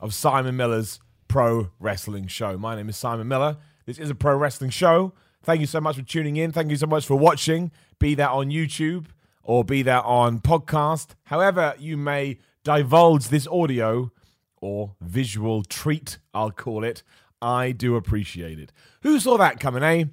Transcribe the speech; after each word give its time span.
of 0.00 0.14
Simon 0.14 0.56
Miller's 0.56 1.00
Pro 1.26 1.70
Wrestling 1.78 2.26
Show. 2.26 2.56
My 2.56 2.76
name 2.76 2.88
is 2.88 2.96
Simon 2.96 3.28
Miller. 3.28 3.56
This 3.86 3.98
is 3.98 4.10
a 4.10 4.14
pro 4.14 4.36
wrestling 4.36 4.70
show. 4.70 5.12
Thank 5.42 5.60
you 5.60 5.66
so 5.66 5.80
much 5.80 5.96
for 5.96 6.02
tuning 6.02 6.36
in. 6.36 6.52
Thank 6.52 6.70
you 6.70 6.76
so 6.76 6.86
much 6.86 7.06
for 7.06 7.16
watching, 7.16 7.70
be 7.98 8.14
that 8.16 8.30
on 8.30 8.50
YouTube 8.50 9.06
or 9.42 9.64
be 9.64 9.82
that 9.82 10.04
on 10.04 10.40
podcast. 10.40 11.14
However, 11.24 11.74
you 11.78 11.96
may 11.96 12.38
divulge 12.64 13.28
this 13.28 13.46
audio 13.46 14.12
or 14.60 14.94
visual 15.00 15.62
treat, 15.62 16.18
I'll 16.34 16.50
call 16.50 16.84
it. 16.84 17.02
I 17.40 17.72
do 17.72 17.96
appreciate 17.96 18.58
it. 18.58 18.72
Who 19.02 19.20
saw 19.20 19.38
that 19.38 19.60
coming, 19.60 19.82
eh? 19.82 20.04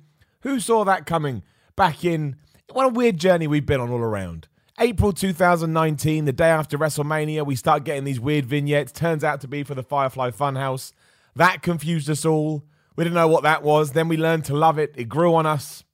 Who 0.41 0.59
saw 0.59 0.85
that 0.85 1.05
coming 1.05 1.43
back 1.75 2.05
in? 2.05 2.37
What 2.71 2.85
a 2.85 2.89
weird 2.89 3.17
journey 3.17 3.47
we've 3.47 3.65
been 3.65 3.81
on 3.81 3.89
all 3.89 3.99
around. 3.99 4.47
April 4.77 5.13
2019, 5.13 6.25
the 6.25 6.33
day 6.33 6.49
after 6.49 6.77
WrestleMania, 6.77 7.45
we 7.45 7.55
start 7.55 7.85
getting 7.85 8.03
these 8.03 8.19
weird 8.19 8.45
vignettes. 8.45 8.91
Turns 8.91 9.23
out 9.23 9.39
to 9.39 9.47
be 9.47 9.63
for 9.63 9.73
the 9.73 9.83
Firefly 9.83 10.31
Funhouse. 10.31 10.91
That 11.33 11.61
confused 11.61 12.09
us 12.09 12.25
all. 12.25 12.65
We 12.97 13.05
didn't 13.05 13.15
know 13.15 13.29
what 13.29 13.43
that 13.43 13.63
was. 13.63 13.93
Then 13.93 14.09
we 14.09 14.17
learned 14.17 14.43
to 14.45 14.53
love 14.53 14.77
it. 14.77 14.93
It 14.97 15.05
grew 15.05 15.33
on 15.33 15.45
us. 15.45 15.85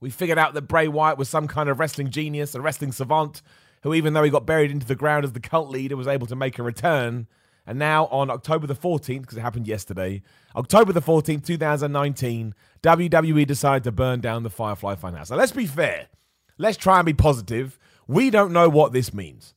We 0.00 0.10
figured 0.10 0.38
out 0.38 0.54
that 0.54 0.68
Bray 0.68 0.86
Wyatt 0.86 1.18
was 1.18 1.28
some 1.28 1.48
kind 1.48 1.68
of 1.68 1.80
wrestling 1.80 2.10
genius, 2.10 2.54
a 2.54 2.60
wrestling 2.60 2.92
savant, 2.92 3.42
who, 3.82 3.94
even 3.94 4.12
though 4.12 4.22
he 4.22 4.30
got 4.30 4.46
buried 4.46 4.70
into 4.70 4.86
the 4.86 4.94
ground 4.94 5.24
as 5.24 5.32
the 5.32 5.40
cult 5.40 5.68
leader, 5.68 5.96
was 5.96 6.06
able 6.06 6.28
to 6.28 6.36
make 6.36 6.60
a 6.60 6.62
return. 6.62 7.26
And 7.66 7.80
now, 7.80 8.06
on 8.12 8.30
October 8.30 8.68
the 8.68 8.76
14th, 8.76 9.22
because 9.22 9.38
it 9.38 9.40
happened 9.40 9.66
yesterday, 9.66 10.22
October 10.54 10.92
the 10.92 11.02
14th, 11.02 11.44
2019, 11.44 12.54
WWE 12.84 13.44
decided 13.44 13.82
to 13.82 13.90
burn 13.90 14.20
down 14.20 14.44
the 14.44 14.50
Firefly 14.50 14.94
Funhouse. 14.94 15.32
Now, 15.32 15.36
let's 15.36 15.50
be 15.50 15.66
fair 15.66 16.06
let's 16.58 16.76
try 16.76 16.98
and 16.98 17.06
be 17.06 17.12
positive. 17.12 17.78
We 18.06 18.30
don't 18.30 18.52
know 18.52 18.68
what 18.68 18.92
this 18.92 19.12
means. 19.12 19.54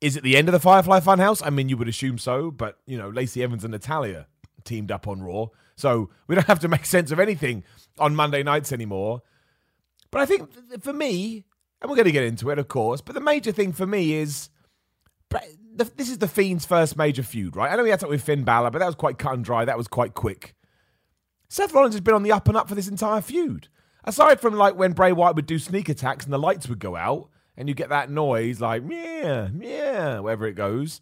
Is 0.00 0.16
it 0.16 0.24
the 0.24 0.36
end 0.36 0.48
of 0.48 0.52
the 0.52 0.60
Firefly 0.60 1.00
Funhouse? 1.00 1.42
I 1.44 1.50
mean, 1.50 1.68
you 1.68 1.76
would 1.76 1.88
assume 1.88 2.18
so, 2.18 2.50
but 2.50 2.78
you 2.86 2.98
know, 2.98 3.08
Lacey 3.08 3.42
Evans 3.42 3.64
and 3.64 3.72
Natalya 3.72 4.26
teamed 4.64 4.90
up 4.90 5.06
on 5.06 5.22
Raw, 5.22 5.46
so 5.76 6.10
we 6.26 6.34
don't 6.34 6.46
have 6.48 6.60
to 6.60 6.68
make 6.68 6.86
sense 6.86 7.10
of 7.10 7.20
anything 7.20 7.64
on 7.98 8.16
Monday 8.16 8.42
nights 8.42 8.72
anymore. 8.72 9.22
But 10.10 10.20
I 10.20 10.26
think 10.26 10.82
for 10.82 10.92
me, 10.92 11.44
and 11.80 11.90
we're 11.90 11.96
going 11.96 12.06
to 12.06 12.12
get 12.12 12.24
into 12.24 12.50
it, 12.50 12.58
of 12.58 12.68
course, 12.68 13.00
but 13.00 13.14
the 13.14 13.20
major 13.20 13.52
thing 13.52 13.72
for 13.72 13.86
me 13.86 14.14
is 14.14 14.50
this 15.74 16.10
is 16.10 16.18
the 16.18 16.28
Fiend's 16.28 16.66
first 16.66 16.96
major 16.96 17.22
feud, 17.22 17.56
right? 17.56 17.72
I 17.72 17.76
know 17.76 17.84
he 17.84 17.90
had 17.90 18.00
something 18.00 18.14
with 18.14 18.22
Finn 18.22 18.44
Balor, 18.44 18.70
but 18.70 18.78
that 18.78 18.86
was 18.86 18.94
quite 18.94 19.18
cut 19.18 19.34
and 19.34 19.44
dry. 19.44 19.64
That 19.64 19.78
was 19.78 19.88
quite 19.88 20.14
quick. 20.14 20.54
Seth 21.48 21.72
Rollins 21.72 21.94
has 21.94 22.00
been 22.00 22.14
on 22.14 22.22
the 22.22 22.32
up 22.32 22.48
and 22.48 22.56
up 22.56 22.68
for 22.68 22.74
this 22.74 22.88
entire 22.88 23.20
feud. 23.20 23.68
Aside 24.04 24.40
from 24.40 24.54
like 24.54 24.76
when 24.76 24.92
Bray 24.92 25.12
Wyatt 25.12 25.36
would 25.36 25.46
do 25.46 25.58
sneak 25.58 25.88
attacks 25.88 26.24
and 26.24 26.32
the 26.32 26.38
lights 26.38 26.68
would 26.68 26.80
go 26.80 26.96
out 26.96 27.28
and 27.56 27.68
you 27.68 27.74
get 27.74 27.90
that 27.90 28.10
noise 28.10 28.60
like 28.60 28.82
yeah, 28.88 29.48
yeah, 29.58 30.18
wherever 30.18 30.46
it 30.46 30.54
goes. 30.54 31.00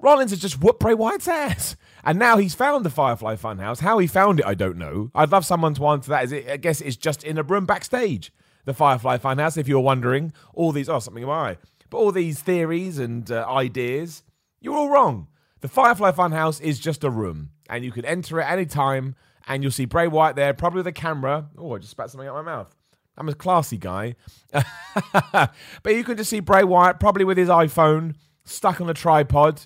Rollins 0.00 0.30
has 0.30 0.40
just 0.40 0.60
whooped 0.60 0.80
Bray 0.80 0.94
Wyatt's 0.94 1.26
ass. 1.26 1.76
And 2.04 2.18
now 2.18 2.36
he's 2.36 2.54
found 2.54 2.84
the 2.84 2.90
Firefly 2.90 3.34
Funhouse. 3.34 3.80
How 3.80 3.98
he 3.98 4.06
found 4.06 4.38
it, 4.40 4.46
I 4.46 4.54
don't 4.54 4.76
know. 4.76 5.10
I'd 5.14 5.32
love 5.32 5.44
someone 5.44 5.74
to 5.74 5.86
answer 5.88 6.10
that. 6.10 6.32
It, 6.32 6.48
I 6.48 6.56
guess 6.56 6.80
it's 6.80 6.96
just 6.96 7.24
in 7.24 7.36
a 7.36 7.42
room 7.42 7.66
backstage, 7.66 8.32
the 8.64 8.74
Firefly 8.74 9.18
Funhouse, 9.18 9.58
if 9.58 9.66
you're 9.66 9.80
wondering. 9.80 10.32
All 10.54 10.70
these, 10.70 10.88
oh, 10.88 11.00
something 11.00 11.24
am 11.24 11.30
I? 11.30 11.58
But 11.90 11.98
all 11.98 12.12
these 12.12 12.40
theories 12.40 12.98
and 12.98 13.28
uh, 13.30 13.44
ideas, 13.48 14.22
you're 14.60 14.76
all 14.76 14.88
wrong. 14.88 15.26
The 15.60 15.68
Firefly 15.68 16.12
Funhouse 16.12 16.60
is 16.60 16.78
just 16.78 17.02
a 17.02 17.10
room, 17.10 17.50
and 17.68 17.84
you 17.84 17.90
can 17.90 18.04
enter 18.04 18.40
it 18.40 18.48
any 18.48 18.66
time 18.66 19.16
and 19.48 19.62
you'll 19.62 19.72
see 19.72 19.86
Bray 19.86 20.06
Wyatt 20.06 20.36
there, 20.36 20.54
probably 20.54 20.78
with 20.78 20.86
a 20.86 20.92
camera. 20.92 21.48
Oh, 21.56 21.74
I 21.74 21.78
just 21.78 21.90
spat 21.90 22.10
something 22.10 22.28
out 22.28 22.34
my 22.34 22.42
mouth. 22.42 22.74
I'm 23.16 23.28
a 23.28 23.34
classy 23.34 23.78
guy. 23.78 24.14
but 24.52 25.50
you 25.86 26.04
can 26.04 26.16
just 26.16 26.30
see 26.30 26.40
Bray 26.40 26.62
Wyatt, 26.62 27.00
probably 27.00 27.24
with 27.24 27.36
his 27.36 27.48
iPhone, 27.48 28.14
stuck 28.44 28.80
on 28.80 28.88
a 28.88 28.94
tripod, 28.94 29.62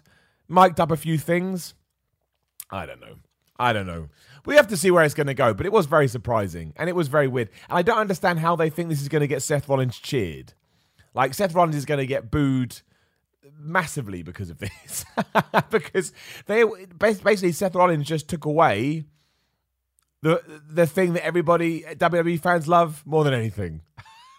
mic'd 0.49 0.81
up 0.81 0.91
a 0.91 0.97
few 0.97 1.19
things. 1.19 1.75
I 2.71 2.87
don't 2.87 3.01
know. 3.01 3.17
I 3.59 3.73
don't 3.73 3.87
know. 3.87 4.09
We 4.47 4.57
have 4.57 4.69
to 4.69 4.77
see 4.77 4.91
where 4.91 5.05
it's 5.05 5.15
going 5.15 5.27
to 5.27 5.35
go, 5.35 5.53
but 5.53 5.67
it 5.67 5.73
was 5.73 5.87
very 5.87 6.09
surprising 6.09 6.73
and 6.77 6.89
it 6.89 6.97
was 6.97 7.09
very 7.09 7.29
weird. 7.29 7.51
And 7.69 7.79
I 7.79 7.83
don't 7.83 7.99
understand 7.99 8.39
how 8.39 8.57
they 8.57 8.71
think 8.71 8.89
this 8.89 9.03
is 9.03 9.09
going 9.09 9.21
to 9.21 9.27
get 9.27 9.43
Seth 9.43 9.69
Rollins 9.69 9.99
cheered. 9.99 10.55
Like, 11.15 11.35
Seth 11.35 11.55
Rollins 11.55 11.77
is 11.77 11.85
going 11.85 12.01
to 12.01 12.07
get 12.07 12.31
booed 12.31 12.81
massively 13.59 14.23
because 14.23 14.49
of 14.49 14.59
this. 14.59 15.05
because 15.71 16.13
they 16.47 16.65
basically, 16.99 17.53
Seth 17.53 17.75
Rollins 17.75 18.07
just 18.07 18.29
took 18.29 18.47
away 18.47 19.05
the 20.23 20.43
the 20.71 20.87
thing 20.87 21.13
that 21.15 21.25
everybody 21.25 21.83
WWE 21.83 22.41
fans 22.41 22.69
love 22.69 23.03
more 23.05 23.25
than 23.25 23.35
anything. 23.35 23.83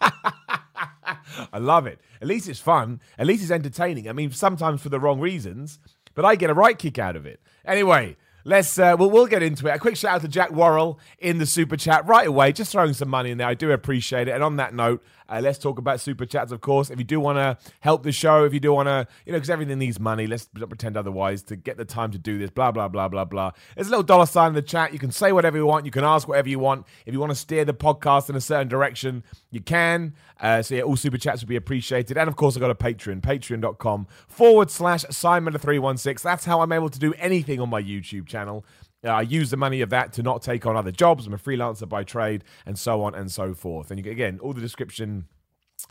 I 0.00 1.58
love 1.58 1.86
it. 1.86 2.00
At 2.20 2.28
least 2.28 2.48
it's 2.48 2.60
fun. 2.60 3.00
At 3.18 3.26
least 3.26 3.42
it's 3.42 3.52
entertaining. 3.52 4.08
I 4.08 4.12
mean, 4.12 4.30
sometimes 4.32 4.80
for 4.80 4.88
the 4.88 4.98
wrong 4.98 5.20
reasons, 5.20 5.78
but 6.14 6.24
I 6.24 6.36
get 6.36 6.50
a 6.50 6.54
right 6.54 6.78
kick 6.78 6.98
out 6.98 7.16
of 7.16 7.26
it. 7.26 7.40
Anyway, 7.64 8.16
let's 8.44 8.78
uh, 8.78 8.96
well, 8.98 9.10
we'll 9.10 9.26
get 9.26 9.42
into 9.42 9.66
it. 9.66 9.74
A 9.74 9.78
quick 9.78 9.96
shout 9.96 10.16
out 10.16 10.20
to 10.22 10.28
Jack 10.28 10.50
Worrell 10.50 10.98
in 11.18 11.38
the 11.38 11.46
super 11.46 11.76
chat 11.76 12.06
right 12.06 12.26
away, 12.26 12.52
just 12.52 12.72
throwing 12.72 12.94
some 12.94 13.08
money 13.08 13.30
in 13.30 13.38
there. 13.38 13.48
I 13.48 13.54
do 13.54 13.70
appreciate 13.70 14.28
it. 14.28 14.32
And 14.32 14.42
on 14.42 14.56
that 14.56 14.74
note, 14.74 15.02
uh, 15.28 15.40
let's 15.42 15.58
talk 15.58 15.78
about 15.78 16.00
super 16.00 16.26
chats, 16.26 16.52
of 16.52 16.60
course. 16.60 16.90
If 16.90 16.98
you 16.98 17.04
do 17.04 17.18
want 17.18 17.38
to 17.38 17.56
help 17.80 18.02
the 18.02 18.12
show, 18.12 18.44
if 18.44 18.52
you 18.52 18.60
do 18.60 18.72
want 18.72 18.88
to, 18.88 19.06
you 19.24 19.32
know, 19.32 19.38
because 19.38 19.50
everything 19.50 19.78
needs 19.78 19.98
money, 19.98 20.26
let's 20.26 20.48
not 20.54 20.68
pretend 20.68 20.96
otherwise 20.96 21.42
to 21.44 21.56
get 21.56 21.76
the 21.76 21.84
time 21.84 22.10
to 22.12 22.18
do 22.18 22.38
this, 22.38 22.50
blah, 22.50 22.70
blah, 22.70 22.88
blah, 22.88 23.08
blah, 23.08 23.24
blah. 23.24 23.52
There's 23.74 23.86
a 23.86 23.90
little 23.90 24.02
dollar 24.02 24.26
sign 24.26 24.48
in 24.48 24.54
the 24.54 24.62
chat. 24.62 24.92
You 24.92 24.98
can 24.98 25.10
say 25.10 25.32
whatever 25.32 25.56
you 25.56 25.66
want. 25.66 25.86
You 25.86 25.90
can 25.90 26.04
ask 26.04 26.28
whatever 26.28 26.48
you 26.48 26.58
want. 26.58 26.86
If 27.06 27.14
you 27.14 27.20
want 27.20 27.30
to 27.30 27.36
steer 27.36 27.64
the 27.64 27.74
podcast 27.74 28.28
in 28.28 28.36
a 28.36 28.40
certain 28.40 28.68
direction, 28.68 29.24
you 29.50 29.60
can. 29.60 30.14
Uh, 30.40 30.60
so, 30.62 30.74
yeah, 30.74 30.82
all 30.82 30.96
super 30.96 31.16
chats 31.16 31.40
would 31.40 31.48
be 31.48 31.56
appreciated. 31.56 32.18
And, 32.18 32.28
of 32.28 32.36
course, 32.36 32.56
I've 32.56 32.60
got 32.60 32.70
a 32.70 32.74
Patreon, 32.74 33.22
patreon.com 33.22 34.06
forward 34.28 34.70
slash 34.70 35.04
Simon316. 35.04 36.22
That's 36.22 36.44
how 36.44 36.60
I'm 36.60 36.72
able 36.72 36.90
to 36.90 36.98
do 36.98 37.14
anything 37.14 37.60
on 37.60 37.70
my 37.70 37.82
YouTube 37.82 38.26
channel. 38.26 38.64
Uh, 39.04 39.10
I 39.10 39.22
use 39.22 39.50
the 39.50 39.56
money 39.56 39.80
of 39.80 39.90
that 39.90 40.12
to 40.14 40.22
not 40.22 40.42
take 40.42 40.66
on 40.66 40.76
other 40.76 40.92
jobs. 40.92 41.26
I'm 41.26 41.34
a 41.34 41.38
freelancer 41.38 41.88
by 41.88 42.04
trade, 42.04 42.44
and 42.66 42.78
so 42.78 43.02
on 43.02 43.14
and 43.14 43.30
so 43.30 43.54
forth. 43.54 43.90
And 43.90 44.04
you, 44.04 44.10
again, 44.10 44.38
all 44.40 44.52
the 44.52 44.60
description. 44.60 45.26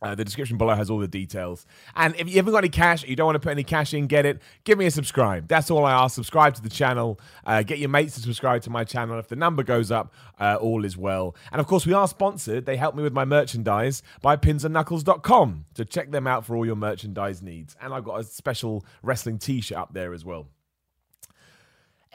Uh, 0.01 0.15
the 0.15 0.23
description 0.23 0.57
below 0.57 0.73
has 0.73 0.89
all 0.89 0.97
the 0.97 1.07
details. 1.07 1.67
And 1.95 2.15
if 2.15 2.27
you 2.27 2.37
haven't 2.37 2.53
got 2.53 2.59
any 2.59 2.69
cash, 2.69 3.03
you 3.03 3.15
don't 3.15 3.27
want 3.27 3.35
to 3.35 3.39
put 3.39 3.51
any 3.51 3.65
cash 3.65 3.93
in, 3.93 4.07
get 4.07 4.25
it. 4.25 4.41
Give 4.63 4.77
me 4.77 4.85
a 4.85 4.91
subscribe. 4.91 5.47
That's 5.47 5.69
all 5.69 5.85
I 5.85 5.91
ask. 5.91 6.15
Subscribe 6.15 6.55
to 6.55 6.61
the 6.61 6.69
channel. 6.69 7.19
Uh, 7.45 7.63
get 7.63 7.79
your 7.79 7.89
mates 7.89 8.15
to 8.15 8.21
subscribe 8.21 8.61
to 8.63 8.69
my 8.69 8.85
channel. 8.85 9.19
If 9.19 9.27
the 9.27 9.35
number 9.35 9.61
goes 9.61 9.91
up, 9.91 10.13
uh, 10.39 10.57
all 10.59 10.83
is 10.85 10.97
well. 10.97 11.35
And 11.51 11.59
of 11.59 11.67
course, 11.67 11.85
we 11.85 11.93
are 11.93 12.07
sponsored. 12.07 12.65
They 12.65 12.77
help 12.77 12.95
me 12.95 13.03
with 13.03 13.13
my 13.13 13.25
merchandise 13.25 14.01
by 14.21 14.37
pinsandknuckles.com. 14.37 15.65
So 15.75 15.83
check 15.83 16.11
them 16.11 16.27
out 16.27 16.45
for 16.45 16.55
all 16.55 16.65
your 16.65 16.77
merchandise 16.77 17.41
needs. 17.41 17.75
And 17.79 17.93
I've 17.93 18.05
got 18.05 18.19
a 18.19 18.23
special 18.23 18.85
wrestling 19.03 19.37
t 19.37 19.59
shirt 19.61 19.77
up 19.77 19.93
there 19.93 20.13
as 20.13 20.25
well. 20.25 20.47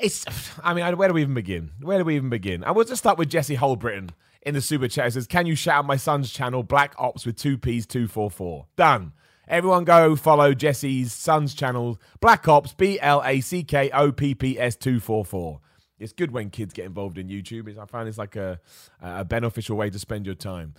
It's, 0.00 0.24
I 0.62 0.74
mean, 0.74 0.96
where 0.96 1.08
do 1.08 1.14
we 1.14 1.22
even 1.22 1.34
begin? 1.34 1.72
Where 1.80 1.98
do 1.98 2.04
we 2.04 2.16
even 2.16 2.30
begin? 2.30 2.62
I 2.64 2.70
will 2.70 2.84
just 2.84 3.00
start 3.00 3.18
with 3.18 3.28
Jesse 3.28 3.56
Holbritton 3.56 4.10
in 4.42 4.54
the 4.54 4.60
super 4.60 4.88
chat. 4.88 5.08
It 5.08 5.12
says, 5.12 5.26
Can 5.26 5.46
you 5.46 5.54
shout 5.54 5.78
out 5.78 5.86
my 5.86 5.96
son's 5.96 6.30
channel, 6.30 6.62
Black 6.62 6.94
Ops 6.98 7.26
with 7.26 7.36
two 7.36 7.58
P's 7.58 7.86
244? 7.86 8.66
Done. 8.76 9.12
Everyone 9.48 9.84
go 9.84 10.14
follow 10.14 10.52
Jesse's 10.52 11.12
son's 11.12 11.54
channel, 11.54 11.98
Black 12.20 12.46
Ops, 12.46 12.74
B 12.74 13.00
L 13.00 13.22
A 13.24 13.40
C 13.40 13.64
K 13.64 13.90
O 13.90 14.12
P 14.12 14.34
P 14.34 14.58
S 14.60 14.76
244. 14.76 15.60
It's 15.98 16.12
good 16.12 16.30
when 16.30 16.50
kids 16.50 16.72
get 16.72 16.84
involved 16.84 17.18
in 17.18 17.28
YouTube. 17.28 17.76
I 17.76 17.86
find 17.86 18.08
it's 18.08 18.18
like 18.18 18.36
a, 18.36 18.60
a 19.00 19.24
beneficial 19.24 19.76
way 19.76 19.90
to 19.90 19.98
spend 19.98 20.26
your 20.26 20.34
time. 20.34 20.74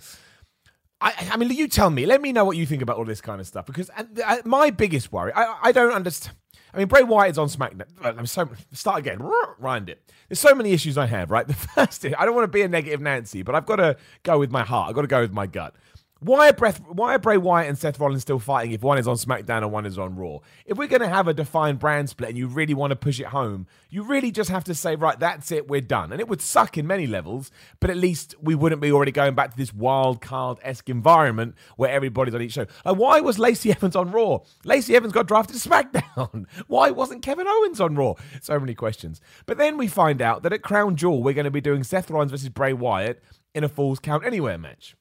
I, 1.00 1.30
I 1.32 1.36
mean, 1.36 1.50
you 1.50 1.66
tell 1.66 1.90
me. 1.90 2.06
Let 2.06 2.20
me 2.20 2.32
know 2.32 2.44
what 2.44 2.56
you 2.56 2.66
think 2.66 2.82
about 2.82 2.96
all 2.96 3.04
this 3.04 3.20
kind 3.20 3.40
of 3.40 3.46
stuff 3.46 3.66
because 3.66 3.90
uh, 3.90 4.04
uh, 4.24 4.36
my 4.44 4.70
biggest 4.70 5.12
worry, 5.12 5.32
I, 5.34 5.56
I 5.62 5.72
don't 5.72 5.92
understand. 5.92 6.36
I 6.72 6.78
mean, 6.78 6.88
Bray 6.88 7.02
Wyatt 7.02 7.32
is 7.32 7.38
on 7.38 7.48
SmackDown. 7.48 7.84
I'm 8.02 8.26
so 8.26 8.48
start 8.72 8.98
again. 9.00 9.18
Rind 9.58 9.88
it. 9.88 10.02
There's 10.28 10.40
so 10.40 10.54
many 10.54 10.72
issues 10.72 10.96
I 10.96 11.06
have. 11.06 11.30
Right, 11.30 11.46
the 11.48 11.54
first, 11.54 12.04
I 12.04 12.24
don't 12.24 12.34
want 12.34 12.44
to 12.44 12.48
be 12.48 12.62
a 12.62 12.68
negative 12.68 13.00
Nancy, 13.00 13.42
but 13.42 13.54
I've 13.54 13.66
got 13.66 13.76
to 13.76 13.96
go 14.22 14.38
with 14.38 14.50
my 14.50 14.62
heart. 14.62 14.88
I've 14.88 14.94
got 14.94 15.02
to 15.02 15.08
go 15.08 15.20
with 15.20 15.32
my 15.32 15.46
gut. 15.46 15.74
Why 16.22 16.50
are, 16.50 16.52
Breth, 16.52 16.80
why 16.86 17.14
are 17.14 17.18
Bray 17.18 17.38
Wyatt 17.38 17.70
and 17.70 17.78
Seth 17.78 17.98
Rollins 17.98 18.20
still 18.20 18.38
fighting 18.38 18.72
if 18.72 18.82
one 18.82 18.98
is 18.98 19.08
on 19.08 19.16
SmackDown 19.16 19.62
and 19.62 19.72
one 19.72 19.86
is 19.86 19.98
on 19.98 20.16
Raw? 20.16 20.40
If 20.66 20.76
we're 20.76 20.86
going 20.86 21.00
to 21.00 21.08
have 21.08 21.28
a 21.28 21.32
defined 21.32 21.78
brand 21.78 22.10
split 22.10 22.28
and 22.28 22.36
you 22.36 22.46
really 22.46 22.74
want 22.74 22.90
to 22.90 22.96
push 22.96 23.20
it 23.20 23.28
home, 23.28 23.66
you 23.88 24.02
really 24.02 24.30
just 24.30 24.50
have 24.50 24.64
to 24.64 24.74
say, 24.74 24.96
right, 24.96 25.18
that's 25.18 25.50
it, 25.50 25.66
we're 25.66 25.80
done. 25.80 26.12
And 26.12 26.20
it 26.20 26.28
would 26.28 26.42
suck 26.42 26.76
in 26.76 26.86
many 26.86 27.06
levels, 27.06 27.50
but 27.80 27.88
at 27.88 27.96
least 27.96 28.34
we 28.38 28.54
wouldn't 28.54 28.82
be 28.82 28.92
already 28.92 29.12
going 29.12 29.34
back 29.34 29.52
to 29.52 29.56
this 29.56 29.72
wild 29.72 30.20
card 30.20 30.58
esque 30.62 30.90
environment 30.90 31.54
where 31.76 31.90
everybody's 31.90 32.34
on 32.34 32.42
each 32.42 32.52
show. 32.52 32.66
Like, 32.84 32.96
why 32.96 33.20
was 33.20 33.38
Lacey 33.38 33.70
Evans 33.72 33.96
on 33.96 34.12
Raw? 34.12 34.40
Lacey 34.64 34.94
Evans 34.94 35.14
got 35.14 35.26
drafted 35.26 35.56
to 35.56 35.68
SmackDown. 35.68 36.44
why 36.66 36.90
wasn't 36.90 37.22
Kevin 37.22 37.48
Owens 37.48 37.80
on 37.80 37.94
Raw? 37.94 38.12
So 38.42 38.60
many 38.60 38.74
questions. 38.74 39.22
But 39.46 39.56
then 39.56 39.78
we 39.78 39.88
find 39.88 40.20
out 40.20 40.42
that 40.42 40.52
at 40.52 40.60
Crown 40.60 40.96
Jewel, 40.96 41.22
we're 41.22 41.32
going 41.32 41.44
to 41.44 41.50
be 41.50 41.62
doing 41.62 41.82
Seth 41.82 42.10
Rollins 42.10 42.30
versus 42.30 42.50
Bray 42.50 42.74
Wyatt 42.74 43.22
in 43.54 43.64
a 43.64 43.70
Falls 43.70 43.98
Count 43.98 44.26
Anywhere 44.26 44.58
match. 44.58 44.96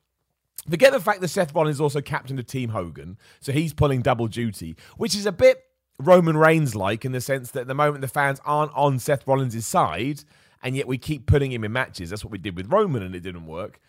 Forget 0.68 0.92
the 0.92 1.00
fact 1.00 1.22
that 1.22 1.28
Seth 1.28 1.54
Rollins 1.54 1.78
is 1.78 1.82
also 1.82 2.02
captain 2.02 2.40
of 2.40 2.48
Team 2.48 2.70
Hogan, 2.70 3.18
so 3.40 3.52
he's 3.52 3.74
pulling 3.74 4.02
double 4.02 4.28
duty, 4.28 4.76
which 4.98 5.16
is 5.16 5.26
a 5.26 5.32
bit 5.32 5.64
Roman 6.00 6.38
Reigns 6.38 6.76
like 6.76 7.06
in 7.06 7.12
the 7.12 7.22
sense 7.22 7.52
that 7.52 7.62
at 7.62 7.68
the 7.68 7.74
moment 7.74 8.02
the 8.02 8.08
fans 8.08 8.40
aren't 8.46 8.74
on 8.74 9.00
Seth 9.00 9.28
Rollins' 9.28 9.66
side, 9.66 10.24
and 10.64 10.76
yet 10.76 10.88
we 10.88 10.98
keep 10.98 11.26
putting 11.26 11.52
him 11.52 11.64
in 11.64 11.72
matches. 11.72 12.10
That's 12.10 12.24
what 12.24 12.32
we 12.32 12.38
did 12.38 12.56
with 12.56 12.72
Roman, 12.72 13.04
and 13.04 13.16
it 13.16 13.22
didn't 13.22 13.46
work. 13.46 13.80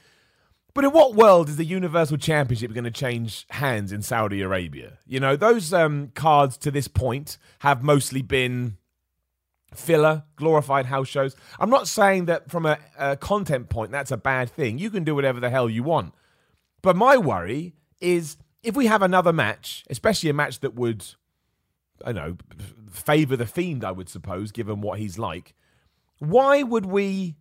But 0.73 0.85
in 0.85 0.93
what 0.93 1.15
world 1.15 1.49
is 1.49 1.57
the 1.57 1.65
Universal 1.65 2.19
Championship 2.19 2.73
going 2.73 2.85
to 2.85 2.91
change 2.91 3.45
hands 3.51 3.91
in 3.93 4.03
Saudi 4.03 4.41
Arabia? 4.41 4.99
You 5.07 5.19
know, 5.19 5.35
those 5.35 5.73
um, 5.73 6.13
cards 6.15 6.57
to 6.59 6.71
this 6.71 6.87
point 6.87 7.39
have 7.61 7.83
mostly 7.83 8.23
been 8.23 8.77
filler, 9.75 10.25
glorified 10.37 10.87
house 10.87 11.09
shows. 11.09 11.35
I'm 11.59 11.71
not 11.71 11.89
saying 11.89 12.27
that 12.27 12.51
from 12.51 12.67
a, 12.67 12.79
a 12.99 13.17
content 13.17 13.69
point 13.69 13.91
that's 13.91 14.11
a 14.11 14.17
bad 14.17 14.51
thing. 14.51 14.79
You 14.79 14.91
can 14.91 15.05
do 15.05 15.15
whatever 15.15 15.41
the 15.41 15.51
hell 15.51 15.69
you 15.69 15.83
want. 15.83 16.15
But 16.83 16.97
my 16.97 17.17
worry 17.17 17.75
is 18.01 18.37
if 18.63 18.77
we 18.77 18.87
have 18.87 19.03
another 19.03 19.33
match, 19.33 19.85
especially 19.91 20.31
a 20.31 20.35
match 20.35 20.61
that 20.61 20.75
would, 20.75 21.05
I 22.05 22.13
know, 22.13 22.37
favour 22.91 23.37
the 23.37 23.47
Fiend, 23.47 23.85
I 23.85 23.93
would 23.93 24.09
suppose, 24.09 24.53
given 24.53 24.81
what 24.81 24.99
he's 24.99 25.19
like, 25.19 25.55
why 26.19 26.63
would 26.63 26.87
we. 26.87 27.37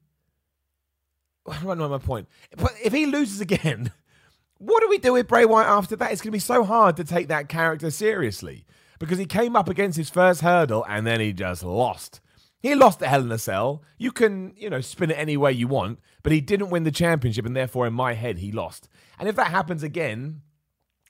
I 1.50 1.64
don't 1.64 1.78
know 1.78 1.90
my 1.90 1.98
point. 1.98 2.28
But 2.58 2.74
if 2.84 2.94
he 2.94 3.06
loses 3.06 3.42
again, 3.42 3.92
what 4.58 4.82
do 4.82 4.90
we 4.90 4.98
do 4.98 5.14
with 5.14 5.28
Bray 5.28 5.46
Wyatt 5.46 5.68
after 5.68 5.96
that? 5.96 6.12
It's 6.12 6.22
going 6.22 6.32
to 6.32 6.36
be 6.36 6.40
so 6.40 6.64
hard 6.64 6.96
to 6.98 7.04
take 7.04 7.28
that 7.30 7.50
character 7.50 7.90
seriously 7.90 8.66
because 9.00 9.18
he 9.18 9.26
came 9.26 9.56
up 9.56 9.68
against 9.68 9.98
his 9.98 10.10
first 10.10 10.42
hurdle 10.42 10.86
and 10.88 11.08
then 11.08 11.20
he 11.20 11.34
just 11.34 11.64
lost. 11.64 12.20
He 12.62 12.76
lost 12.76 13.02
at 13.02 13.10
Hell 13.10 13.22
in 13.22 13.32
a 13.32 13.38
Cell. 13.38 13.82
You 13.98 14.12
can, 14.12 14.54
you 14.58 14.70
know, 14.70 14.82
spin 14.82 15.12
it 15.12 15.18
any 15.18 15.38
way 15.38 15.54
you 15.54 15.68
want, 15.68 16.00
but 16.24 16.34
he 16.34 16.42
didn't 16.42 16.70
win 16.70 16.84
the 16.84 16.92
championship, 16.92 17.46
and 17.46 17.56
therefore, 17.56 17.88
in 17.88 17.94
my 17.94 18.14
head, 18.14 18.40
he 18.40 18.52
lost. 18.52 18.90
And 19.20 19.28
if 19.28 19.36
that 19.36 19.48
happens 19.48 19.84
again, 19.84 20.42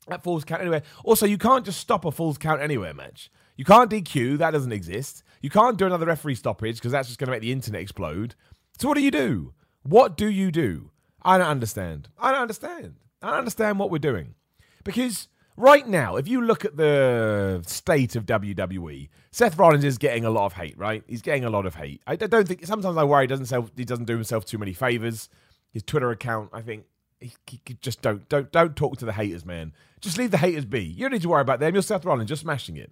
that 0.08 0.24
falls 0.24 0.44
count 0.44 0.62
anywhere. 0.62 0.84
Also, 1.04 1.26
you 1.26 1.38
can't 1.38 1.66
just 1.66 1.80
stop 1.80 2.06
a 2.06 2.12
falls 2.12 2.38
count 2.38 2.62
anywhere 2.62 2.94
match. 2.94 3.32
You 3.56 3.66
can't 3.66 3.92
DQ, 3.92 4.38
that 4.38 4.52
doesn't 4.52 4.72
exist. 4.72 5.24
You 5.42 5.50
can't 5.50 5.78
do 5.78 5.86
another 5.86 6.06
referee 6.06 6.36
stoppage 6.36 6.76
because 6.76 6.92
that's 6.92 7.08
just 7.08 7.20
going 7.20 7.28
to 7.28 7.32
make 7.32 7.42
the 7.42 7.52
internet 7.52 7.82
explode. 7.82 8.36
So, 8.78 8.88
what 8.88 8.96
do 8.96 9.04
you 9.04 9.12
do? 9.12 9.54
What 9.84 10.18
do 10.18 10.30
you 10.30 10.52
do? 10.52 10.92
I 11.22 11.38
don't 11.38 11.48
understand. 11.48 12.10
I 12.18 12.32
don't 12.32 12.42
understand. 12.42 12.96
I 13.22 13.32
don't 13.32 13.40
understand 13.40 13.80
what 13.80 13.92
we're 13.92 14.00
doing. 14.00 14.36
Because 14.84 15.28
right 15.58 15.88
now, 15.88 16.16
if 16.16 16.28
you 16.28 16.42
look 16.42 16.64
at 16.64 16.78
the 16.78 17.62
state 17.66 18.16
of 18.16 18.26
WWE, 18.26 19.10
Seth 19.32 19.58
Rollins 19.58 19.84
is 19.84 19.98
getting 19.98 20.26
a 20.26 20.30
lot 20.30 20.46
of 20.46 20.54
hate, 20.54 20.78
right? 20.78 21.04
He's 21.08 21.22
getting 21.22 21.44
a 21.44 21.50
lot 21.50 21.66
of 21.66 21.76
hate. 21.76 22.02
I 22.08 22.16
don't 22.16 22.48
think 22.48 22.66
sometimes 22.66 22.98
I 22.98 23.04
worry 23.04 23.24
he 23.24 23.28
doesn't 23.28 23.48
self, 23.48 23.72
he 23.76 23.86
doesn't 23.86 24.06
do 24.06 24.16
himself 24.16 24.46
too 24.46 24.58
many 24.58 24.74
favors. 24.74 25.30
His 25.72 25.84
Twitter 25.84 26.10
account, 26.10 26.50
I 26.54 26.62
think, 26.62 26.86
he, 27.20 27.34
he, 27.46 27.60
just 27.82 28.02
don't 28.02 28.28
don't 28.30 28.52
don't 28.52 28.76
talk 28.76 28.98
to 28.98 29.06
the 29.06 29.14
haters, 29.14 29.46
man. 29.46 29.74
Just 30.02 30.18
leave 30.18 30.32
the 30.32 30.38
haters 30.38 30.66
be. 30.66 30.84
You 30.84 31.02
don't 31.02 31.12
need 31.12 31.22
to 31.24 31.30
worry 31.30 31.42
about 31.42 31.60
them. 31.60 31.74
You're 31.74 31.82
Seth 31.82 32.06
Rollins, 32.06 32.30
just 32.30 32.42
smashing 32.42 32.78
it. 32.78 32.92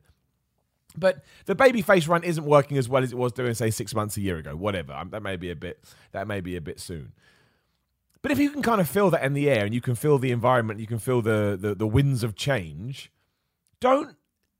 But 0.97 1.23
the 1.45 1.55
babyface 1.55 2.07
run 2.07 2.23
isn't 2.23 2.43
working 2.43 2.77
as 2.77 2.89
well 2.89 3.03
as 3.03 3.11
it 3.11 3.17
was 3.17 3.31
doing, 3.31 3.53
say, 3.53 3.69
six 3.69 3.93
months 3.93 4.17
a 4.17 4.21
year 4.21 4.37
ago. 4.37 4.55
Whatever. 4.55 4.93
Um, 4.93 5.11
that 5.11 5.21
may 5.21 5.35
be 5.35 5.51
a 5.51 5.55
bit. 5.55 5.83
That 6.11 6.27
may 6.27 6.41
be 6.41 6.55
a 6.55 6.61
bit 6.61 6.79
soon. 6.79 7.13
But 8.21 8.31
if 8.31 8.39
you 8.39 8.49
can 8.49 8.63
kind 8.63 8.81
of 8.81 8.89
feel 8.89 9.09
that 9.11 9.23
in 9.23 9.33
the 9.33 9.49
air 9.49 9.63
and 9.63 9.73
you 9.73 9.81
can 9.81 9.95
feel 9.95 10.17
the 10.17 10.31
environment, 10.31 10.79
you 10.79 10.87
can 10.87 10.99
feel 10.99 11.21
the 11.21 11.57
the, 11.59 11.75
the 11.75 11.87
winds 11.87 12.23
of 12.23 12.35
change. 12.35 13.11
Don't 13.79 14.15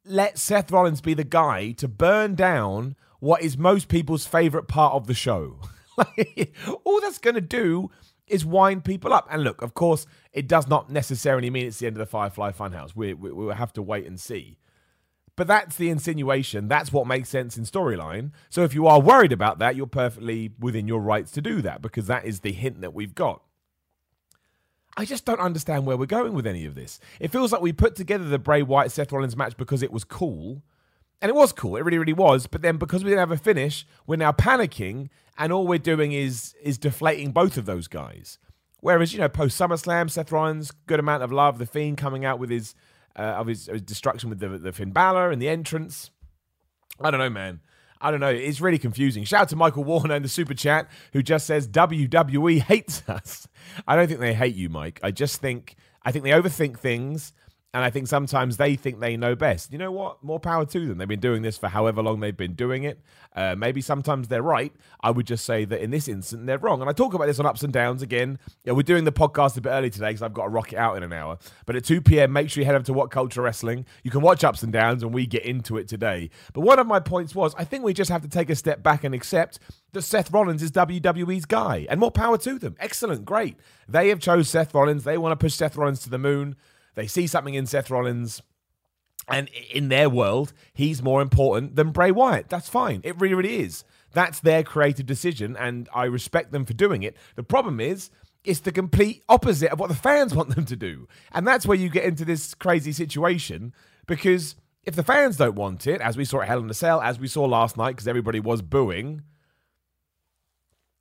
let 0.06 0.38
Seth 0.38 0.72
Rollins 0.72 1.02
be 1.02 1.14
the 1.14 1.24
guy 1.24 1.72
to 1.72 1.88
burn 1.88 2.36
down 2.36 2.96
what 3.20 3.42
is 3.42 3.58
most 3.58 3.90
people's 3.90 4.26
favorite 4.26 4.68
part 4.68 4.94
of 4.94 5.08
the 5.08 5.14
show. 5.14 5.60
all 6.84 7.02
that's 7.02 7.18
going 7.18 7.36
to 7.36 7.42
do 7.42 7.90
is 8.28 8.46
wind 8.46 8.84
people 8.84 9.14
up. 9.14 9.28
And 9.32 9.44
look, 9.44 9.62
of 9.62 9.74
course, 9.74 10.06
it 10.34 10.48
does 10.48 10.68
not 10.68 10.90
necessarily 10.90 11.50
mean 11.50 11.66
it's 11.68 11.80
the 11.80 11.88
end 11.88 11.96
of 11.96 12.00
the 12.00 12.06
Firefly 12.06 12.52
Funhouse. 12.52 12.96
We, 12.96 13.14
we, 13.14 13.32
we'll 13.32 13.52
have 13.52 13.74
to 13.74 13.82
wait 13.82 14.06
and 14.06 14.20
see. 14.20 14.58
But 15.36 15.48
that's 15.48 15.76
the 15.76 15.90
insinuation. 15.90 16.68
That's 16.68 16.92
what 16.92 17.06
makes 17.06 17.30
sense 17.30 17.58
in 17.58 17.64
storyline. 17.64 18.32
So 18.50 18.64
if 18.64 18.74
you 18.74 18.88
are 18.88 19.00
worried 19.00 19.32
about 19.32 19.60
that, 19.60 19.76
you're 19.76 19.86
perfectly 19.86 20.52
within 20.60 20.88
your 20.88 21.00
rights 21.00 21.32
to 21.34 21.42
do 21.42 21.62
that 21.62 21.82
because 21.82 22.08
that 22.08 22.26
is 22.26 22.40
the 22.40 22.52
hint 22.52 22.82
that 22.82 22.94
we've 22.94 23.14
got. 23.14 23.44
I 25.00 25.06
just 25.06 25.26
don't 25.26 25.40
understand 25.40 25.86
where 25.86 25.96
we're 25.96 26.08
going 26.08 26.34
with 26.34 26.48
any 26.48 26.66
of 26.66 26.74
this. 26.74 27.00
It 27.20 27.32
feels 27.32 27.52
like 27.52 27.62
we 27.62 27.72
put 27.72 27.96
together 27.96 28.26
the 28.26 28.40
Bray 28.40 28.64
Wyatt 28.64 28.92
Seth 28.92 29.12
Rollins 29.12 29.38
match 29.38 29.56
because 29.56 29.84
it 29.84 29.92
was 29.92 30.04
cool. 30.04 30.64
And 31.22 31.30
it 31.30 31.36
was 31.36 31.52
cool. 31.52 31.78
It 31.78 31.82
really, 31.84 31.98
really 31.98 32.14
was. 32.14 32.48
But 32.48 32.62
then 32.62 32.78
because 32.78 33.04
we 33.04 33.10
didn't 33.10 33.20
have 33.20 33.32
a 33.32 33.38
finish, 33.38 33.88
we're 34.06 34.18
now 34.18 34.32
panicking 34.32 35.10
and 35.38 35.52
all 35.52 35.68
we're 35.68 35.78
doing 35.78 36.12
is 36.12 36.56
is 36.62 36.78
deflating 36.78 37.32
both 37.32 37.58
of 37.58 37.66
those 37.66 37.88
guys. 37.88 38.40
Whereas, 38.80 39.14
you 39.14 39.20
know, 39.20 39.30
post 39.30 39.60
SummerSlam, 39.60 40.10
Seth 40.10 40.32
Rollins, 40.32 40.72
good 40.86 41.00
amount 41.00 41.24
of 41.24 41.32
love. 41.32 41.58
The 41.58 41.66
Fiend 41.66 41.98
coming 41.98 42.26
out 42.26 42.40
with 42.40 42.50
his 42.50 42.76
uh, 43.16 43.22
of 43.22 43.48
his, 43.48 43.66
his, 43.66 43.82
destruction 43.82 44.30
with 44.30 44.40
the, 44.40 44.50
the 44.50 44.72
Finn 44.72 44.92
Balor 44.92 45.32
and 45.32 45.42
the 45.42 45.50
entrance. 45.50 46.12
I 47.02 47.10
don't 47.10 47.20
know, 47.20 47.30
man. 47.30 47.62
I 48.00 48.12
don't 48.12 48.20
know. 48.20 48.30
It's 48.30 48.62
really 48.62 48.78
confusing. 48.78 49.24
Shout 49.24 49.42
out 49.42 49.50
to 49.50 49.56
Michael 49.56 49.84
Warner 49.84 50.16
in 50.16 50.22
the 50.22 50.30
super 50.30 50.54
chat 50.54 50.88
who 51.14 51.24
just 51.24 51.48
says 51.48 51.68
WWE 51.68 52.62
hates 52.62 53.02
us. 53.08 53.48
I 53.88 53.96
don't 53.96 54.08
think 54.08 54.20
they 54.20 54.36
hate 54.36 54.56
you, 54.56 54.70
Mike. 54.70 55.00
I 55.02 55.12
just 55.12 55.42
think 55.42 55.76
I 56.04 56.12
think 56.12 56.24
they 56.24 56.32
overthink 56.32 56.78
things. 56.80 57.34
And 57.78 57.86
I 57.86 57.92
think 57.92 58.08
sometimes 58.08 58.58
they 58.58 58.76
think 58.76 59.00
they 59.00 59.18
know 59.18 59.36
best. 59.36 59.72
You 59.72 59.78
know 59.78 59.92
what? 59.92 60.24
More 60.24 60.40
power 60.40 60.66
to 60.66 60.88
them. 60.88 60.98
They've 60.98 61.08
been 61.08 61.20
doing 61.20 61.44
this 61.44 61.60
for 61.60 61.68
however 61.68 62.02
long 62.02 62.22
they've 62.22 62.36
been 62.36 62.56
doing 62.56 62.86
it. 62.86 63.00
Uh, 63.36 63.54
maybe 63.56 63.82
sometimes 63.82 64.30
they're 64.30 64.42
right. 64.42 64.74
I 65.02 65.12
would 65.12 65.28
just 65.28 65.46
say 65.46 65.64
that 65.64 65.80
in 65.80 65.92
this 65.92 66.08
instance, 66.08 66.42
they're 66.48 66.58
wrong. 66.58 66.82
And 66.82 66.90
I 66.90 66.94
talk 66.94 67.14
about 67.14 67.28
this 67.28 67.40
on 67.40 67.46
ups 67.46 67.62
and 67.62 67.72
downs 67.72 68.02
again. 68.02 68.40
Yeah, 68.64 68.74
we're 68.74 68.82
doing 68.82 69.04
the 69.04 69.12
podcast 69.12 69.58
a 69.58 69.62
bit 69.62 69.70
early 69.70 69.92
today 69.92 70.08
because 70.08 70.24
I've 70.24 70.34
got 70.34 70.46
to 70.46 70.50
rock 70.50 70.74
it 70.74 70.78
out 70.78 70.98
in 70.98 71.04
an 71.04 71.14
hour. 71.14 71.38
But 71.68 71.76
at 71.76 71.86
2 71.86 72.02
p.m., 72.02 72.34
make 72.34 72.50
sure 72.50 72.62
you 72.62 72.66
head 72.66 72.74
over 72.74 72.84
to 72.86 72.94
What 72.94 73.12
Culture 73.12 73.44
Wrestling. 73.44 73.86
You 74.02 74.10
can 74.10 74.22
watch 74.22 74.44
ups 74.44 74.64
and 74.64 74.74
downs 74.74 75.04
and 75.04 75.14
we 75.14 75.28
get 75.28 75.46
into 75.46 75.78
it 75.78 75.88
today. 75.88 76.32
But 76.54 76.62
one 76.62 76.80
of 76.80 76.88
my 76.88 77.00
points 77.00 77.36
was 77.36 77.54
I 77.60 77.64
think 77.64 77.84
we 77.84 77.94
just 77.94 78.10
have 78.10 78.24
to 78.24 78.28
take 78.28 78.50
a 78.50 78.56
step 78.56 78.82
back 78.82 79.04
and 79.04 79.14
accept 79.14 79.60
that 79.92 80.02
Seth 80.02 80.32
Rollins 80.32 80.64
is 80.64 80.72
WWE's 80.72 81.46
guy. 81.46 81.86
And 81.92 82.00
more 82.00 82.10
power 82.10 82.40
to 82.40 82.58
them. 82.58 82.76
Excellent. 82.80 83.24
Great. 83.24 83.56
They 83.88 84.10
have 84.10 84.20
chose 84.20 84.50
Seth 84.50 84.74
Rollins. 84.74 85.04
They 85.04 85.20
want 85.20 85.34
to 85.34 85.36
push 85.44 85.54
Seth 85.54 85.78
Rollins 85.78 86.00
to 86.00 86.10
the 86.10 86.18
moon. 86.18 86.56
They 86.98 87.06
see 87.06 87.28
something 87.28 87.54
in 87.54 87.68
Seth 87.68 87.92
Rollins. 87.92 88.42
And 89.28 89.50
in 89.72 89.90
their 89.90 90.10
world, 90.10 90.52
he's 90.74 91.04
more 91.04 91.22
important 91.22 91.76
than 91.76 91.92
Bray 91.92 92.10
Wyatt. 92.10 92.50
That's 92.50 92.70
fine. 92.70 93.02
It 93.04 93.20
really, 93.22 93.36
really 93.36 93.60
is. 93.60 93.84
That's 94.14 94.40
their 94.40 94.64
creative 94.64 95.06
decision, 95.06 95.56
and 95.58 95.88
I 95.94 96.06
respect 96.06 96.52
them 96.52 96.66
for 96.66 96.74
doing 96.74 97.04
it. 97.04 97.16
The 97.36 97.44
problem 97.44 97.80
is, 97.80 98.10
it's 98.44 98.62
the 98.62 98.72
complete 98.72 99.24
opposite 99.30 99.72
of 99.72 99.80
what 99.80 99.90
the 99.90 99.96
fans 99.96 100.34
want 100.36 100.56
them 100.56 100.66
to 100.66 100.76
do. 100.76 101.08
And 101.32 101.46
that's 101.46 101.68
where 101.68 101.78
you 101.78 101.90
get 101.90 102.06
into 102.06 102.26
this 102.26 102.56
crazy 102.56 102.92
situation 102.92 103.76
because 104.08 104.56
if 104.84 104.96
the 104.96 105.04
fans 105.04 105.38
don't 105.38 105.56
want 105.56 105.86
it, 105.86 106.02
as 106.02 106.18
we 106.18 106.26
saw 106.26 106.42
at 106.42 106.48
Hell 106.48 106.62
in 106.62 106.70
a 106.70 106.74
Cell, 106.74 107.00
as 107.02 107.20
we 107.20 107.28
saw 107.28 107.46
last 107.46 107.78
night, 107.78 107.92
because 107.92 108.08
everybody 108.08 108.40
was 108.40 108.64
booing, 108.64 109.22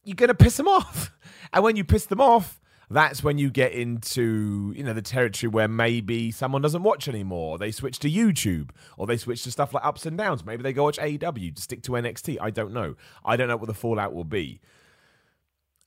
you're 0.05 0.15
going 0.15 0.29
to 0.29 0.35
piss 0.35 0.59
them 0.59 0.69
off. 0.69 1.11
And 1.55 1.65
when 1.65 1.77
you 1.77 1.85
piss 1.85 2.05
them 2.05 2.21
off, 2.21 2.61
that's 2.91 3.23
when 3.23 3.39
you 3.39 3.51
get 3.51 3.73
into 3.73 4.73
you 4.77 4.83
know 4.83 4.93
the 4.93 5.03
territory 5.03 5.49
where 5.49 5.69
maybe 5.69 6.31
someone 6.31 6.63
doesn't 6.63 6.83
watch 6.83 7.09
anymore 7.09 7.59
they 7.59 7.71
switch 7.71 7.99
to 7.99 8.11
youtube 8.11 8.71
or 8.97 9.07
they 9.07 9.17
switch 9.17 9.43
to 9.43 9.51
stuff 9.51 9.75
like 9.75 9.85
ups 9.85 10.07
and 10.07 10.17
downs 10.17 10.45
maybe 10.45 10.63
they 10.63 10.73
go 10.73 10.85
watch 10.85 10.99
aew 10.99 11.55
to 11.55 11.63
stick 11.63 11.83
to 11.83 11.93
nxt 11.93 12.37
i 12.41 12.51
don't 12.51 12.73
know 12.73 12.95
i 13.25 13.37
don't 13.37 13.49
know 13.49 13.57
what 13.57 13.67
the 13.67 13.75
fallout 13.75 14.15
will 14.15 14.25
be 14.25 14.61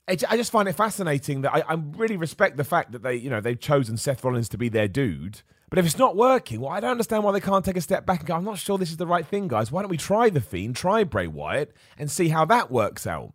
I 0.10 0.38
just 0.38 0.52
find 0.52 0.68
it 0.68 0.74
fascinating 0.74 1.42
that 1.42 1.54
I, 1.54 1.64
I 1.68 1.74
really 1.76 2.18
respect 2.18 2.58
the 2.58 2.64
fact 2.64 2.94
that 2.94 3.04
they, 3.04 3.16
you 3.16 3.30
know, 3.30 3.42
they've 3.42 3.60
chosen 3.60 3.96
Seth 3.96 4.24
Rollins 4.24 4.50
to 4.50 4.58
be 4.58 4.68
their 4.68 4.88
dude. 4.88 5.44
But 5.70 5.78
if 5.78 5.86
it's 5.86 6.00
not 6.00 6.16
working, 6.16 6.62
well, 6.62 6.72
I 6.72 6.80
don't 6.80 6.92
understand 6.92 7.24
why 7.24 7.32
they 7.32 7.40
can't 7.40 7.64
take 7.64 7.78
a 7.78 7.82
step 7.82 8.08
back 8.08 8.22
and 8.22 8.28
go, 8.28 8.36
I'm 8.36 8.44
not 8.44 8.58
sure 8.58 8.80
this 8.80 8.90
is 8.90 8.98
the 8.98 9.06
right 9.06 9.26
thing, 9.26 9.48
guys. 9.48 9.72
Why 9.72 9.84
don't 9.84 9.92
we 9.92 9.98
try 9.98 10.32
The 10.32 10.42
Fiend, 10.42 10.76
try 10.76 11.04
Bray 11.04 11.28
Wyatt, 11.28 11.76
and 11.98 12.10
see 12.10 12.30
how 12.30 12.44
that 12.46 12.72
works 12.72 13.06
out? 13.06 13.34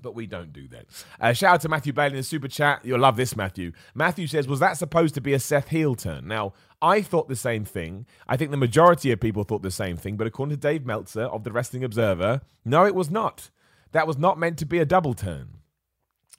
But 0.00 0.14
we 0.14 0.26
don't 0.26 0.52
do 0.52 0.68
that. 0.68 0.86
Uh, 1.20 1.32
shout 1.32 1.54
out 1.54 1.60
to 1.62 1.68
Matthew 1.68 1.92
Bailey 1.92 2.10
in 2.10 2.16
the 2.16 2.22
super 2.22 2.48
chat. 2.48 2.84
You'll 2.84 3.00
love 3.00 3.16
this, 3.16 3.36
Matthew. 3.36 3.72
Matthew 3.94 4.26
says, 4.26 4.46
Was 4.46 4.60
that 4.60 4.76
supposed 4.76 5.14
to 5.14 5.20
be 5.20 5.32
a 5.32 5.38
Seth 5.38 5.68
heel 5.68 5.94
turn? 5.94 6.28
Now, 6.28 6.52
I 6.82 7.02
thought 7.02 7.28
the 7.28 7.36
same 7.36 7.64
thing. 7.64 8.06
I 8.28 8.36
think 8.36 8.50
the 8.50 8.56
majority 8.56 9.10
of 9.10 9.20
people 9.20 9.44
thought 9.44 9.62
the 9.62 9.70
same 9.70 9.96
thing, 9.96 10.16
but 10.16 10.26
according 10.26 10.56
to 10.56 10.60
Dave 10.60 10.84
Meltzer 10.84 11.24
of 11.24 11.44
the 11.44 11.52
Wrestling 11.52 11.84
Observer, 11.84 12.42
no, 12.64 12.84
it 12.84 12.94
was 12.94 13.10
not. 13.10 13.50
That 13.92 14.06
was 14.06 14.18
not 14.18 14.38
meant 14.38 14.58
to 14.58 14.66
be 14.66 14.78
a 14.78 14.84
double 14.84 15.14
turn. 15.14 15.58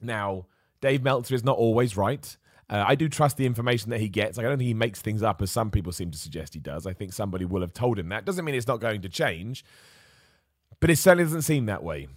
Now, 0.02 0.46
Dave 0.82 1.04
Meltzer 1.04 1.34
is 1.36 1.44
not 1.44 1.58
always 1.58 1.98
right. 1.98 2.38
Uh, 2.70 2.84
I 2.86 2.96
do 2.96 3.08
trust 3.08 3.38
the 3.38 3.46
information 3.46 3.90
that 3.92 4.02
he 4.02 4.10
gets. 4.10 4.38
Like, 4.38 4.46
I 4.46 4.50
don't 4.50 4.58
think 4.58 4.68
he 4.68 4.74
makes 4.74 5.02
things 5.02 5.24
up, 5.24 5.42
as 5.42 5.52
some 5.52 5.72
people 5.72 5.92
seem 5.92 6.12
to 6.12 6.18
suggest 6.18 6.54
he 6.54 6.60
does. 6.60 6.86
I 6.86 6.94
think 6.94 7.14
somebody 7.14 7.46
will 7.46 7.62
have 7.62 7.74
told 7.74 7.98
him 7.98 8.10
that. 8.10 8.26
Doesn't 8.26 8.44
mean 8.44 8.56
it's 8.56 8.68
not 8.68 8.82
going 8.82 9.02
to 9.02 9.10
change, 9.10 9.64
but 10.80 10.90
it 10.90 10.98
certainly 10.98 11.24
doesn't 11.24 11.44
seem 11.44 11.66
that 11.68 11.82
way. 11.82 12.08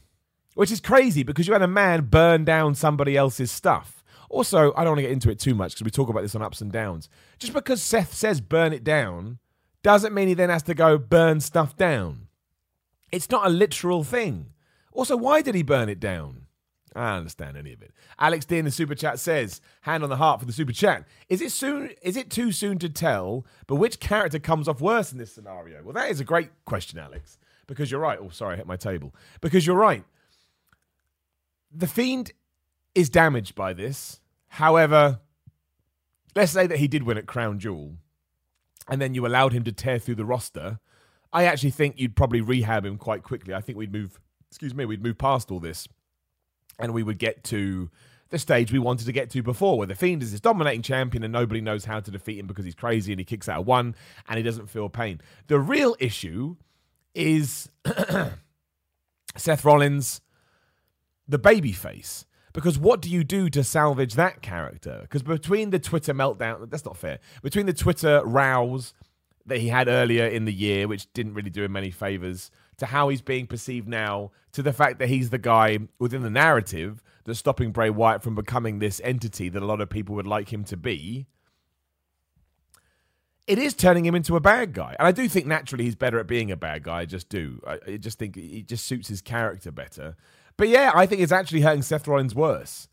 Which 0.54 0.70
is 0.70 0.80
crazy 0.80 1.22
because 1.22 1.46
you 1.46 1.52
had 1.52 1.62
a 1.62 1.68
man 1.68 2.06
burn 2.06 2.44
down 2.44 2.74
somebody 2.74 3.16
else's 3.16 3.50
stuff. 3.50 4.02
Also, 4.28 4.72
I 4.74 4.84
don't 4.84 4.92
want 4.92 4.98
to 4.98 5.02
get 5.02 5.10
into 5.10 5.30
it 5.30 5.40
too 5.40 5.54
much 5.54 5.72
because 5.72 5.84
we 5.84 5.90
talk 5.90 6.08
about 6.08 6.22
this 6.22 6.34
on 6.34 6.42
ups 6.42 6.60
and 6.60 6.70
downs. 6.70 7.08
Just 7.38 7.52
because 7.52 7.82
Seth 7.82 8.14
says 8.14 8.40
burn 8.40 8.72
it 8.72 8.84
down 8.84 9.38
doesn't 9.82 10.14
mean 10.14 10.28
he 10.28 10.34
then 10.34 10.50
has 10.50 10.62
to 10.64 10.74
go 10.74 10.98
burn 10.98 11.40
stuff 11.40 11.76
down. 11.76 12.28
It's 13.10 13.30
not 13.30 13.46
a 13.46 13.50
literal 13.50 14.04
thing. 14.04 14.52
Also, 14.92 15.16
why 15.16 15.42
did 15.42 15.54
he 15.54 15.62
burn 15.62 15.88
it 15.88 15.98
down? 15.98 16.46
I 16.94 17.10
don't 17.10 17.18
understand 17.18 17.56
any 17.56 17.72
of 17.72 17.82
it. 17.82 17.92
Alex 18.18 18.44
D 18.44 18.58
in 18.58 18.64
the 18.64 18.70
super 18.70 18.96
chat 18.96 19.20
says, 19.20 19.60
"Hand 19.82 20.02
on 20.02 20.10
the 20.10 20.16
heart 20.16 20.40
for 20.40 20.46
the 20.46 20.52
super 20.52 20.72
chat. 20.72 21.06
Is 21.28 21.40
it 21.40 21.52
soon? 21.52 21.90
Is 22.02 22.16
it 22.16 22.30
too 22.30 22.50
soon 22.50 22.78
to 22.80 22.88
tell? 22.88 23.46
But 23.68 23.76
which 23.76 24.00
character 24.00 24.40
comes 24.40 24.66
off 24.68 24.80
worse 24.80 25.12
in 25.12 25.18
this 25.18 25.32
scenario? 25.32 25.82
Well, 25.84 25.94
that 25.94 26.10
is 26.10 26.20
a 26.20 26.24
great 26.24 26.50
question, 26.64 26.98
Alex. 26.98 27.38
Because 27.68 27.90
you're 27.90 28.00
right. 28.00 28.18
Oh, 28.20 28.30
sorry, 28.30 28.54
I 28.54 28.56
hit 28.56 28.66
my 28.66 28.76
table. 28.76 29.14
Because 29.40 29.66
you're 29.66 29.76
right. 29.76 30.04
The 31.70 31.86
fiend 31.86 32.32
is 32.94 33.08
damaged 33.10 33.54
by 33.54 33.72
this. 33.72 34.20
However, 34.48 35.20
let's 36.34 36.52
say 36.52 36.66
that 36.66 36.78
he 36.78 36.88
did 36.88 37.04
win 37.04 37.18
at 37.18 37.26
Crown 37.26 37.58
Jewel, 37.58 37.96
and 38.88 39.00
then 39.00 39.14
you 39.14 39.26
allowed 39.26 39.52
him 39.52 39.62
to 39.64 39.72
tear 39.72 39.98
through 39.98 40.16
the 40.16 40.24
roster. 40.24 40.80
I 41.32 41.44
actually 41.44 41.70
think 41.70 41.98
you'd 41.98 42.16
probably 42.16 42.40
rehab 42.40 42.84
him 42.84 42.98
quite 42.98 43.22
quickly. 43.22 43.54
I 43.54 43.60
think 43.60 43.78
we'd 43.78 43.92
move. 43.92 44.18
Excuse 44.50 44.74
me, 44.74 44.84
we'd 44.84 45.02
move 45.02 45.16
past 45.16 45.52
all 45.52 45.60
this 45.60 45.86
and 46.80 46.92
we 46.94 47.02
would 47.02 47.18
get 47.18 47.44
to 47.44 47.90
the 48.30 48.38
stage 48.38 48.72
we 48.72 48.78
wanted 48.78 49.06
to 49.06 49.12
get 49.12 49.30
to 49.30 49.42
before, 49.42 49.76
where 49.78 49.86
the 49.86 49.94
Fiend 49.94 50.22
is 50.22 50.32
this 50.32 50.40
dominating 50.40 50.82
champion 50.82 51.22
and 51.22 51.32
nobody 51.32 51.60
knows 51.60 51.84
how 51.84 52.00
to 52.00 52.10
defeat 52.10 52.38
him 52.38 52.46
because 52.46 52.64
he's 52.64 52.74
crazy 52.74 53.12
and 53.12 53.20
he 53.20 53.24
kicks 53.24 53.48
out 53.48 53.64
one 53.64 53.94
and 54.28 54.36
he 54.36 54.42
doesn't 54.42 54.68
feel 54.68 54.88
pain. 54.88 55.20
The 55.48 55.58
real 55.58 55.96
issue 55.98 56.56
is 57.14 57.68
Seth 59.36 59.64
Rollins, 59.64 60.20
the 61.30 61.38
baby 61.38 61.72
face. 61.72 62.26
Because 62.52 62.78
what 62.78 63.00
do 63.00 63.08
you 63.08 63.22
do 63.22 63.48
to 63.50 63.62
salvage 63.62 64.14
that 64.14 64.42
character? 64.42 65.00
Because 65.02 65.22
between 65.22 65.70
the 65.70 65.78
Twitter 65.78 66.12
meltdown, 66.12 66.68
that's 66.68 66.84
not 66.84 66.96
fair. 66.96 67.20
Between 67.42 67.66
the 67.66 67.72
Twitter 67.72 68.22
rows 68.24 68.92
that 69.46 69.58
he 69.58 69.68
had 69.68 69.88
earlier 69.88 70.26
in 70.26 70.44
the 70.44 70.52
year, 70.52 70.88
which 70.88 71.12
didn't 71.12 71.34
really 71.34 71.50
do 71.50 71.62
him 71.62 71.72
many 71.72 71.90
favors, 71.90 72.50
to 72.78 72.86
how 72.86 73.08
he's 73.08 73.22
being 73.22 73.46
perceived 73.46 73.86
now, 73.86 74.32
to 74.52 74.62
the 74.62 74.72
fact 74.72 74.98
that 74.98 75.08
he's 75.08 75.30
the 75.30 75.38
guy 75.38 75.78
within 75.98 76.22
the 76.22 76.30
narrative 76.30 77.02
that's 77.24 77.38
stopping 77.38 77.70
Bray 77.70 77.90
Wyatt 77.90 78.22
from 78.22 78.34
becoming 78.34 78.78
this 78.78 79.00
entity 79.04 79.48
that 79.48 79.62
a 79.62 79.66
lot 79.66 79.80
of 79.80 79.88
people 79.88 80.16
would 80.16 80.26
like 80.26 80.52
him 80.52 80.64
to 80.64 80.76
be. 80.76 81.26
It 83.46 83.58
is 83.58 83.74
turning 83.74 84.04
him 84.04 84.14
into 84.14 84.36
a 84.36 84.40
bad 84.40 84.72
guy. 84.72 84.96
And 84.98 85.06
I 85.06 85.12
do 85.12 85.28
think 85.28 85.46
naturally 85.46 85.84
he's 85.84 85.96
better 85.96 86.18
at 86.18 86.26
being 86.26 86.50
a 86.50 86.56
bad 86.56 86.84
guy. 86.84 87.00
I 87.00 87.04
just 87.04 87.28
do. 87.28 87.60
I, 87.66 87.78
I 87.86 87.96
just 87.96 88.18
think 88.18 88.36
it 88.36 88.66
just 88.66 88.86
suits 88.86 89.08
his 89.08 89.20
character 89.20 89.70
better. 89.70 90.16
But 90.56 90.68
yeah, 90.68 90.92
I 90.94 91.06
think 91.06 91.20
it's 91.20 91.32
actually 91.32 91.62
hurting 91.62 91.82
Seth 91.82 92.06
Rollins 92.06 92.34
worse. 92.34 92.88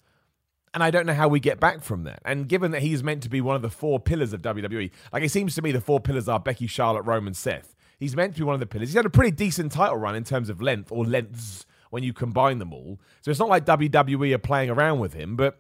And 0.73 0.83
I 0.83 0.91
don't 0.91 1.05
know 1.05 1.13
how 1.13 1.27
we 1.27 1.39
get 1.39 1.59
back 1.59 1.81
from 1.81 2.03
that. 2.03 2.21
And 2.23 2.47
given 2.47 2.71
that 2.71 2.81
he's 2.81 3.03
meant 3.03 3.23
to 3.23 3.29
be 3.29 3.41
one 3.41 3.55
of 3.55 3.61
the 3.61 3.69
four 3.69 3.99
pillars 3.99 4.33
of 4.33 4.41
WWE, 4.41 4.91
like 5.11 5.23
it 5.23 5.31
seems 5.31 5.55
to 5.55 5.61
me 5.61 5.71
the 5.71 5.81
four 5.81 5.99
pillars 5.99 6.27
are 6.27 6.39
Becky, 6.39 6.67
Charlotte, 6.67 7.03
Roman, 7.03 7.33
Seth. 7.33 7.75
He's 7.99 8.15
meant 8.15 8.33
to 8.33 8.41
be 8.41 8.45
one 8.45 8.53
of 8.53 8.59
the 8.59 8.67
pillars. 8.67 8.89
He's 8.89 8.95
had 8.95 9.05
a 9.05 9.09
pretty 9.09 9.31
decent 9.31 9.71
title 9.71 9.97
run 9.97 10.15
in 10.15 10.23
terms 10.23 10.49
of 10.49 10.61
length 10.61 10.91
or 10.91 11.03
lengths 11.03 11.65
when 11.89 12.03
you 12.03 12.13
combine 12.13 12.59
them 12.59 12.73
all. 12.73 12.99
So 13.21 13.31
it's 13.31 13.39
not 13.39 13.49
like 13.49 13.65
WWE 13.65 14.35
are 14.35 14.39
playing 14.39 14.69
around 14.69 14.99
with 14.99 15.13
him, 15.13 15.35
but 15.35 15.59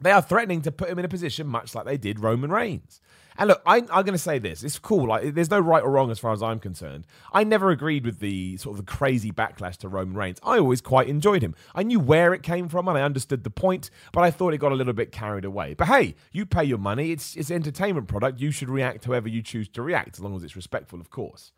they 0.00 0.10
are 0.10 0.22
threatening 0.22 0.62
to 0.62 0.72
put 0.72 0.88
him 0.88 0.98
in 0.98 1.04
a 1.04 1.08
position 1.08 1.46
much 1.46 1.74
like 1.74 1.84
they 1.84 1.96
did 1.96 2.20
Roman 2.20 2.50
Reigns. 2.50 3.00
And 3.38 3.48
look, 3.48 3.62
I, 3.66 3.78
am 3.78 3.86
going 3.86 4.12
to 4.12 4.18
say 4.18 4.38
this: 4.38 4.62
it's 4.62 4.78
cool. 4.78 5.08
Like, 5.08 5.34
there's 5.34 5.50
no 5.50 5.60
right 5.60 5.82
or 5.82 5.90
wrong 5.90 6.10
as 6.10 6.18
far 6.18 6.32
as 6.32 6.42
I'm 6.42 6.58
concerned. 6.58 7.06
I 7.32 7.44
never 7.44 7.70
agreed 7.70 8.04
with 8.04 8.20
the 8.20 8.56
sort 8.56 8.78
of 8.78 8.84
the 8.84 8.90
crazy 8.90 9.30
backlash 9.30 9.76
to 9.78 9.88
Roman 9.88 10.16
Reigns. 10.16 10.38
I 10.42 10.58
always 10.58 10.80
quite 10.80 11.08
enjoyed 11.08 11.42
him. 11.42 11.54
I 11.74 11.82
knew 11.82 12.00
where 12.00 12.34
it 12.34 12.42
came 12.42 12.68
from 12.68 12.88
and 12.88 12.96
I 12.96 13.02
understood 13.02 13.44
the 13.44 13.50
point, 13.50 13.90
but 14.12 14.22
I 14.22 14.30
thought 14.30 14.54
it 14.54 14.58
got 14.58 14.72
a 14.72 14.76
little 14.76 14.92
bit 14.92 15.12
carried 15.12 15.44
away. 15.44 15.74
But 15.74 15.88
hey, 15.88 16.14
you 16.32 16.46
pay 16.46 16.64
your 16.64 16.78
money. 16.78 17.12
It's 17.12 17.36
it's 17.36 17.50
entertainment 17.50 18.08
product. 18.08 18.40
You 18.40 18.50
should 18.50 18.70
react 18.70 19.04
however 19.04 19.28
you 19.28 19.42
choose 19.42 19.68
to 19.70 19.82
react, 19.82 20.16
as 20.16 20.20
long 20.20 20.36
as 20.36 20.44
it's 20.44 20.56
respectful, 20.56 21.00
of 21.00 21.10
course. 21.10 21.52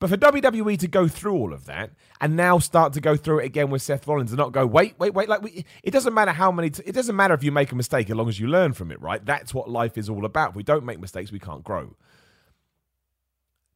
But 0.00 0.08
for 0.08 0.16
WWE 0.16 0.78
to 0.78 0.88
go 0.88 1.06
through 1.08 1.34
all 1.34 1.52
of 1.52 1.66
that 1.66 1.90
and 2.22 2.34
now 2.34 2.58
start 2.58 2.94
to 2.94 3.02
go 3.02 3.16
through 3.16 3.40
it 3.40 3.44
again 3.44 3.68
with 3.68 3.82
Seth 3.82 4.08
Rollins 4.08 4.32
and 4.32 4.38
not 4.38 4.50
go, 4.50 4.66
wait, 4.66 4.98
wait, 4.98 5.12
wait, 5.12 5.28
like 5.28 5.42
we, 5.42 5.66
it 5.82 5.90
doesn't 5.90 6.14
matter 6.14 6.32
how 6.32 6.50
many, 6.50 6.70
t- 6.70 6.82
it 6.86 6.92
doesn't 6.92 7.14
matter 7.14 7.34
if 7.34 7.44
you 7.44 7.52
make 7.52 7.70
a 7.70 7.74
mistake 7.74 8.08
as 8.08 8.16
long 8.16 8.28
as 8.28 8.40
you 8.40 8.48
learn 8.48 8.72
from 8.72 8.90
it, 8.90 9.00
right? 9.02 9.24
That's 9.24 9.52
what 9.52 9.68
life 9.68 9.98
is 9.98 10.08
all 10.08 10.24
about. 10.24 10.50
If 10.50 10.56
we 10.56 10.62
don't 10.62 10.86
make 10.86 11.00
mistakes, 11.00 11.30
we 11.30 11.38
can't 11.38 11.62
grow. 11.62 11.96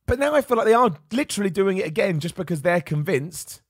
But 0.06 0.18
now 0.18 0.34
I 0.34 0.40
feel 0.40 0.56
like 0.56 0.66
they 0.66 0.72
are 0.72 0.96
literally 1.12 1.50
doing 1.50 1.76
it 1.76 1.86
again 1.86 2.20
just 2.20 2.36
because 2.36 2.62
they're 2.62 2.80
convinced 2.80 3.60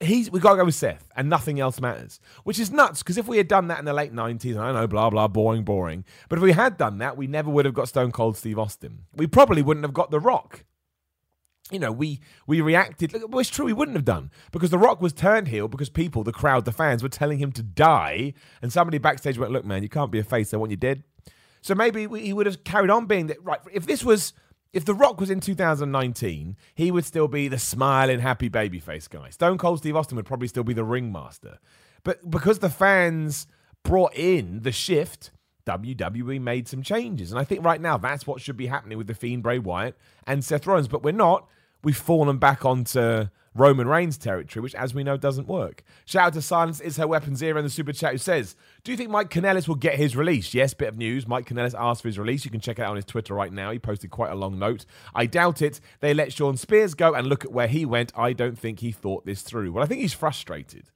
he's 0.00 0.30
we 0.30 0.40
gotta 0.40 0.58
go 0.58 0.64
with 0.64 0.74
Seth, 0.74 1.08
and 1.16 1.28
nothing 1.28 1.60
else 1.60 1.80
matters. 1.80 2.20
Which 2.44 2.58
is 2.58 2.70
nuts 2.70 3.02
because 3.02 3.18
if 3.18 3.26
we 3.26 3.36
had 3.36 3.48
done 3.48 3.68
that 3.68 3.78
in 3.78 3.84
the 3.84 3.92
late 3.92 4.12
nineties, 4.12 4.56
I 4.56 4.72
know, 4.72 4.86
blah 4.86 5.10
blah, 5.10 5.28
boring, 5.28 5.64
boring. 5.64 6.04
But 6.28 6.38
if 6.38 6.42
we 6.42 6.52
had 6.52 6.76
done 6.76 6.98
that, 6.98 7.16
we 7.16 7.26
never 7.26 7.50
would 7.50 7.64
have 7.64 7.74
got 7.74 7.88
Stone 7.88 8.12
Cold 8.12 8.36
Steve 8.36 8.58
Austin. 8.58 9.04
We 9.14 9.26
probably 9.26 9.62
wouldn't 9.62 9.84
have 9.84 9.94
got 9.94 10.10
The 10.10 10.20
Rock. 10.20 10.64
You 11.70 11.78
know, 11.78 11.92
we 11.92 12.20
we 12.46 12.60
reacted. 12.60 13.14
It's 13.14 13.50
true, 13.50 13.66
we 13.66 13.72
wouldn't 13.74 13.96
have 13.96 14.04
done 14.04 14.30
because 14.52 14.70
The 14.70 14.78
Rock 14.78 15.02
was 15.02 15.12
turned 15.12 15.48
heel 15.48 15.68
because 15.68 15.90
people, 15.90 16.24
the 16.24 16.32
crowd, 16.32 16.64
the 16.64 16.72
fans, 16.72 17.02
were 17.02 17.10
telling 17.10 17.38
him 17.38 17.52
to 17.52 17.62
die, 17.62 18.32
and 18.62 18.72
somebody 18.72 18.98
backstage 18.98 19.38
went, 19.38 19.52
"Look, 19.52 19.66
man, 19.66 19.82
you 19.82 19.88
can't 19.88 20.10
be 20.10 20.18
a 20.18 20.24
face. 20.24 20.50
They 20.50 20.56
want 20.56 20.70
you 20.70 20.76
dead." 20.78 21.02
So 21.60 21.74
maybe 21.74 22.06
we, 22.06 22.22
he 22.22 22.32
would 22.32 22.46
have 22.46 22.64
carried 22.64 22.90
on 22.90 23.06
being 23.06 23.26
that. 23.26 23.42
Right? 23.42 23.60
If 23.72 23.84
this 23.86 24.02
was 24.02 24.32
if 24.72 24.84
The 24.84 24.94
Rock 24.94 25.20
was 25.20 25.30
in 25.30 25.40
2019, 25.40 26.56
he 26.74 26.90
would 26.90 27.04
still 27.04 27.28
be 27.28 27.48
the 27.48 27.58
smiling, 27.58 28.20
happy 28.20 28.50
babyface 28.50 29.08
guy. 29.08 29.30
Stone 29.30 29.58
Cold 29.58 29.78
Steve 29.78 29.96
Austin 29.96 30.16
would 30.16 30.26
probably 30.26 30.48
still 30.48 30.64
be 30.64 30.74
the 30.74 30.84
ringmaster. 30.84 31.58
But 32.04 32.30
because 32.30 32.58
the 32.58 32.70
fans 32.70 33.46
brought 33.82 34.14
in 34.14 34.62
the 34.62 34.72
shift, 34.72 35.30
WWE 35.66 36.40
made 36.40 36.68
some 36.68 36.82
changes. 36.82 37.30
And 37.30 37.38
I 37.38 37.44
think 37.44 37.64
right 37.64 37.80
now 37.80 37.96
that's 37.98 38.26
what 38.26 38.40
should 38.40 38.56
be 38.56 38.66
happening 38.66 38.98
with 38.98 39.06
The 39.06 39.14
Fiend, 39.14 39.42
Bray 39.42 39.58
Wyatt, 39.58 39.96
and 40.26 40.44
Seth 40.44 40.66
Rollins. 40.66 40.88
But 40.88 41.02
we're 41.02 41.12
not. 41.12 41.48
We've 41.82 41.96
fallen 41.96 42.38
back 42.38 42.64
onto 42.64 43.28
Roman 43.54 43.88
Reigns 43.88 44.18
territory, 44.18 44.62
which, 44.62 44.74
as 44.74 44.94
we 44.94 45.04
know, 45.04 45.16
doesn't 45.16 45.48
work. 45.48 45.82
Shout 46.04 46.26
out 46.28 46.32
to 46.34 46.42
Silence 46.42 46.80
is 46.80 46.96
her 46.96 47.06
weapon 47.06 47.36
zero 47.36 47.58
in 47.58 47.64
the 47.64 47.70
super 47.70 47.92
chat 47.92 48.12
who 48.12 48.18
says, 48.18 48.54
Do 48.84 48.90
you 48.90 48.96
think 48.96 49.10
Mike 49.10 49.30
Kanellis 49.30 49.66
will 49.66 49.74
get 49.74 49.96
his 49.96 50.16
release? 50.16 50.54
Yes, 50.54 50.74
bit 50.74 50.88
of 50.88 50.96
news. 50.96 51.26
Mike 51.26 51.48
Kanellis 51.48 51.74
asked 51.78 52.02
for 52.02 52.08
his 52.08 52.18
release. 52.18 52.44
You 52.44 52.50
can 52.50 52.60
check 52.60 52.78
it 52.78 52.82
out 52.82 52.90
on 52.90 52.96
his 52.96 53.04
Twitter 53.04 53.34
right 53.34 53.52
now. 53.52 53.70
He 53.70 53.78
posted 53.78 54.10
quite 54.10 54.30
a 54.30 54.36
long 54.36 54.58
note. 54.58 54.84
I 55.14 55.26
doubt 55.26 55.62
it. 55.62 55.80
They 56.00 56.14
let 56.14 56.32
Shawn 56.32 56.56
Spears 56.56 56.94
go 56.94 57.14
and 57.14 57.26
look 57.26 57.44
at 57.44 57.52
where 57.52 57.68
he 57.68 57.84
went. 57.84 58.12
I 58.16 58.32
don't 58.32 58.58
think 58.58 58.80
he 58.80 58.92
thought 58.92 59.26
this 59.26 59.42
through. 59.42 59.72
Well, 59.72 59.84
I 59.84 59.86
think 59.86 60.00
he's 60.00 60.14
frustrated. 60.14 60.90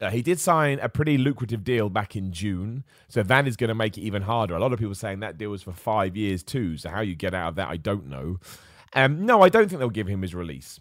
Uh, 0.00 0.10
he 0.10 0.22
did 0.22 0.38
sign 0.38 0.78
a 0.78 0.88
pretty 0.88 1.18
lucrative 1.18 1.64
deal 1.64 1.90
back 1.90 2.14
in 2.14 2.32
June, 2.32 2.84
so 3.08 3.20
that 3.24 3.48
is 3.48 3.56
going 3.56 3.68
to 3.68 3.74
make 3.74 3.98
it 3.98 4.02
even 4.02 4.22
harder. 4.22 4.54
A 4.54 4.60
lot 4.60 4.72
of 4.72 4.78
people 4.78 4.94
saying 4.94 5.18
that 5.20 5.38
deal 5.38 5.50
was 5.50 5.64
for 5.64 5.72
five 5.72 6.16
years 6.16 6.44
too. 6.44 6.76
So 6.76 6.88
how 6.88 7.00
you 7.00 7.16
get 7.16 7.34
out 7.34 7.48
of 7.48 7.54
that, 7.56 7.68
I 7.68 7.76
don't 7.76 8.06
know. 8.06 8.38
Um, 8.94 9.26
no, 9.26 9.42
I 9.42 9.48
don't 9.48 9.68
think 9.68 9.80
they'll 9.80 9.90
give 9.90 10.06
him 10.06 10.22
his 10.22 10.34
release 10.36 10.78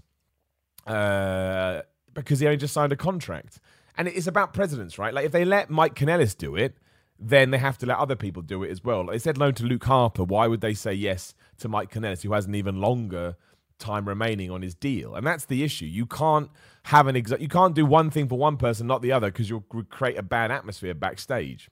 uh, 0.87 1.81
because 2.13 2.39
he 2.39 2.45
only 2.45 2.57
just 2.57 2.73
signed 2.73 2.91
a 2.91 2.95
contract. 2.95 3.59
And 3.97 4.07
it's 4.07 4.27
about 4.27 4.53
presidents, 4.53 4.97
right? 4.97 5.13
Like 5.13 5.25
if 5.25 5.31
they 5.31 5.45
let 5.45 5.69
Mike 5.69 5.95
Kanellis 5.95 6.37
do 6.37 6.55
it, 6.55 6.77
then 7.19 7.49
they 7.51 7.57
have 7.57 7.77
to 7.79 7.85
let 7.85 7.97
other 7.97 8.15
people 8.15 8.43
do 8.43 8.63
it 8.63 8.69
as 8.69 8.83
well. 8.83 9.05
Like 9.05 9.13
they 9.13 9.19
said 9.19 9.37
loan 9.37 9.53
to 9.55 9.63
Luke 9.63 9.83
Harper. 9.85 10.23
Why 10.23 10.47
would 10.47 10.61
they 10.61 10.73
say 10.73 10.93
yes 10.93 11.33
to 11.59 11.67
Mike 11.67 11.91
Kanellis, 11.91 12.21
who 12.21 12.33
has 12.33 12.45
an 12.45 12.55
even 12.55 12.79
longer 12.79 13.35
time 13.79 14.07
remaining 14.07 14.51
on 14.51 14.61
his 14.61 14.75
deal? 14.75 15.15
And 15.15 15.25
that's 15.25 15.45
the 15.45 15.63
issue. 15.63 15.85
You 15.85 16.05
can't 16.05 16.49
have 16.83 17.07
an 17.07 17.15
exact. 17.15 17.41
You 17.41 17.47
can't 17.47 17.73
do 17.73 17.85
one 17.85 18.11
thing 18.11 18.27
for 18.27 18.37
one 18.37 18.57
person, 18.57 18.85
not 18.85 19.01
the 19.01 19.11
other, 19.11 19.31
because 19.31 19.49
you'll 19.49 19.61
create 19.61 20.17
a 20.17 20.23
bad 20.23 20.51
atmosphere 20.51 20.93
backstage. 20.93 21.69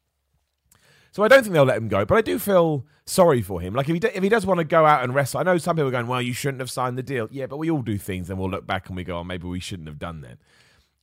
So 1.15 1.23
I 1.23 1.29
don't 1.29 1.43
think 1.43 1.53
they'll 1.53 1.63
let 1.63 1.77
him 1.77 1.87
go, 1.87 2.03
but 2.03 2.17
I 2.17 2.21
do 2.21 2.37
feel 2.37 2.85
sorry 3.05 3.41
for 3.41 3.61
him. 3.61 3.73
Like 3.73 3.87
if 3.87 3.93
he 3.93 3.99
do, 4.01 4.09
if 4.13 4.21
he 4.21 4.27
does 4.27 4.45
want 4.45 4.57
to 4.57 4.65
go 4.65 4.85
out 4.85 5.01
and 5.01 5.15
wrestle, 5.15 5.39
I 5.39 5.43
know 5.43 5.57
some 5.57 5.77
people 5.77 5.87
are 5.87 5.91
going, 5.91 6.07
"Well, 6.07 6.21
you 6.21 6.33
shouldn't 6.33 6.59
have 6.59 6.69
signed 6.69 6.97
the 6.97 7.03
deal." 7.03 7.29
Yeah, 7.31 7.45
but 7.45 7.55
we 7.55 7.71
all 7.71 7.81
do 7.83 7.97
things, 7.97 8.29
and 8.29 8.37
we'll 8.37 8.49
look 8.49 8.67
back 8.67 8.89
and 8.89 8.97
we 8.97 9.05
go, 9.05 9.19
"Oh, 9.19 9.23
maybe 9.23 9.47
we 9.47 9.61
shouldn't 9.61 9.87
have 9.87 9.97
done 9.97 10.19
that." 10.21 10.39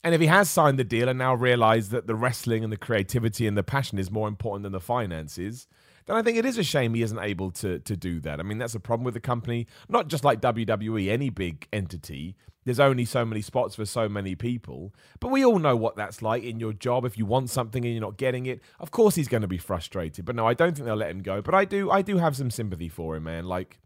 And 0.05 0.15
if 0.15 0.21
he 0.21 0.27
has 0.27 0.51
signed 0.51 0.79
the 0.79 0.85
deal 0.85 1.09
and 1.09 1.19
now 1.19 1.33
realised 1.35 1.93
that 1.93 2.07
the 2.07 2.15
wrestling 2.15 2.63
and 2.63 2.71
the 2.71 2.77
creativity 2.77 3.47
and 3.47 3.57
the 3.57 3.63
passion 3.63 3.99
is 3.99 4.11
more 4.11 4.29
important 4.29 4.65
than 4.65 4.73
the 4.73 4.81
finances, 4.81 5.67
then 6.05 6.15
I 6.15 6.21
think 6.21 6.37
it 6.37 6.45
is 6.45 6.59
a 6.59 6.63
shame 6.63 6.93
he 6.93 7.01
isn't 7.01 7.19
able 7.19 7.51
to 7.53 7.79
to 7.79 7.97
do 7.97 8.21
that. 8.21 8.39
I 8.39 8.43
mean, 8.43 8.59
that's 8.59 8.75
a 8.75 8.81
problem 8.81 9.07
with 9.07 9.15
the 9.15 9.21
company, 9.21 9.67
not 9.89 10.09
just 10.09 10.25
like 10.25 10.43
WWE, 10.43 11.09
any 11.09 11.31
big 11.31 11.67
entity 11.73 12.37
there's 12.65 12.81
only 12.81 13.05
so 13.05 13.25
many 13.25 13.43
spots 13.43 13.75
for 13.75 13.85
so 13.85 14.09
many 14.09 14.35
people. 14.35 14.95
But 15.21 15.29
we 15.29 15.45
all 15.45 15.59
know 15.59 15.77
what 15.77 15.97
that's 15.97 16.23
like 16.23 16.43
in 16.43 16.61
your 16.61 16.73
job. 16.73 17.05
If 17.05 17.19
you 17.19 17.27
want 17.27 17.51
something 17.51 17.85
and 17.85 17.93
you're 17.93 18.01
not 18.01 18.17
getting 18.17 18.47
it, 18.47 18.61
of 18.79 18.91
course 18.91 19.15
he's 19.15 19.29
going 19.29 19.43
to 19.43 19.49
be 19.49 19.59
frustrated. 19.59 20.25
But 20.25 20.37
no, 20.37 20.47
I 20.47 20.55
don't 20.55 20.75
think 20.75 20.87
they'll 20.87 20.97
let 20.97 21.11
him 21.11 21.23
go. 21.23 21.43
But 21.43 21.55
I 21.55 21.65
do, 21.65 21.91
I 21.91 22.03
do 22.03 22.19
have 22.19 22.37
some 22.37 22.51
sympathy 22.51 22.89
for 22.89 23.17
him, 23.17 23.25
man. 23.25 23.45
Like 23.45 23.81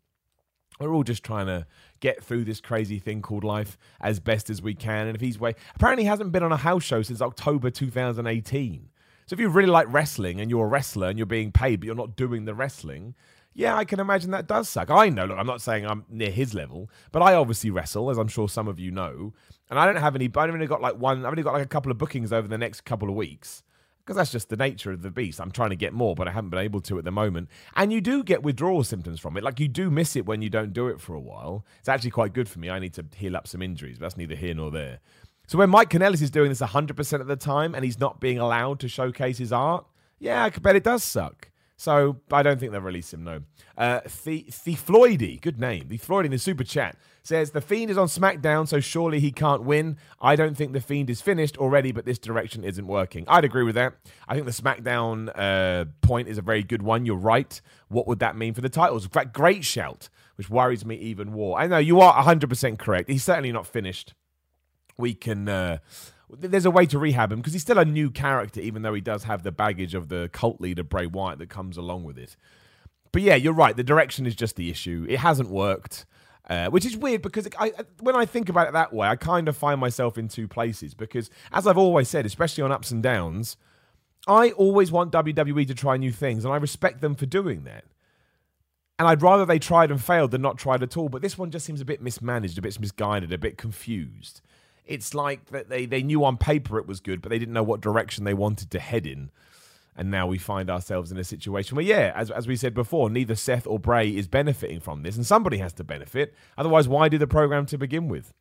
we're 0.78 0.92
all 0.92 1.04
just 1.04 1.24
trying 1.24 1.46
to 1.46 1.66
get 2.00 2.22
through 2.22 2.44
this 2.44 2.60
crazy 2.60 2.98
thing 2.98 3.22
called 3.22 3.44
life 3.44 3.78
as 4.00 4.20
best 4.20 4.50
as 4.50 4.60
we 4.60 4.74
can. 4.74 5.06
And 5.06 5.14
if 5.14 5.20
he's 5.20 5.40
way, 5.40 5.54
apparently 5.74 6.04
he 6.04 6.08
hasn't 6.08 6.32
been 6.32 6.42
on 6.42 6.52
a 6.52 6.58
house 6.58 6.84
show 6.84 7.02
since 7.02 7.22
October 7.22 7.70
2018. 7.70 8.90
So 9.26 9.34
if 9.34 9.40
you 9.40 9.48
really 9.48 9.70
like 9.70 9.92
wrestling 9.92 10.40
and 10.40 10.50
you're 10.50 10.66
a 10.66 10.68
wrestler 10.68 11.08
and 11.08 11.18
you're 11.18 11.26
being 11.26 11.50
paid, 11.50 11.80
but 11.80 11.86
you're 11.86 11.96
not 11.96 12.14
doing 12.14 12.44
the 12.44 12.54
wrestling, 12.54 13.14
yeah, 13.56 13.74
I 13.74 13.86
can 13.86 14.00
imagine 14.00 14.32
that 14.32 14.46
does 14.46 14.68
suck. 14.68 14.90
I 14.90 15.08
know, 15.08 15.24
look, 15.24 15.38
I'm 15.38 15.46
not 15.46 15.62
saying 15.62 15.86
I'm 15.86 16.04
near 16.10 16.30
his 16.30 16.52
level, 16.52 16.90
but 17.10 17.22
I 17.22 17.34
obviously 17.34 17.70
wrestle, 17.70 18.10
as 18.10 18.18
I'm 18.18 18.28
sure 18.28 18.50
some 18.50 18.68
of 18.68 18.78
you 18.78 18.90
know. 18.90 19.32
And 19.70 19.78
I 19.78 19.86
don't 19.86 19.96
have 19.96 20.14
any, 20.14 20.26
I've 20.26 20.36
only 20.36 20.66
got 20.66 20.82
like 20.82 20.96
one, 20.96 21.24
I've 21.24 21.32
only 21.32 21.42
got 21.42 21.54
like 21.54 21.64
a 21.64 21.68
couple 21.68 21.90
of 21.90 21.96
bookings 21.96 22.34
over 22.34 22.46
the 22.46 22.58
next 22.58 22.82
couple 22.82 23.08
of 23.08 23.14
weeks 23.14 23.62
because 24.04 24.16
that's 24.16 24.30
just 24.30 24.50
the 24.50 24.56
nature 24.56 24.92
of 24.92 25.00
the 25.00 25.10
beast. 25.10 25.40
I'm 25.40 25.50
trying 25.50 25.70
to 25.70 25.76
get 25.76 25.94
more, 25.94 26.14
but 26.14 26.28
I 26.28 26.32
haven't 26.32 26.50
been 26.50 26.60
able 26.60 26.80
to 26.82 26.98
at 26.98 27.04
the 27.04 27.10
moment. 27.10 27.48
And 27.74 27.90
you 27.90 28.02
do 28.02 28.22
get 28.22 28.42
withdrawal 28.42 28.84
symptoms 28.84 29.20
from 29.20 29.38
it. 29.38 29.42
Like 29.42 29.58
you 29.58 29.68
do 29.68 29.90
miss 29.90 30.16
it 30.16 30.26
when 30.26 30.42
you 30.42 30.50
don't 30.50 30.74
do 30.74 30.88
it 30.88 31.00
for 31.00 31.14
a 31.14 31.20
while. 31.20 31.64
It's 31.80 31.88
actually 31.88 32.10
quite 32.10 32.34
good 32.34 32.50
for 32.50 32.58
me. 32.58 32.68
I 32.68 32.78
need 32.78 32.92
to 32.94 33.06
heal 33.16 33.36
up 33.36 33.48
some 33.48 33.62
injuries, 33.62 33.98
but 33.98 34.04
that's 34.04 34.18
neither 34.18 34.36
here 34.36 34.54
nor 34.54 34.70
there. 34.70 35.00
So 35.46 35.56
when 35.58 35.70
Mike 35.70 35.88
Kanellis 35.88 36.20
is 36.20 36.30
doing 36.30 36.50
this 36.50 36.60
100% 36.60 37.20
of 37.20 37.26
the 37.26 37.36
time 37.36 37.74
and 37.74 37.84
he's 37.84 37.98
not 37.98 38.20
being 38.20 38.38
allowed 38.38 38.80
to 38.80 38.88
showcase 38.88 39.38
his 39.38 39.50
art, 39.50 39.86
yeah, 40.18 40.44
I 40.44 40.50
bet 40.50 40.76
it 40.76 40.84
does 40.84 41.02
suck. 41.02 41.50
So 41.78 42.16
I 42.32 42.42
don't 42.42 42.58
think 42.58 42.72
they'll 42.72 42.80
release 42.80 43.12
him, 43.12 43.22
no. 43.22 43.42
Uh, 43.76 44.00
the, 44.24 44.46
the 44.64 44.74
Floydy, 44.74 45.38
good 45.40 45.60
name. 45.60 45.88
The 45.88 45.98
Floydy 45.98 46.26
in 46.26 46.30
the 46.30 46.38
super 46.38 46.64
chat 46.64 46.96
says 47.22 47.50
The 47.50 47.60
Fiend 47.60 47.90
is 47.90 47.98
on 47.98 48.06
SmackDown, 48.06 48.66
so 48.66 48.80
surely 48.80 49.20
he 49.20 49.30
can't 49.30 49.62
win. 49.62 49.98
I 50.18 50.36
don't 50.36 50.56
think 50.56 50.72
The 50.72 50.80
Fiend 50.80 51.10
is 51.10 51.20
finished 51.20 51.58
already, 51.58 51.92
but 51.92 52.06
this 52.06 52.18
direction 52.18 52.64
isn't 52.64 52.86
working. 52.86 53.26
I'd 53.28 53.44
agree 53.44 53.62
with 53.62 53.74
that. 53.74 53.92
I 54.26 54.34
think 54.34 54.46
the 54.46 54.52
SmackDown 54.52 55.30
uh, 55.34 55.84
point 56.00 56.28
is 56.28 56.38
a 56.38 56.42
very 56.42 56.62
good 56.62 56.80
one. 56.80 57.04
You're 57.04 57.16
right. 57.16 57.60
What 57.88 58.06
would 58.06 58.20
that 58.20 58.36
mean 58.36 58.54
for 58.54 58.62
the 58.62 58.70
titles? 58.70 59.04
In 59.04 59.10
fact, 59.10 59.34
great 59.34 59.62
shout, 59.62 60.08
which 60.36 60.48
worries 60.48 60.86
me 60.86 60.96
even 60.96 61.32
more. 61.32 61.58
I 61.58 61.66
know 61.66 61.78
you 61.78 62.00
are 62.00 62.24
100% 62.24 62.78
correct. 62.78 63.10
He's 63.10 63.24
certainly 63.24 63.52
not 63.52 63.66
finished. 63.66 64.14
We 64.96 65.12
can. 65.12 65.46
Uh, 65.46 65.78
there's 66.28 66.66
a 66.66 66.70
way 66.70 66.86
to 66.86 66.98
rehab 66.98 67.30
him 67.30 67.38
because 67.38 67.52
he's 67.52 67.62
still 67.62 67.78
a 67.78 67.84
new 67.84 68.10
character, 68.10 68.60
even 68.60 68.82
though 68.82 68.94
he 68.94 69.00
does 69.00 69.24
have 69.24 69.42
the 69.42 69.52
baggage 69.52 69.94
of 69.94 70.08
the 70.08 70.28
cult 70.32 70.60
leader 70.60 70.82
Bray 70.82 71.06
Wyatt 71.06 71.38
that 71.38 71.48
comes 71.48 71.76
along 71.76 72.04
with 72.04 72.18
it. 72.18 72.36
But 73.12 73.22
yeah, 73.22 73.36
you're 73.36 73.52
right. 73.52 73.76
The 73.76 73.84
direction 73.84 74.26
is 74.26 74.34
just 74.34 74.56
the 74.56 74.70
issue. 74.70 75.06
It 75.08 75.20
hasn't 75.20 75.48
worked. 75.48 76.06
Uh, 76.48 76.68
which 76.68 76.86
is 76.86 76.96
weird 76.96 77.22
because 77.22 77.48
I, 77.58 77.72
when 77.98 78.14
I 78.14 78.24
think 78.24 78.48
about 78.48 78.68
it 78.68 78.72
that 78.74 78.92
way, 78.92 79.08
I 79.08 79.16
kind 79.16 79.48
of 79.48 79.56
find 79.56 79.80
myself 79.80 80.16
in 80.16 80.28
two 80.28 80.46
places. 80.46 80.94
Because 80.94 81.28
as 81.52 81.66
I've 81.66 81.78
always 81.78 82.08
said, 82.08 82.24
especially 82.24 82.62
on 82.62 82.70
ups 82.70 82.92
and 82.92 83.02
downs, 83.02 83.56
I 84.28 84.50
always 84.50 84.92
want 84.92 85.12
WWE 85.12 85.66
to 85.66 85.74
try 85.74 85.96
new 85.96 86.12
things, 86.12 86.44
and 86.44 86.54
I 86.54 86.56
respect 86.56 87.00
them 87.00 87.16
for 87.16 87.26
doing 87.26 87.64
that. 87.64 87.84
And 88.98 89.08
I'd 89.08 89.22
rather 89.22 89.44
they 89.44 89.58
tried 89.58 89.90
and 89.90 90.02
failed 90.02 90.30
than 90.30 90.42
not 90.42 90.56
tried 90.56 90.82
at 90.82 90.96
all. 90.96 91.08
But 91.08 91.20
this 91.20 91.36
one 91.36 91.50
just 91.50 91.66
seems 91.66 91.80
a 91.80 91.84
bit 91.84 92.00
mismanaged, 92.00 92.58
a 92.58 92.62
bit 92.62 92.78
misguided, 92.78 93.32
a 93.32 93.38
bit 93.38 93.58
confused. 93.58 94.40
It's 94.86 95.14
like 95.14 95.46
that 95.46 95.68
they, 95.68 95.86
they 95.86 96.02
knew 96.02 96.24
on 96.24 96.36
paper 96.36 96.78
it 96.78 96.86
was 96.86 97.00
good, 97.00 97.20
but 97.20 97.30
they 97.30 97.38
didn't 97.38 97.54
know 97.54 97.62
what 97.62 97.80
direction 97.80 98.24
they 98.24 98.34
wanted 98.34 98.70
to 98.70 98.78
head 98.78 99.06
in. 99.06 99.30
And 99.96 100.10
now 100.10 100.26
we 100.26 100.38
find 100.38 100.68
ourselves 100.68 101.10
in 101.10 101.18
a 101.18 101.24
situation 101.24 101.74
where, 101.74 101.84
yeah, 101.84 102.12
as, 102.14 102.30
as 102.30 102.46
we 102.46 102.56
said 102.56 102.74
before, 102.74 103.08
neither 103.08 103.34
Seth 103.34 103.66
or 103.66 103.78
Bray 103.78 104.10
is 104.10 104.28
benefiting 104.28 104.80
from 104.80 105.02
this, 105.02 105.16
and 105.16 105.24
somebody 105.24 105.56
has 105.58 105.72
to 105.74 105.84
benefit. 105.84 106.34
Otherwise, 106.58 106.86
why 106.86 107.08
do 107.08 107.16
the 107.16 107.26
program 107.26 107.64
to 107.66 107.78
begin 107.78 108.08
with? 108.08 108.34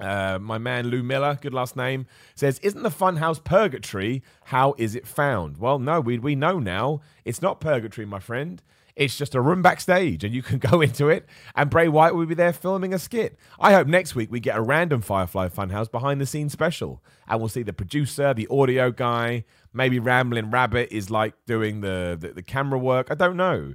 Uh, 0.00 0.38
my 0.40 0.58
man 0.58 0.88
Lou 0.88 1.04
Miller, 1.04 1.38
good 1.40 1.54
last 1.54 1.76
name, 1.76 2.06
says, 2.34 2.58
Isn't 2.58 2.82
the 2.82 2.90
funhouse 2.90 3.42
purgatory? 3.42 4.22
How 4.46 4.74
is 4.76 4.96
it 4.96 5.06
found? 5.06 5.58
Well, 5.58 5.78
no, 5.78 6.00
we, 6.00 6.18
we 6.18 6.34
know 6.34 6.58
now. 6.58 7.00
It's 7.24 7.40
not 7.40 7.60
purgatory, 7.60 8.06
my 8.06 8.18
friend. 8.18 8.60
It's 8.96 9.16
just 9.16 9.34
a 9.34 9.40
room 9.40 9.60
backstage, 9.60 10.22
and 10.22 10.32
you 10.34 10.42
can 10.42 10.58
go 10.70 10.80
into 10.80 11.08
it, 11.08 11.26
and 11.54 11.68
Bray 11.68 11.88
Wyatt 11.88 12.14
will 12.14 12.26
be 12.26 12.34
there 12.34 12.52
filming 12.52 12.94
a 12.94 12.98
skit. 12.98 13.36
I 13.58 13.72
hope 13.72 13.88
next 13.88 14.14
week 14.14 14.30
we 14.30 14.40
get 14.40 14.56
a 14.56 14.62
random 14.62 15.00
Firefly 15.00 15.48
Funhouse 15.48 15.90
behind 15.90 16.20
the 16.20 16.26
scenes 16.26 16.52
special, 16.52 17.02
and 17.26 17.40
we'll 17.40 17.48
see 17.48 17.62
the 17.62 17.72
producer, 17.72 18.32
the 18.34 18.46
audio 18.50 18.90
guy, 18.90 19.44
maybe 19.72 19.98
Rambling 19.98 20.50
Rabbit 20.50 20.88
is 20.92 21.10
like 21.10 21.34
doing 21.46 21.80
the, 21.80 22.16
the, 22.18 22.28
the 22.28 22.42
camera 22.42 22.78
work. 22.78 23.08
I 23.10 23.14
don't 23.14 23.36
know. 23.36 23.74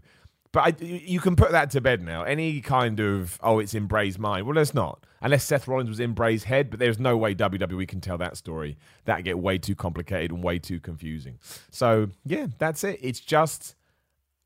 But 0.51 0.81
I, 0.81 0.83
you 0.83 1.19
can 1.19 1.35
put 1.35 1.51
that 1.51 1.69
to 1.71 1.81
bed 1.81 2.01
now. 2.01 2.23
Any 2.23 2.61
kind 2.61 2.99
of, 2.99 3.37
oh, 3.43 3.59
it's 3.59 3.75
in 3.75 3.85
Bray's 3.85 4.17
mind. 4.17 4.47
Well, 4.47 4.57
it's 4.57 4.73
not. 4.73 5.05
Unless 5.21 5.43
Seth 5.43 5.67
Rollins 5.67 5.89
was 5.89 5.99
in 5.99 6.13
Bray's 6.13 6.45
head, 6.45 6.71
but 6.71 6.79
there's 6.79 6.97
no 6.97 7.17
way 7.17 7.35
WWE 7.35 7.87
can 7.87 8.01
tell 8.01 8.17
that 8.17 8.35
story. 8.35 8.77
That'd 9.05 9.25
get 9.25 9.37
way 9.37 9.59
too 9.59 9.75
complicated 9.75 10.31
and 10.31 10.43
way 10.43 10.57
too 10.57 10.79
confusing. 10.79 11.37
So, 11.69 12.09
yeah, 12.25 12.47
that's 12.57 12.83
it. 12.83 12.99
It's 13.01 13.19
just 13.19 13.75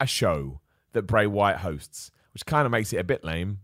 a 0.02 0.08
show 0.08 0.60
that 0.94 1.04
Bray 1.04 1.28
Wyatt 1.28 1.60
hosts, 1.60 2.12
which 2.34 2.46
kind 2.46 2.66
of 2.66 2.72
makes 2.72 2.92
it 2.94 2.98
a 2.98 3.04
bit 3.04 3.24
lame. 3.24 3.60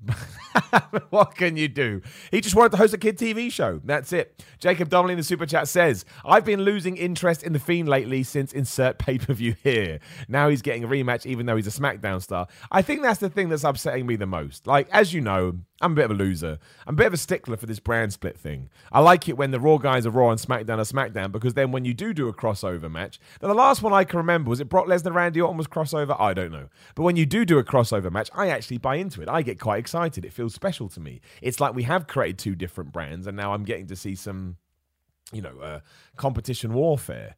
what 1.09 1.35
can 1.35 1.57
you 1.57 1.67
do? 1.67 2.01
He 2.29 2.41
just 2.41 2.55
wanted 2.55 2.71
to 2.71 2.77
host 2.77 2.93
a 2.93 2.97
kid 2.97 3.17
TV 3.17 3.51
show. 3.51 3.81
That's 3.83 4.13
it. 4.13 4.43
Jacob 4.59 4.89
Donnelly 4.89 5.13
in 5.13 5.17
the 5.17 5.23
super 5.23 5.45
chat 5.45 5.67
says, 5.67 6.05
I've 6.23 6.45
been 6.45 6.61
losing 6.61 6.97
interest 6.97 7.41
in 7.41 7.53
The 7.53 7.59
Fiend 7.59 7.89
lately 7.89 8.21
since 8.23 8.53
insert 8.53 8.99
pay 8.99 9.17
per 9.17 9.33
view 9.33 9.55
here. 9.63 9.99
Now 10.27 10.49
he's 10.49 10.61
getting 10.61 10.83
a 10.83 10.87
rematch, 10.87 11.25
even 11.25 11.45
though 11.45 11.55
he's 11.55 11.67
a 11.67 11.81
SmackDown 11.81 12.21
star. 12.21 12.47
I 12.71 12.81
think 12.81 13.01
that's 13.01 13.19
the 13.19 13.29
thing 13.29 13.49
that's 13.49 13.63
upsetting 13.63 14.05
me 14.05 14.15
the 14.15 14.27
most. 14.27 14.67
Like, 14.67 14.87
as 14.91 15.13
you 15.13 15.21
know, 15.21 15.59
I'm 15.81 15.93
a 15.93 15.95
bit 15.95 16.05
of 16.05 16.11
a 16.11 16.15
loser. 16.15 16.59
I'm 16.85 16.95
a 16.95 16.97
bit 16.97 17.07
of 17.07 17.13
a 17.13 17.17
stickler 17.17 17.55
for 17.55 17.65
this 17.65 17.79
brand 17.79 18.11
split 18.11 18.37
thing. 18.37 18.69
I 18.91 18.99
like 18.99 19.29
it 19.29 19.37
when 19.37 19.51
the 19.51 19.59
Raw 19.59 19.77
guys 19.77 20.05
are 20.05 20.09
Raw 20.09 20.29
and 20.29 20.39
SmackDown 20.39 20.77
are 20.77 21.09
SmackDown 21.09 21.31
because 21.31 21.53
then 21.53 21.71
when 21.71 21.85
you 21.85 21.93
do 21.93 22.13
do 22.13 22.27
a 22.27 22.33
crossover 22.33 22.91
match, 22.91 23.19
then 23.39 23.49
the 23.49 23.55
last 23.55 23.81
one 23.81 23.93
I 23.93 24.03
can 24.03 24.17
remember 24.17 24.49
was 24.49 24.59
it 24.59 24.67
Brock 24.67 24.87
Lesnar, 24.87 25.13
Randy 25.13 25.39
Orton 25.39 25.57
was 25.57 25.67
crossover. 25.67 26.19
I 26.19 26.33
don't 26.33 26.51
know, 26.51 26.67
but 26.95 27.03
when 27.03 27.15
you 27.15 27.25
do 27.25 27.45
do 27.45 27.59
a 27.59 27.63
crossover 27.63 28.11
match, 28.11 28.29
I 28.33 28.49
actually 28.49 28.77
buy 28.77 28.95
into 28.95 29.21
it. 29.21 29.29
I 29.29 29.41
get 29.41 29.59
quite 29.59 29.79
excited. 29.79 30.25
It 30.25 30.33
feels 30.33 30.53
special 30.53 30.89
to 30.89 30.99
me. 30.99 31.21
It's 31.41 31.59
like 31.59 31.73
we 31.73 31.83
have 31.83 32.07
created 32.07 32.39
two 32.39 32.55
different 32.55 32.91
brands, 32.91 33.25
and 33.25 33.37
now 33.37 33.53
I'm 33.53 33.63
getting 33.63 33.87
to 33.87 33.95
see 33.95 34.15
some, 34.15 34.57
you 35.31 35.41
know, 35.41 35.59
uh, 35.59 35.79
competition 36.17 36.73
warfare. 36.73 37.35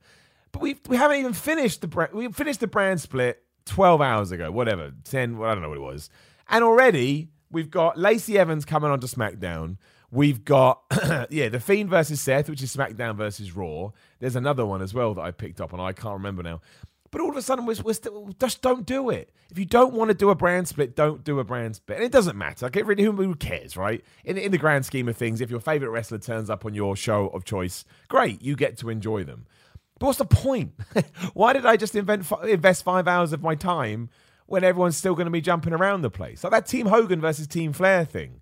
But 0.51 0.63
we 0.63 0.77
we 0.89 0.97
haven't 0.97 1.17
even 1.17 1.33
finished 1.33 1.81
the 1.81 1.87
brand. 1.87 2.13
We 2.13 2.27
finished 2.31 2.59
the 2.59 2.67
brand 2.67 3.01
split 3.01 3.43
12 3.65 4.01
hours 4.01 4.31
ago, 4.31 4.51
whatever, 4.51 4.91
10. 5.03 5.37
Well, 5.37 5.49
I 5.49 5.53
don't 5.53 5.61
know 5.61 5.69
what 5.69 5.77
it 5.77 5.81
was, 5.81 6.09
and 6.49 6.63
already 6.63 7.29
We've 7.51 7.69
got 7.69 7.97
Lacey 7.97 8.37
Evans 8.37 8.65
coming 8.65 8.89
onto 8.89 9.07
SmackDown. 9.07 9.77
We've 10.09 10.43
got, 10.43 10.81
yeah, 11.29 11.49
The 11.49 11.59
Fiend 11.59 11.89
versus 11.89 12.19
Seth, 12.21 12.49
which 12.49 12.61
is 12.61 12.75
SmackDown 12.75 13.15
versus 13.15 13.55
Raw. 13.55 13.91
There's 14.19 14.35
another 14.35 14.65
one 14.65 14.81
as 14.81 14.93
well 14.93 15.13
that 15.13 15.21
I 15.21 15.31
picked 15.31 15.61
up 15.61 15.73
and 15.73 15.81
I 15.81 15.93
can't 15.93 16.13
remember 16.13 16.43
now. 16.43 16.61
But 17.11 17.19
all 17.19 17.29
of 17.29 17.35
a 17.35 17.41
sudden, 17.41 17.65
we're, 17.65 17.75
we're 17.83 17.93
still, 17.93 18.33
just 18.39 18.61
don't 18.61 18.85
do 18.85 19.09
it. 19.09 19.33
If 19.49 19.59
you 19.59 19.65
don't 19.65 19.93
want 19.93 20.09
to 20.09 20.13
do 20.13 20.29
a 20.29 20.35
brand 20.35 20.69
split, 20.69 20.95
don't 20.95 21.25
do 21.25 21.39
a 21.39 21.43
brand 21.43 21.75
split. 21.75 21.97
And 21.97 22.05
it 22.05 22.11
doesn't 22.11 22.37
matter. 22.37 22.69
Get 22.69 22.85
rid 22.85 23.01
of 23.01 23.17
who 23.17 23.35
cares, 23.35 23.75
right? 23.75 24.01
In, 24.23 24.37
in 24.37 24.51
the 24.51 24.57
grand 24.57 24.85
scheme 24.85 25.09
of 25.09 25.17
things, 25.17 25.41
if 25.41 25.51
your 25.51 25.59
favorite 25.59 25.89
wrestler 25.89 26.19
turns 26.19 26.49
up 26.49 26.65
on 26.65 26.73
your 26.73 26.95
show 26.95 27.27
of 27.27 27.43
choice, 27.43 27.83
great, 28.07 28.41
you 28.41 28.55
get 28.55 28.77
to 28.77 28.89
enjoy 28.89 29.25
them. 29.25 29.45
But 29.99 30.07
what's 30.07 30.19
the 30.19 30.25
point? 30.25 30.73
Why 31.33 31.51
did 31.51 31.65
I 31.65 31.75
just 31.75 31.95
invent, 31.95 32.25
invest 32.47 32.83
five 32.83 33.09
hours 33.09 33.33
of 33.33 33.41
my 33.41 33.55
time 33.55 34.09
when 34.51 34.63
everyone's 34.65 34.97
still 34.97 35.15
going 35.15 35.25
to 35.25 35.31
be 35.31 35.41
jumping 35.41 35.73
around 35.73 36.01
the 36.01 36.09
place. 36.09 36.43
Like 36.43 36.51
that 36.51 36.65
Team 36.65 36.87
Hogan 36.87 37.21
versus 37.21 37.47
Team 37.47 37.71
Flair 37.71 38.03
thing. 38.03 38.41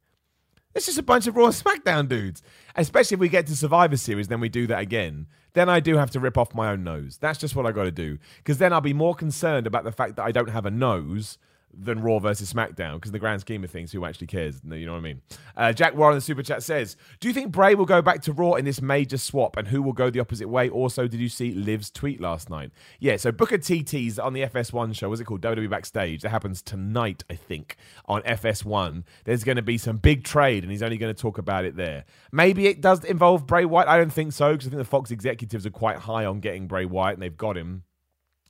It's 0.73 0.87
just 0.87 0.97
a 0.97 1.03
bunch 1.03 1.27
of 1.27 1.35
Raw 1.35 1.47
SmackDown 1.47 2.07
dudes. 2.09 2.41
Especially 2.75 3.15
if 3.15 3.19
we 3.19 3.29
get 3.29 3.47
to 3.47 3.55
Survivor 3.55 3.97
Series, 3.97 4.27
then 4.27 4.39
we 4.39 4.49
do 4.49 4.67
that 4.67 4.81
again. 4.81 5.27
Then 5.53 5.69
I 5.69 5.79
do 5.79 5.97
have 5.97 6.11
to 6.11 6.19
rip 6.19 6.37
off 6.37 6.53
my 6.53 6.71
own 6.71 6.83
nose. 6.83 7.17
That's 7.17 7.39
just 7.39 7.55
what 7.55 7.65
I 7.65 7.71
got 7.71 7.83
to 7.83 7.91
do. 7.91 8.17
Because 8.37 8.57
then 8.57 8.73
I'll 8.73 8.81
be 8.81 8.93
more 8.93 9.15
concerned 9.15 9.67
about 9.67 9.83
the 9.83 9.91
fact 9.91 10.15
that 10.15 10.25
I 10.25 10.31
don't 10.31 10.49
have 10.49 10.65
a 10.65 10.71
nose 10.71 11.37
than 11.73 12.01
Raw 12.01 12.19
versus 12.19 12.51
SmackDown 12.51 12.95
because 12.95 13.09
in 13.09 13.13
the 13.13 13.19
grand 13.19 13.41
scheme 13.41 13.63
of 13.63 13.71
things, 13.71 13.91
who 13.91 14.05
actually 14.05 14.27
cares? 14.27 14.61
You 14.63 14.85
know 14.85 14.93
what 14.93 14.99
I 14.99 15.01
mean? 15.01 15.21
Uh, 15.55 15.73
Jack 15.73 15.95
Warren 15.95 16.13
in 16.13 16.17
the 16.17 16.21
super 16.21 16.43
chat 16.43 16.63
says, 16.63 16.97
"Do 17.19 17.27
you 17.27 17.33
think 17.33 17.51
Bray 17.51 17.75
will 17.75 17.85
go 17.85 18.01
back 18.01 18.21
to 18.23 18.33
Raw 18.33 18.53
in 18.53 18.65
this 18.65 18.81
major 18.81 19.17
swap, 19.17 19.57
and 19.57 19.67
who 19.67 19.81
will 19.81 19.93
go 19.93 20.09
the 20.09 20.19
opposite 20.19 20.49
way?" 20.49 20.69
Also, 20.69 21.07
did 21.07 21.19
you 21.19 21.29
see 21.29 21.51
Liv's 21.51 21.89
tweet 21.89 22.19
last 22.19 22.49
night? 22.49 22.71
Yeah, 22.99 23.17
so 23.17 23.31
Booker 23.31 23.57
TT's 23.57 24.19
on 24.19 24.33
the 24.33 24.41
FS1 24.41 24.95
show. 24.95 25.09
What's 25.09 25.21
it 25.21 25.25
called? 25.25 25.41
WWE 25.41 25.69
Backstage. 25.69 26.21
That 26.21 26.29
happens 26.29 26.61
tonight, 26.61 27.23
I 27.29 27.35
think, 27.35 27.77
on 28.05 28.21
FS1. 28.23 29.03
There's 29.25 29.43
going 29.43 29.57
to 29.57 29.61
be 29.61 29.77
some 29.77 29.97
big 29.97 30.23
trade, 30.23 30.63
and 30.63 30.71
he's 30.71 30.83
only 30.83 30.97
going 30.97 31.13
to 31.13 31.21
talk 31.21 31.37
about 31.37 31.65
it 31.65 31.75
there. 31.75 32.05
Maybe 32.31 32.67
it 32.67 32.81
does 32.81 33.03
involve 33.03 33.47
Bray 33.47 33.65
Wyatt. 33.65 33.87
I 33.87 33.97
don't 33.97 34.13
think 34.13 34.33
so 34.33 34.53
because 34.53 34.67
I 34.67 34.69
think 34.71 34.79
the 34.79 34.85
Fox 34.85 35.11
executives 35.11 35.65
are 35.65 35.71
quite 35.71 35.97
high 35.97 36.25
on 36.25 36.39
getting 36.39 36.67
Bray 36.67 36.85
Wyatt, 36.85 37.15
and 37.15 37.21
they've 37.21 37.37
got 37.37 37.57
him. 37.57 37.83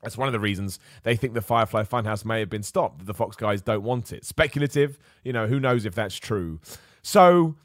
That's 0.02 0.18
one 0.18 0.28
of 0.28 0.32
the 0.32 0.40
reasons 0.40 0.80
they 1.04 1.16
think 1.16 1.34
the 1.34 1.42
Firefly 1.42 1.84
Funhouse 1.84 2.24
may 2.24 2.40
have 2.40 2.50
been 2.50 2.64
stopped. 2.64 3.06
The 3.06 3.14
Fox 3.14 3.36
guys 3.36 3.62
don't 3.62 3.84
want 3.84 4.14
it. 4.14 4.26
Speculative, 4.26 4.98
you 5.24 5.34
know, 5.34 5.48
who 5.48 5.60
knows 5.60 5.86
if 5.86 5.94
that's 5.94 6.16
true. 6.18 6.60
So 7.02 7.56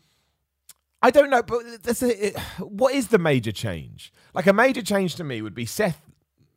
I 1.00 1.10
don't 1.10 1.30
know, 1.30 1.42
but 1.42 1.62
a, 2.02 2.26
it, 2.26 2.38
what 2.58 2.94
is 2.94 3.08
the 3.08 3.18
major 3.18 3.52
change? 3.52 4.12
Like 4.32 4.46
a 4.46 4.52
major 4.52 4.82
change 4.82 5.14
to 5.16 5.24
me 5.24 5.42
would 5.42 5.54
be 5.54 5.66
Seth 5.66 6.00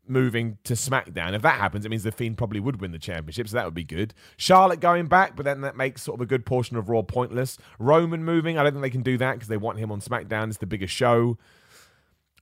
moving 0.07 0.57
to 0.63 0.73
SmackDown. 0.73 1.33
If 1.33 1.41
that 1.41 1.59
happens, 1.59 1.85
it 1.85 1.89
means 1.89 2.03
the 2.03 2.11
Fiend 2.11 2.37
probably 2.37 2.59
would 2.59 2.81
win 2.81 2.91
the 2.91 2.99
championship, 2.99 3.49
so 3.49 3.57
that 3.57 3.65
would 3.65 3.73
be 3.73 3.83
good. 3.83 4.13
Charlotte 4.37 4.79
going 4.79 5.07
back, 5.07 5.35
but 5.35 5.43
then 5.43 5.61
that 5.61 5.75
makes 5.75 6.01
sort 6.01 6.17
of 6.17 6.21
a 6.21 6.25
good 6.25 6.45
portion 6.45 6.77
of 6.77 6.89
Raw 6.89 7.01
pointless. 7.01 7.57
Roman 7.77 8.23
moving, 8.23 8.57
I 8.57 8.63
don't 8.63 8.73
think 8.73 8.83
they 8.83 8.89
can 8.89 9.03
do 9.03 9.17
that 9.17 9.33
because 9.33 9.49
they 9.49 9.57
want 9.57 9.79
him 9.79 9.91
on 9.91 9.99
SmackDown. 9.99 10.47
It's 10.47 10.57
the 10.57 10.65
bigger 10.65 10.87
show. 10.87 11.37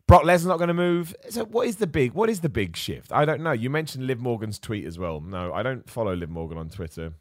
Brock 0.07 0.23
Lesnar 0.23 0.47
not 0.47 0.57
going 0.57 0.67
to 0.67 0.73
move. 0.73 1.15
So 1.29 1.45
what 1.45 1.67
is 1.67 1.77
the 1.77 1.87
big 1.87 2.13
what 2.13 2.29
is 2.29 2.41
the 2.41 2.49
big 2.49 2.75
shift? 2.75 3.11
I 3.11 3.25
don't 3.25 3.41
know. 3.41 3.51
You 3.51 3.69
mentioned 3.69 4.05
Liv 4.05 4.19
Morgan's 4.19 4.59
tweet 4.59 4.85
as 4.85 4.99
well. 4.99 5.19
No, 5.21 5.51
I 5.53 5.63
don't 5.63 5.89
follow 5.89 6.15
Liv 6.15 6.29
Morgan 6.29 6.57
on 6.57 6.69
Twitter. 6.69 7.13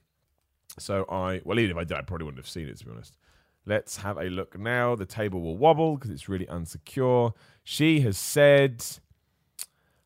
So 0.79 1.05
I 1.09 1.41
well 1.45 1.59
even 1.59 1.77
if 1.77 1.81
I 1.81 1.85
did, 1.85 1.97
I 1.97 2.03
probably 2.03 2.25
wouldn't 2.25 2.43
have 2.45 2.51
seen 2.51 2.69
it 2.69 2.79
to 2.79 2.85
be 2.85 2.91
honest. 2.91 3.17
Let's 3.67 3.97
have 3.99 4.19
a 4.19 4.25
look 4.25 4.59
now. 4.59 4.95
The 4.95 5.07
table 5.07 5.41
will 5.41 5.57
wobble 5.57 5.97
because 5.97 6.11
it's 6.11 6.29
really 6.29 6.47
unsecure. 6.47 7.33
She 7.63 8.01
has 8.01 8.19
said 8.19 8.85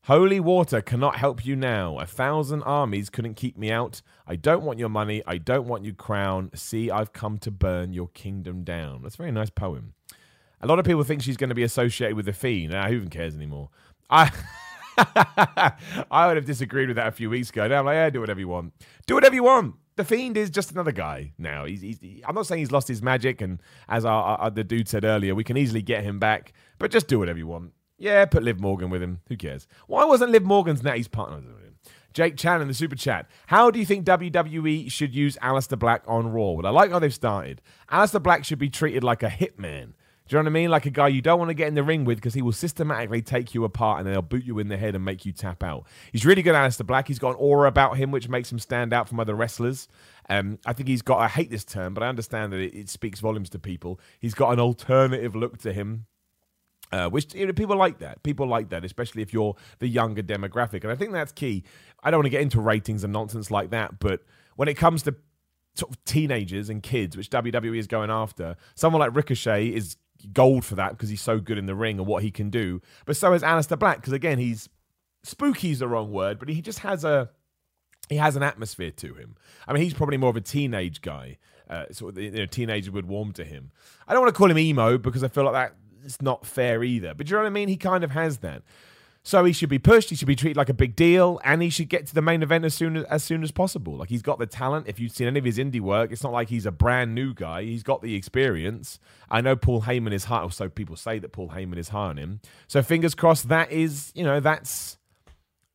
Holy 0.09 0.41
water 0.41 0.81
cannot 0.81 1.17
help 1.17 1.45
you 1.45 1.55
now. 1.55 1.99
A 1.99 2.07
thousand 2.07 2.63
armies 2.63 3.11
couldn't 3.11 3.35
keep 3.35 3.59
me 3.59 3.71
out. 3.71 4.01
I 4.27 4.37
don't 4.37 4.63
want 4.63 4.79
your 4.79 4.89
money. 4.89 5.23
I 5.27 5.37
don't 5.37 5.67
want 5.67 5.85
your 5.85 5.93
crown. 5.93 6.51
See, 6.55 6.91
I've 6.91 7.13
come 7.13 7.37
to 7.41 7.51
burn 7.51 7.93
your 7.93 8.09
kingdom 8.09 8.65
down. 8.65 9.03
That's 9.03 9.17
a 9.17 9.19
very 9.19 9.33
nice 9.33 9.51
poem. 9.51 9.93
A 10.61 10.67
lot 10.67 10.79
of 10.79 10.85
people 10.85 11.05
think 11.05 11.23
she's 11.23 11.37
going 11.37 11.51
to 11.51 11.55
be 11.55 11.63
associated 11.63 12.17
with 12.17 12.27
the 12.27 12.33
fiend. 12.33 12.73
Nah, 12.73 12.89
who 12.89 12.95
even 12.95 13.11
cares 13.11 13.35
anymore? 13.35 13.71
I. 14.11 14.31
I 16.11 16.27
would 16.27 16.37
have 16.37 16.45
disagreed 16.45 16.89
with 16.89 16.97
that 16.97 17.07
a 17.07 17.13
few 17.13 17.31
weeks 17.31 17.51
ago. 17.51 17.69
Now 17.69 17.79
I'm 17.79 17.87
like, 17.87 17.95
yeah, 17.95 18.11
do 18.11 18.19
whatever 18.19 18.41
you 18.41 18.49
want. 18.49 18.73
Do 19.07 19.15
whatever 19.15 19.35
you 19.35 19.45
want. 19.45 19.77
The 19.95 20.05
Fiend 20.05 20.37
is 20.37 20.51
just 20.51 20.73
another 20.73 20.91
guy 20.91 21.33
now. 21.39 21.65
He's, 21.67 21.83
he's 21.83 21.99
I'm 22.27 22.35
not 22.35 22.47
saying 22.47 22.61
he's 22.61 22.73
lost 22.73 22.89
his 22.89 23.01
magic, 23.01 23.41
and 23.41 23.61
as 23.89 24.05
our, 24.05 24.39
our, 24.39 24.51
the 24.51 24.65
dude 24.65 24.89
said 24.89 25.05
earlier, 25.05 25.35
we 25.37 25.45
can 25.45 25.57
easily 25.57 25.83
get 25.83 26.03
him 26.03 26.19
back. 26.19 26.53
But 26.79 26.91
just 26.91 27.07
do 27.07 27.21
whatever 27.21 27.39
you 27.39 27.47
want. 27.47 27.73
Yeah, 27.97 28.25
put 28.25 28.43
Liv 28.43 28.61
Morgan 28.61 28.91
with 28.91 29.03
him. 29.03 29.21
Who 29.29 29.37
cares? 29.37 29.67
Why 29.87 30.05
wasn't 30.05 30.33
Liv 30.33 30.45
Morgan's 30.45 30.83
Natty's 30.83 31.09
partner? 31.09 31.43
Jake 32.15 32.37
Chan 32.37 32.61
in 32.61 32.69
the 32.69 32.75
super 32.75 32.97
chat. 32.97 33.27
How 33.47 33.71
do 33.71 33.79
you 33.79 33.87
think 33.87 34.07
WWE 34.07 34.91
should 34.91 35.15
use 35.15 35.37
Aleister 35.43 35.79
Black 35.79 36.03
on 36.07 36.33
Raw? 36.33 36.53
Well, 36.53 36.67
I 36.67 36.71
like 36.71 36.91
how 36.91 36.99
they've 36.99 37.15
started. 37.15 37.61
Aleister 37.91 38.23
Black 38.23 38.45
should 38.45 38.59
be 38.59 38.71
treated 38.71 39.05
like 39.05 39.23
a 39.23 39.29
hitman. 39.29 39.93
Do 40.29 40.37
you 40.37 40.43
know 40.43 40.51
what 40.51 40.51
I 40.51 40.61
mean? 40.61 40.71
Like 40.71 40.85
a 40.85 40.91
guy 40.91 41.09
you 41.09 41.23
don't 41.23 41.39
want 41.39 41.49
to 41.49 41.55
get 41.55 41.69
in 41.69 41.75
the 41.75 41.83
ring 41.83 42.05
with 42.05 42.19
because 42.19 42.35
he 42.35 42.43
will 42.43 42.53
systematically 42.53 43.23
take 43.23 43.55
you 43.55 43.65
apart 43.65 43.99
and 43.99 44.07
then 44.07 44.13
he'll 44.13 44.21
boot 44.21 44.45
you 44.45 44.59
in 44.59 44.69
the 44.69 44.77
head 44.77 44.95
and 44.95 45.03
make 45.03 45.25
you 45.25 45.33
tap 45.33 45.63
out. 45.63 45.87
He's 46.13 46.27
really 46.27 46.43
good, 46.43 46.55
Aleister 46.55 46.87
Black. 46.87 47.09
He's 47.09 47.19
got 47.19 47.31
an 47.31 47.37
aura 47.39 47.67
about 47.67 47.97
him 47.97 48.11
which 48.11 48.29
makes 48.29 48.53
him 48.53 48.59
stand 48.59 48.93
out 48.93 49.09
from 49.09 49.21
other 49.21 49.35
wrestlers. 49.35 49.89
Um, 50.29 50.59
I 50.67 50.75
think 50.75 50.87
he's 50.87 51.01
got, 51.01 51.19
I 51.19 51.29
hate 51.29 51.51
this 51.51 51.65
term, 51.65 51.95
but 51.95 52.03
I 52.03 52.09
understand 52.09 52.53
that 52.53 52.61
it, 52.61 52.75
it 52.75 52.89
speaks 52.91 53.21
volumes 53.21 53.49
to 53.51 53.59
people. 53.59 53.99
He's 54.21 54.35
got 54.35 54.53
an 54.53 54.61
alternative 54.61 55.35
look 55.35 55.57
to 55.59 55.73
him. 55.73 56.05
Uh, 56.91 57.09
which 57.09 57.35
you 57.35 57.47
know, 57.47 57.53
people 57.53 57.77
like 57.77 57.99
that. 57.99 58.23
People 58.23 58.47
like 58.47 58.71
that, 58.71 58.83
especially 58.83 59.21
if 59.21 59.33
you're 59.33 59.55
the 59.79 59.89
younger 59.89 60.23
demographic. 60.23 60.85
And 60.85 60.91
I 60.91 60.95
think 60.95 61.13
that's 61.13 61.33
key. 61.33 61.65
I 62.03 62.11
don't 62.11 62.19
want 62.19 62.27
to 62.27 62.31
get 62.31 62.41
into 62.41 62.61
ratings 62.61 63.05
and 63.05 63.13
nonsense 63.13 63.51
like 63.51 63.71
that, 63.71 63.99
but 63.99 64.23
when 64.57 64.69
it 64.69 64.75
comes 64.75 65.03
to 65.03 65.15
sort 65.75 65.93
of 65.93 66.05
teenagers 66.05 66.69
and 66.71 66.83
kids, 66.83 67.17
which 67.17 67.31
WWE 67.31 67.79
is 67.79 67.87
going 67.87 68.11
after, 68.11 68.57
someone 68.75 69.01
like 69.01 69.15
Ricochet 69.15 69.69
is 69.69 69.97
gold 70.33 70.65
for 70.65 70.75
that 70.77 70.91
because 70.93 71.09
he's 71.09 71.21
so 71.21 71.39
good 71.39 71.59
in 71.59 71.67
the 71.67 71.75
ring 71.75 71.99
and 71.99 72.07
what 72.07 72.23
he 72.23 72.31
can 72.31 72.51
do. 72.51 72.81
But 73.07 73.17
so 73.17 73.33
is 73.33 73.43
Aleister 73.43 73.79
Black 73.79 73.97
because 73.97 74.13
again, 74.13 74.39
he's 74.39 74.69
spooky 75.23 75.71
is 75.71 75.81
the 75.81 75.89
wrong 75.89 76.13
word, 76.13 76.39
but 76.39 76.49
he 76.49 76.61
just 76.61 76.81
has 76.81 77.05
a 77.05 77.31
he 78.09 78.17
has 78.17 78.37
an 78.37 78.43
atmosphere 78.43 78.91
to 78.91 79.15
him. 79.15 79.37
I 79.67 79.73
mean, 79.73 79.83
he's 79.83 79.95
probably 79.95 80.17
more 80.17 80.31
of 80.31 80.37
a 80.37 80.41
teenage 80.41 81.03
guy. 81.03 81.39
Uh, 81.69 81.85
sort 81.93 82.17
of, 82.17 82.23
you 82.23 82.31
know, 82.31 82.47
teenagers 82.47 82.91
would 82.91 83.07
warm 83.07 83.33
to 83.35 83.45
him. 83.45 83.71
I 84.07 84.15
don't 84.15 84.23
want 84.23 84.35
to 84.35 84.39
call 84.39 84.51
him 84.51 84.59
emo 84.59 84.97
because 84.97 85.23
I 85.23 85.29
feel 85.29 85.45
like 85.45 85.53
that 85.53 85.75
it's 86.05 86.23
not 86.23 86.47
fair 86.47 86.83
either. 86.83 87.15
But 87.15 87.29
you 87.29 87.37
know 87.37 87.43
what 87.43 87.49
I 87.49 87.51
mean? 87.51 87.69
He 87.69 87.77
kind 87.77 88.05
of 88.05 88.11
has 88.13 88.39
that. 88.39 88.63
So 89.23 89.45
he 89.45 89.53
should 89.53 89.69
be 89.69 89.79
pushed. 89.79 90.11
He 90.11 90.17
should 90.17 90.29
be 90.29 90.37
treated 90.37 90.57
like 90.57 90.69
a 90.71 90.75
big 90.75 90.97
deal, 90.97 91.41
and 91.45 91.61
he 91.61 91.69
should 91.69 91.89
get 91.89 92.07
to 92.07 92.15
the 92.15 92.23
main 92.23 92.43
event 92.43 92.65
as 92.65 92.75
soon 92.75 92.97
as, 92.97 93.05
as 93.05 93.23
soon 93.25 93.43
as 93.43 93.51
possible. 93.51 93.97
Like 93.97 94.09
he's 94.09 94.23
got 94.23 94.39
the 94.39 94.47
talent. 94.47 94.87
If 94.89 94.99
you've 94.99 95.13
seen 95.13 95.27
any 95.27 95.39
of 95.39 95.45
his 95.45 95.59
indie 95.59 95.81
work, 95.81 96.13
it's 96.13 96.23
not 96.23 96.33
like 96.33 96.49
he's 96.49 96.65
a 96.65 96.71
brand 96.71 97.15
new 97.15 97.35
guy. 97.35 97.65
He's 97.65 97.83
got 97.83 98.01
the 98.01 98.15
experience. 98.15 98.99
I 99.31 99.41
know 99.41 99.55
Paul 99.55 99.83
Heyman 99.83 100.13
is 100.13 100.25
high, 100.25 100.49
so 100.49 100.69
people 100.69 100.97
say 100.97 101.19
that 101.19 101.33
Paul 101.33 101.51
Heyman 101.51 101.77
is 101.77 101.91
high 101.91 102.07
on 102.07 102.17
him. 102.17 102.41
So 102.69 102.83
fingers 102.83 103.15
crossed. 103.15 103.49
That 103.49 103.71
is, 103.71 104.13
you 104.15 104.25
know, 104.25 104.41
that's 104.41 104.97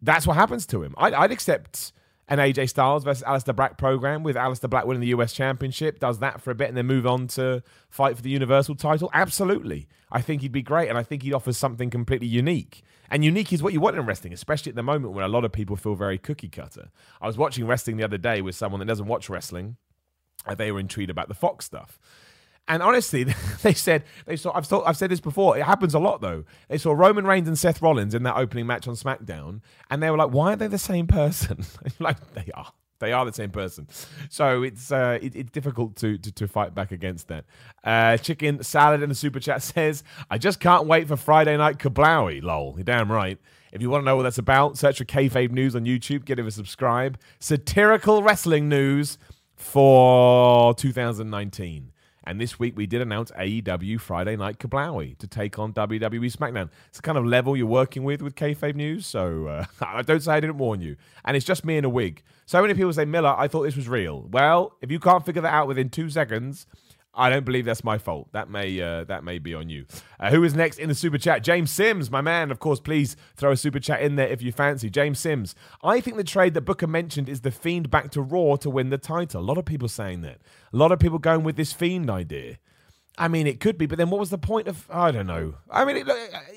that's 0.01 0.25
what 0.25 0.35
happens 0.35 0.65
to 0.67 0.83
him. 0.83 0.95
I'd, 0.97 1.13
I'd 1.13 1.31
accept 1.31 1.93
an 2.29 2.39
AJ 2.39 2.69
Styles 2.69 3.03
versus 3.03 3.23
Aleister 3.23 3.55
Black 3.55 3.77
program 3.77 4.23
with 4.23 4.35
Aleister 4.35 4.69
Black 4.69 4.85
winning 4.85 5.01
the 5.01 5.07
US 5.07 5.33
Championship, 5.33 5.99
does 5.99 6.19
that 6.19 6.41
for 6.41 6.51
a 6.51 6.55
bit 6.55 6.69
and 6.69 6.77
then 6.77 6.85
move 6.85 7.05
on 7.05 7.27
to 7.29 7.61
fight 7.89 8.15
for 8.15 8.21
the 8.21 8.29
Universal 8.29 8.75
title? 8.75 9.09
Absolutely. 9.13 9.87
I 10.11 10.21
think 10.21 10.41
he'd 10.41 10.51
be 10.51 10.61
great 10.61 10.89
and 10.89 10.97
I 10.97 11.03
think 11.03 11.23
he 11.23 11.33
offers 11.33 11.57
something 11.57 11.89
completely 11.89 12.27
unique. 12.27 12.81
And 13.09 13.25
unique 13.25 13.51
is 13.51 13.61
what 13.61 13.73
you 13.73 13.81
want 13.81 13.97
in 13.97 14.05
wrestling, 14.05 14.33
especially 14.33 14.71
at 14.71 14.75
the 14.75 14.83
moment 14.83 15.13
when 15.13 15.25
a 15.25 15.27
lot 15.27 15.43
of 15.43 15.51
people 15.51 15.75
feel 15.75 15.95
very 15.95 16.17
cookie 16.17 16.49
cutter. 16.49 16.89
I 17.21 17.27
was 17.27 17.37
watching 17.37 17.67
wrestling 17.67 17.97
the 17.97 18.03
other 18.03 18.17
day 18.17 18.41
with 18.41 18.55
someone 18.55 18.79
that 18.79 18.85
doesn't 18.85 19.07
watch 19.07 19.29
wrestling. 19.29 19.77
They 20.57 20.71
were 20.71 20.79
intrigued 20.79 21.09
about 21.09 21.27
the 21.27 21.33
Fox 21.33 21.65
stuff. 21.65 21.99
And 22.67 22.81
honestly, 22.81 23.23
they 23.61 23.73
said 23.73 24.03
they 24.25 24.35
saw. 24.35 24.55
I've 24.55 24.65
thought, 24.65 24.83
I've 24.87 24.97
said 24.97 25.11
this 25.11 25.19
before. 25.19 25.57
It 25.57 25.63
happens 25.63 25.93
a 25.93 25.99
lot 25.99 26.21
though. 26.21 26.45
They 26.69 26.77
saw 26.77 26.93
Roman 26.93 27.25
Reigns 27.25 27.47
and 27.47 27.59
Seth 27.59 27.81
Rollins 27.81 28.15
in 28.15 28.23
that 28.23 28.37
opening 28.37 28.67
match 28.67 28.87
on 28.87 28.95
SmackDown, 28.95 29.61
and 29.89 30.01
they 30.01 30.09
were 30.09 30.17
like, 30.17 30.31
"Why 30.31 30.53
are 30.53 30.55
they 30.55 30.67
the 30.67 30.77
same 30.77 31.07
person?" 31.07 31.65
like 31.99 32.33
they 32.33 32.49
are. 32.53 32.71
They 32.99 33.11
are 33.11 33.25
the 33.25 33.33
same 33.33 33.49
person. 33.49 33.87
So 34.29 34.63
it's 34.63 34.91
uh, 34.91 35.19
it, 35.21 35.35
it's 35.35 35.51
difficult 35.51 35.97
to, 35.97 36.17
to, 36.17 36.31
to 36.31 36.47
fight 36.47 36.73
back 36.73 36.93
against 36.93 37.27
that. 37.27 37.43
Uh, 37.83 38.15
Chicken 38.15 38.63
Salad 38.63 39.03
in 39.03 39.09
the 39.09 39.15
super 39.15 39.41
chat 39.41 39.61
says, 39.73 40.03
"I 40.29 40.37
just 40.37 40.61
can't 40.61 40.87
wait 40.87 41.09
for 41.09 41.17
Friday 41.17 41.57
Night 41.57 41.79
Kablowie." 41.79 42.41
Lol, 42.41 42.75
you're 42.77 42.85
damn 42.85 43.11
right. 43.11 43.37
If 43.73 43.81
you 43.81 43.89
want 43.89 44.03
to 44.03 44.05
know 44.05 44.15
what 44.15 44.23
that's 44.23 44.37
about, 44.37 44.77
search 44.77 44.99
for 44.99 45.05
Kayfabe 45.05 45.51
News 45.51 45.75
on 45.75 45.83
YouTube. 45.83 46.23
Get 46.23 46.39
it 46.39 46.45
a 46.45 46.51
subscribe. 46.51 47.19
Satirical 47.39 48.23
wrestling 48.23 48.69
news 48.69 49.17
for 49.55 50.73
2019. 50.75 51.91
And 52.25 52.39
this 52.39 52.57
week 52.57 52.77
we 52.77 52.85
did 52.85 53.01
announce 53.01 53.31
AEW 53.31 53.99
Friday 53.99 54.35
Night 54.35 54.57
Kablowie 54.57 55.17
to 55.17 55.27
take 55.27 55.59
on 55.59 55.73
WWE 55.73 56.31
SmackDown. 56.31 56.69
It's 56.87 56.99
the 56.99 57.01
kind 57.01 57.17
of 57.17 57.25
level 57.25 57.57
you're 57.57 57.67
working 57.67 58.03
with 58.03 58.21
with 58.21 58.35
kayfabe 58.35 58.75
news. 58.75 59.05
So 59.05 59.47
uh, 59.47 59.65
I 59.81 60.01
don't 60.01 60.21
say 60.21 60.33
I 60.33 60.39
didn't 60.39 60.57
warn 60.57 60.81
you. 60.81 60.95
And 61.25 61.35
it's 61.35 61.45
just 61.45 61.65
me 61.65 61.77
in 61.77 61.85
a 61.85 61.89
wig. 61.89 62.23
So 62.45 62.61
many 62.61 62.73
people 62.73 62.91
say, 62.93 63.05
Miller, 63.05 63.35
I 63.37 63.47
thought 63.47 63.63
this 63.63 63.75
was 63.75 63.87
real. 63.87 64.27
Well, 64.31 64.75
if 64.81 64.91
you 64.91 64.99
can't 64.99 65.25
figure 65.25 65.41
that 65.41 65.53
out 65.53 65.67
within 65.67 65.89
two 65.89 66.09
seconds, 66.09 66.65
I 67.15 67.29
don't 67.29 67.45
believe 67.45 67.65
that's 67.65 67.83
my 67.83 67.97
fault. 67.97 68.29
That 68.31 68.49
may 68.49 68.81
uh, 68.81 69.03
that 69.05 69.23
may 69.23 69.37
be 69.37 69.53
on 69.53 69.69
you. 69.69 69.85
Uh, 70.19 70.31
who 70.31 70.43
is 70.43 70.55
next 70.55 70.79
in 70.79 70.89
the 70.89 70.95
super 70.95 71.17
chat? 71.17 71.43
James 71.43 71.69
Sims, 71.69 72.09
my 72.09 72.21
man. 72.21 72.49
Of 72.49 72.59
course, 72.59 72.79
please 72.79 73.15
throw 73.35 73.51
a 73.51 73.57
super 73.57 73.79
chat 73.79 74.01
in 74.01 74.15
there 74.15 74.27
if 74.27 74.41
you 74.41 74.51
fancy. 74.51 74.89
James 74.89 75.19
Sims. 75.19 75.53
I 75.83 76.01
think 76.01 76.17
the 76.17 76.23
trade 76.23 76.55
that 76.55 76.61
Booker 76.61 76.87
mentioned 76.87 77.29
is 77.29 77.41
the 77.41 77.51
Fiend 77.51 77.91
back 77.91 78.09
to 78.11 78.21
Raw 78.21 78.55
to 78.57 78.69
win 78.69 78.89
the 78.89 78.97
title. 78.97 79.41
A 79.41 79.43
lot 79.43 79.57
of 79.57 79.65
people 79.65 79.87
saying 79.87 80.21
that. 80.21 80.39
A 80.73 80.77
lot 80.77 80.91
of 80.91 80.99
people 80.99 81.19
going 81.19 81.43
with 81.43 81.55
this 81.55 81.71
Fiend 81.71 82.09
idea. 82.09 82.57
I 83.15 83.27
mean, 83.27 83.45
it 83.45 83.59
could 83.59 83.77
be, 83.77 83.85
but 83.85 83.99
then 83.99 84.09
what 84.09 84.19
was 84.19 84.31
the 84.31 84.39
point 84.39 84.67
of? 84.67 84.87
I 84.89 85.11
don't 85.11 85.27
know. 85.27 85.53
I 85.69 85.85
mean, 85.85 85.97
it, 85.97 86.07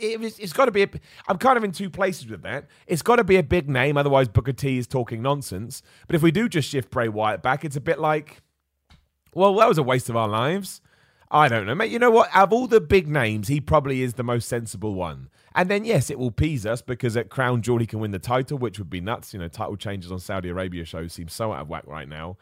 it, 0.00 0.40
has 0.40 0.54
got 0.54 0.64
to 0.64 0.70
be. 0.70 0.84
A, 0.84 0.88
I'm 1.28 1.36
kind 1.36 1.58
of 1.58 1.64
in 1.64 1.72
two 1.72 1.90
places 1.90 2.28
with 2.28 2.42
that. 2.42 2.66
It's 2.86 3.02
got 3.02 3.16
to 3.16 3.24
be 3.24 3.36
a 3.36 3.42
big 3.42 3.68
name, 3.68 3.98
otherwise 3.98 4.28
Booker 4.28 4.54
T 4.54 4.78
is 4.78 4.86
talking 4.86 5.20
nonsense. 5.20 5.82
But 6.06 6.16
if 6.16 6.22
we 6.22 6.30
do 6.30 6.48
just 6.48 6.70
shift 6.70 6.90
Bray 6.90 7.08
Wyatt 7.08 7.42
back, 7.42 7.62
it's 7.62 7.76
a 7.76 7.80
bit 7.80 7.98
like 7.98 8.42
well, 9.36 9.54
that 9.56 9.68
was 9.68 9.78
a 9.78 9.82
waste 9.82 10.08
of 10.08 10.16
our 10.16 10.28
lives. 10.28 10.80
I 11.30 11.48
don't 11.48 11.66
know, 11.66 11.74
mate. 11.74 11.90
You 11.90 11.98
know 11.98 12.10
what? 12.10 12.34
Of 12.34 12.52
all 12.52 12.66
the 12.66 12.80
big 12.80 13.06
names, 13.06 13.48
he 13.48 13.60
probably 13.60 14.02
is 14.02 14.14
the 14.14 14.22
most 14.22 14.48
sensible 14.48 14.94
one. 14.94 15.28
And 15.54 15.70
then, 15.70 15.84
yes, 15.84 16.10
it 16.10 16.18
will 16.18 16.30
please 16.30 16.64
us 16.64 16.80
because 16.82 17.16
at 17.16 17.28
Crown 17.28 17.62
Jewel 17.62 17.78
he 17.78 17.86
can 17.86 18.00
win 18.00 18.12
the 18.12 18.18
title, 18.18 18.58
which 18.58 18.78
would 18.78 18.90
be 18.90 19.00
nuts. 19.00 19.34
You 19.34 19.40
know, 19.40 19.48
title 19.48 19.76
changes 19.76 20.10
on 20.10 20.20
Saudi 20.20 20.48
Arabia 20.48 20.84
shows 20.84 21.12
seem 21.12 21.28
so 21.28 21.52
out 21.52 21.62
of 21.62 21.68
whack 21.68 21.84
right 21.86 22.08
now. 22.08 22.36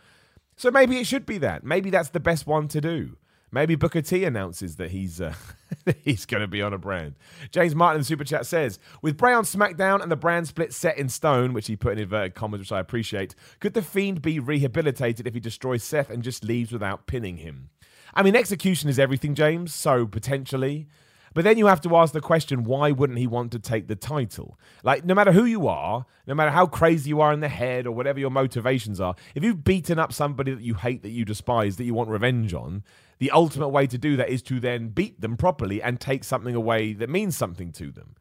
So 0.57 0.71
maybe 0.71 0.99
it 0.99 1.07
should 1.07 1.27
be 1.27 1.39
that. 1.39 1.65
Maybe 1.65 1.91
that's 1.91 2.11
the 2.11 2.21
best 2.21 2.47
one 2.47 2.69
to 2.69 2.81
do. 2.81 3.17
Maybe 3.55 3.77
Booker 3.77 4.03
T 4.03 4.25
announces 4.25 4.77
that 4.77 4.91
he's 4.91 5.21
uh, 5.21 5.33
he's 6.05 6.27
going 6.27 6.41
to 6.41 6.49
be 6.49 6.61
on 6.61 6.75
a 6.75 6.79
brand. 6.79 7.15
James 7.53 7.73
Martin 7.73 7.97
in 7.97 8.01
the 8.01 8.05
super 8.05 8.25
chat 8.25 8.47
says, 8.47 8.81
with 9.01 9.17
Bray 9.17 9.33
on 9.33 9.45
SmackDown 9.45 10.03
and 10.03 10.11
the 10.11 10.17
brand 10.17 10.49
split 10.49 10.73
set 10.73 10.99
in 10.99 11.09
stone, 11.09 11.53
which 11.53 11.69
he 11.69 11.77
put 11.77 11.93
in 11.93 12.01
inverted 12.01 12.35
commas, 12.35 12.59
which 12.59 12.73
I 12.73 12.81
appreciate, 12.81 13.37
could 13.61 13.75
the 13.75 13.81
Fiend 13.81 14.23
be 14.23 14.41
rehabilitated 14.41 15.29
if 15.29 15.35
he 15.35 15.41
destroys 15.41 15.85
Seth 15.85 16.11
and 16.11 16.25
just 16.25 16.43
leaves 16.43 16.73
without 16.73 17.07
pinning 17.07 17.37
him? 17.37 17.71
I 18.13 18.25
mean, 18.25 18.35
execution 18.35 18.89
is 18.89 18.99
everything, 18.99 19.37
James. 19.37 19.73
So 19.73 20.05
potentially. 20.05 20.89
But 21.33 21.43
then 21.43 21.59
you 21.59 21.67
have 21.67 21.81
to 21.83 21.97
ask 21.97 22.13
the 22.13 22.21
question 22.21 22.63
why 22.63 22.93
wouldn't 22.93 23.19
he 23.19 23.27
want 23.27 23.53
to 23.53 23.59
take 23.59 23.89
the 23.89 23.97
title? 23.97 24.59
Like, 24.85 25.05
no 25.05 25.15
matter 25.15 25.33
who 25.33 25.45
you 25.45 25.67
are, 25.67 26.07
no 26.27 26.35
matter 26.35 26.53
how 26.53 26.67
crazy 26.67 27.11
you 27.11 27.21
are 27.21 27.33
in 27.33 27.41
the 27.41 27.49
head 27.49 27.87
or 27.87 27.93
whatever 27.93 28.21
your 28.21 28.31
motivations 28.31 29.01
are, 29.01 29.17
if 29.35 29.43
you've 29.43 29.65
beaten 29.65 29.99
up 29.99 30.13
somebody 30.13 30.55
that 30.55 30.63
you 30.63 30.75
hate, 30.75 31.03
that 31.03 31.11
you 31.11 31.25
despise, 31.25 31.77
that 31.77 31.85
you 31.85 31.93
want 31.93 32.09
revenge 32.09 32.55
on, 32.55 32.85
the 33.19 33.31
ultimate 33.31 33.69
way 33.69 33.87
to 33.87 33.99
do 33.99 34.17
that 34.17 34.29
is 34.29 34.43
to 34.43 34.61
then 34.61 34.89
beat 34.89 35.21
them 35.21 35.37
properly 35.37 35.83
and 35.83 36.01
take 36.01 36.25
something 36.25 36.55
away 36.55 36.93
that 36.95 37.09
means 37.09 37.37
something 37.37 37.73
to 37.73 37.91
them. 37.91 38.17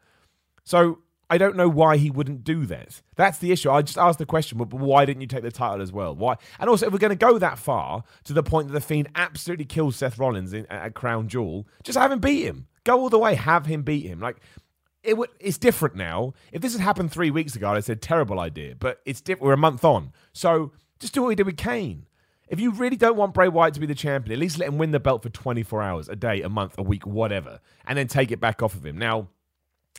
So 0.64 1.00
I 1.30 1.38
don't 1.38 1.56
know 1.56 1.68
why 1.68 1.96
he 1.96 2.10
wouldn't 2.10 2.44
do 2.44 2.66
that. 2.66 3.02
That's 3.16 3.38
the 3.38 3.50
issue. 3.50 3.70
I 3.70 3.82
just 3.82 3.98
asked 3.98 4.18
the 4.18 4.26
question, 4.26 4.58
but 4.58 4.72
why 4.72 5.04
didn't 5.04 5.22
you 5.22 5.26
take 5.26 5.42
the 5.42 5.50
title 5.50 5.82
as 5.82 5.92
well? 5.92 6.14
Why? 6.14 6.36
And 6.58 6.68
also, 6.68 6.86
if 6.86 6.92
we're 6.92 6.98
going 6.98 7.10
to 7.10 7.16
go 7.16 7.38
that 7.38 7.58
far 7.58 8.04
to 8.24 8.32
the 8.32 8.42
point 8.42 8.68
that 8.68 8.74
the 8.74 8.80
Fiend 8.80 9.08
absolutely 9.14 9.64
kills 9.64 9.96
Seth 9.96 10.18
Rollins 10.18 10.52
in, 10.52 10.66
at 10.66 10.94
Crown 10.94 11.28
Jewel, 11.28 11.66
just 11.82 11.98
have 11.98 12.12
him 12.12 12.20
beat 12.20 12.44
him. 12.44 12.66
Go 12.84 13.00
all 13.00 13.08
the 13.08 13.18
way, 13.18 13.34
have 13.34 13.66
him 13.66 13.82
beat 13.82 14.04
him. 14.04 14.20
Like 14.20 14.36
it 15.02 15.16
would, 15.16 15.30
it's 15.40 15.58
different 15.58 15.96
now. 15.96 16.34
If 16.52 16.62
this 16.62 16.72
had 16.72 16.82
happened 16.82 17.10
three 17.10 17.30
weeks 17.30 17.56
ago, 17.56 17.70
I 17.70 17.80
said 17.80 18.02
terrible 18.02 18.38
idea, 18.40 18.74
but 18.74 19.00
it's 19.06 19.20
different. 19.20 19.46
We're 19.46 19.54
a 19.54 19.58
month 19.58 19.84
on, 19.84 20.12
so 20.32 20.72
just 20.98 21.14
do 21.14 21.22
what 21.22 21.28
we 21.28 21.34
did 21.34 21.46
with 21.46 21.56
Kane. 21.56 22.06
If 22.54 22.60
you 22.60 22.70
really 22.70 22.94
don't 22.94 23.16
want 23.16 23.34
Bray 23.34 23.48
Wyatt 23.48 23.74
to 23.74 23.80
be 23.80 23.86
the 23.86 23.96
champion, 23.96 24.32
at 24.32 24.38
least 24.38 24.60
let 24.60 24.68
him 24.68 24.78
win 24.78 24.92
the 24.92 25.00
belt 25.00 25.24
for 25.24 25.28
24 25.28 25.82
hours, 25.82 26.08
a 26.08 26.14
day, 26.14 26.40
a 26.40 26.48
month, 26.48 26.78
a 26.78 26.84
week, 26.84 27.04
whatever, 27.04 27.58
and 27.84 27.98
then 27.98 28.06
take 28.06 28.30
it 28.30 28.38
back 28.38 28.62
off 28.62 28.76
of 28.76 28.86
him. 28.86 28.96
Now, 28.96 29.26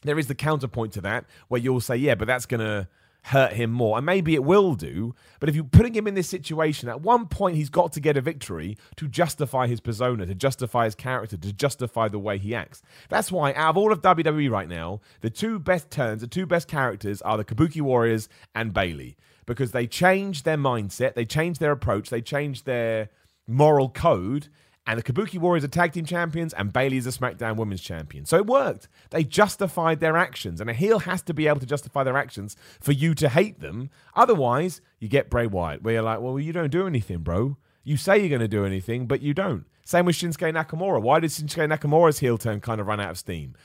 there 0.04 0.18
is 0.18 0.28
the 0.28 0.36
counterpoint 0.36 0.94
to 0.94 1.02
that 1.02 1.26
where 1.50 1.60
you'll 1.60 1.82
say, 1.82 1.98
yeah, 1.98 2.16
but 2.16 2.28
that's 2.28 2.46
gonna 2.46 2.88
hurt 3.24 3.52
him 3.52 3.72
more. 3.72 3.98
And 3.98 4.06
maybe 4.06 4.36
it 4.36 4.44
will 4.46 4.76
do. 4.76 5.16
But 5.42 5.50
if 5.50 5.56
you're 5.56 5.66
putting 5.66 5.94
him 5.94 6.08
in 6.08 6.14
this 6.14 6.30
situation, 6.30 6.88
at 6.88 7.02
one 7.02 7.28
point 7.28 7.58
he's 7.58 7.70
got 7.70 7.92
to 7.92 8.00
get 8.00 8.16
a 8.16 8.22
victory 8.22 8.78
to 8.96 9.10
justify 9.10 9.68
his 9.68 9.82
persona, 9.82 10.26
to 10.26 10.34
justify 10.34 10.86
his 10.86 10.96
character, 10.96 11.36
to 11.36 11.52
justify 11.52 12.08
the 12.08 12.20
way 12.20 12.38
he 12.38 12.56
acts. 12.56 12.82
That's 13.10 13.34
why, 13.34 13.52
out 13.54 13.72
of 13.72 13.78
all 13.78 13.92
of 13.92 14.02
WWE 14.02 14.50
right 14.50 14.70
now, 14.70 15.02
the 15.20 15.30
two 15.30 15.60
best 15.60 15.92
turns, 15.92 16.22
the 16.22 16.28
two 16.28 16.46
best 16.46 16.70
characters 16.70 17.22
are 17.24 17.36
the 17.36 17.44
Kabuki 17.44 17.82
Warriors 17.82 18.30
and 18.54 18.74
Bayley. 18.74 19.18
Because 19.46 19.72
they 19.72 19.88
changed 19.88 20.46
their 20.46 20.58
mindset, 20.58 21.14
they 21.14 21.26
changed 21.26 21.60
their 21.60 21.72
approach, 21.72 22.10
they 22.10 22.22
changed 22.22 22.66
their 22.66 23.10
moral 23.48 23.90
code, 23.90 24.48
and 24.88 25.00
the 25.00 25.04
Kabuki 25.04 25.40
Warriors 25.40 25.64
are 25.64 25.68
tag 25.68 25.94
team 25.94 26.06
champions, 26.06 26.54
and 26.54 26.72
Bayley 26.72 26.98
is 26.98 27.08
a 27.08 27.12
SmackDown 27.12 27.56
Women's 27.56 27.82
Champion. 27.82 28.26
So 28.26 28.38
it 28.38 28.46
worked. 28.46 28.88
They 29.10 29.24
justified 29.24 30.00
their 30.00 30.16
actions, 30.16 30.62
and 30.62 30.70
a 30.70 30.74
heel 30.74 31.00
has 31.00 31.24
to 31.24 31.34
be 31.34 31.48
able 31.48 31.60
to 31.60 31.66
justify 31.66 32.04
their 32.04 32.18
actions 32.18 32.56
for 32.80 32.92
you 32.92 33.16
to 33.16 33.30
hate 33.30 33.62
them. 33.62 33.90
Otherwise, 34.16 34.82
you 35.00 35.08
get 35.08 35.30
Bray 35.30 35.48
Wyatt, 35.48 35.82
where 35.82 35.96
you're 35.96 36.04
like, 36.04 36.22
well, 36.22 36.40
you 36.40 36.54
don't 36.54 36.72
do 36.72 36.86
anything, 36.86 37.20
bro. 37.20 37.58
You 37.84 37.98
say 37.98 38.20
you're 38.20 38.30
going 38.30 38.42
to 38.42 38.48
do 38.48 38.66
anything, 38.66 39.08
but 39.08 39.22
you 39.22 39.34
don't. 39.34 39.66
Same 39.86 40.06
with 40.06 40.16
Shinsuke 40.16 40.54
Nakamura. 40.54 41.02
Why 41.02 41.20
did 41.20 41.32
Shinsuke 41.32 41.72
Nakamura's 41.72 42.20
heel 42.20 42.38
turn 42.38 42.62
kind 42.62 42.80
of 42.80 42.88
run 42.88 43.00
out 43.00 43.12
of 43.12 43.18
steam? 43.18 43.56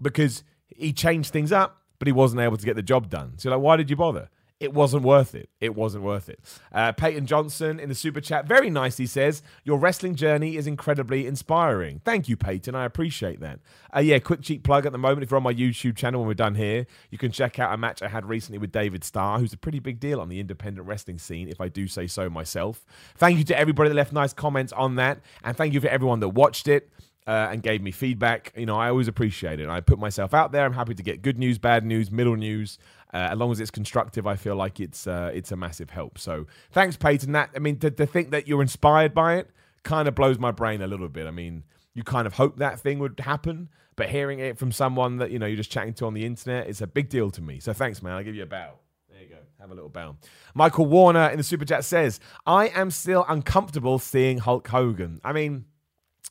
Because 0.00 0.44
he 0.68 0.92
changed 0.94 1.30
things 1.30 1.52
up, 1.52 1.82
but 1.98 2.08
he 2.08 2.12
wasn't 2.12 2.40
able 2.40 2.56
to 2.56 2.64
get 2.64 2.76
the 2.76 2.82
job 2.82 3.10
done. 3.10 3.34
So, 3.36 3.50
like, 3.50 3.60
why 3.60 3.76
did 3.76 3.90
you 3.90 3.96
bother? 3.96 4.30
It 4.60 4.74
wasn't 4.74 5.02
worth 5.02 5.34
it. 5.34 5.48
It 5.58 5.74
wasn't 5.74 6.04
worth 6.04 6.28
it. 6.28 6.38
Uh, 6.70 6.92
Peyton 6.92 7.24
Johnson 7.24 7.80
in 7.80 7.88
the 7.88 7.94
super 7.94 8.20
chat, 8.20 8.46
very 8.46 8.68
nicely 8.68 9.06
says, 9.06 9.42
Your 9.64 9.78
wrestling 9.78 10.14
journey 10.14 10.56
is 10.56 10.66
incredibly 10.66 11.26
inspiring. 11.26 12.02
Thank 12.04 12.28
you, 12.28 12.36
Peyton. 12.36 12.74
I 12.74 12.84
appreciate 12.84 13.40
that. 13.40 13.60
Uh, 13.94 14.00
yeah, 14.00 14.18
quick 14.18 14.42
cheap 14.42 14.62
plug 14.62 14.84
at 14.84 14.92
the 14.92 14.98
moment. 14.98 15.22
If 15.22 15.30
you're 15.30 15.38
on 15.38 15.42
my 15.42 15.54
YouTube 15.54 15.96
channel 15.96 16.20
when 16.20 16.28
we're 16.28 16.34
done 16.34 16.56
here, 16.56 16.86
you 17.10 17.16
can 17.16 17.32
check 17.32 17.58
out 17.58 17.72
a 17.72 17.78
match 17.78 18.02
I 18.02 18.08
had 18.08 18.26
recently 18.26 18.58
with 18.58 18.70
David 18.70 19.02
Starr, 19.02 19.38
who's 19.38 19.54
a 19.54 19.58
pretty 19.58 19.78
big 19.78 19.98
deal 19.98 20.20
on 20.20 20.28
the 20.28 20.38
independent 20.38 20.86
wrestling 20.86 21.18
scene, 21.18 21.48
if 21.48 21.60
I 21.60 21.68
do 21.68 21.88
say 21.88 22.06
so 22.06 22.28
myself. 22.28 22.84
Thank 23.16 23.38
you 23.38 23.44
to 23.44 23.58
everybody 23.58 23.88
that 23.88 23.94
left 23.94 24.12
nice 24.12 24.34
comments 24.34 24.74
on 24.74 24.96
that. 24.96 25.20
And 25.42 25.56
thank 25.56 25.72
you 25.72 25.80
for 25.80 25.88
everyone 25.88 26.20
that 26.20 26.28
watched 26.28 26.68
it. 26.68 26.90
Uh, 27.26 27.48
and 27.52 27.62
gave 27.62 27.80
me 27.80 27.92
feedback. 27.92 28.52
You 28.56 28.66
know, 28.66 28.76
I 28.76 28.88
always 28.88 29.06
appreciate 29.06 29.60
it. 29.60 29.68
I 29.68 29.80
put 29.80 30.00
myself 30.00 30.34
out 30.34 30.50
there. 30.50 30.64
I'm 30.64 30.72
happy 30.72 30.94
to 30.94 31.02
get 31.02 31.22
good 31.22 31.38
news, 31.38 31.58
bad 31.58 31.84
news, 31.84 32.10
middle 32.10 32.34
news. 32.34 32.78
Uh, 33.12 33.28
as 33.32 33.38
long 33.38 33.50
as 33.50 33.60
it's 33.60 33.70
constructive, 33.70 34.26
I 34.26 34.36
feel 34.36 34.54
like 34.54 34.78
it's 34.80 35.06
uh, 35.06 35.30
it's 35.34 35.50
a 35.52 35.56
massive 35.56 35.90
help. 35.90 36.18
So 36.18 36.46
thanks, 36.70 36.96
Peyton. 36.96 37.32
That 37.32 37.50
I 37.54 37.58
mean, 37.58 37.78
to, 37.80 37.90
to 37.90 38.06
think 38.06 38.30
that 38.30 38.46
you're 38.46 38.62
inspired 38.62 39.14
by 39.14 39.36
it 39.36 39.50
kind 39.82 40.08
of 40.08 40.14
blows 40.14 40.38
my 40.38 40.50
brain 40.50 40.82
a 40.82 40.86
little 40.86 41.08
bit. 41.08 41.26
I 41.26 41.30
mean, 41.30 41.64
you 41.94 42.02
kind 42.02 42.26
of 42.26 42.34
hope 42.34 42.58
that 42.58 42.80
thing 42.80 42.98
would 42.98 43.18
happen, 43.20 43.68
but 43.96 44.08
hearing 44.08 44.38
it 44.38 44.58
from 44.58 44.72
someone 44.72 45.16
that 45.18 45.30
you 45.30 45.38
know 45.38 45.46
you're 45.46 45.56
just 45.56 45.70
chatting 45.70 45.94
to 45.94 46.06
on 46.06 46.14
the 46.14 46.24
internet, 46.24 46.68
it's 46.68 46.80
a 46.80 46.86
big 46.86 47.08
deal 47.08 47.30
to 47.32 47.42
me. 47.42 47.60
So 47.60 47.72
thanks, 47.72 48.02
man. 48.02 48.12
I'll 48.12 48.24
give 48.24 48.34
you 48.34 48.44
a 48.44 48.46
bow. 48.46 48.74
There 49.10 49.22
you 49.22 49.28
go. 49.28 49.36
Have 49.58 49.70
a 49.70 49.74
little 49.74 49.90
bow. 49.90 50.16
Michael 50.54 50.86
Warner 50.86 51.28
in 51.28 51.36
the 51.36 51.42
super 51.42 51.64
chat 51.64 51.84
says, 51.84 52.20
"I 52.46 52.68
am 52.68 52.90
still 52.90 53.24
uncomfortable 53.28 53.98
seeing 53.98 54.38
Hulk 54.38 54.68
Hogan." 54.68 55.20
I 55.24 55.32
mean 55.32 55.64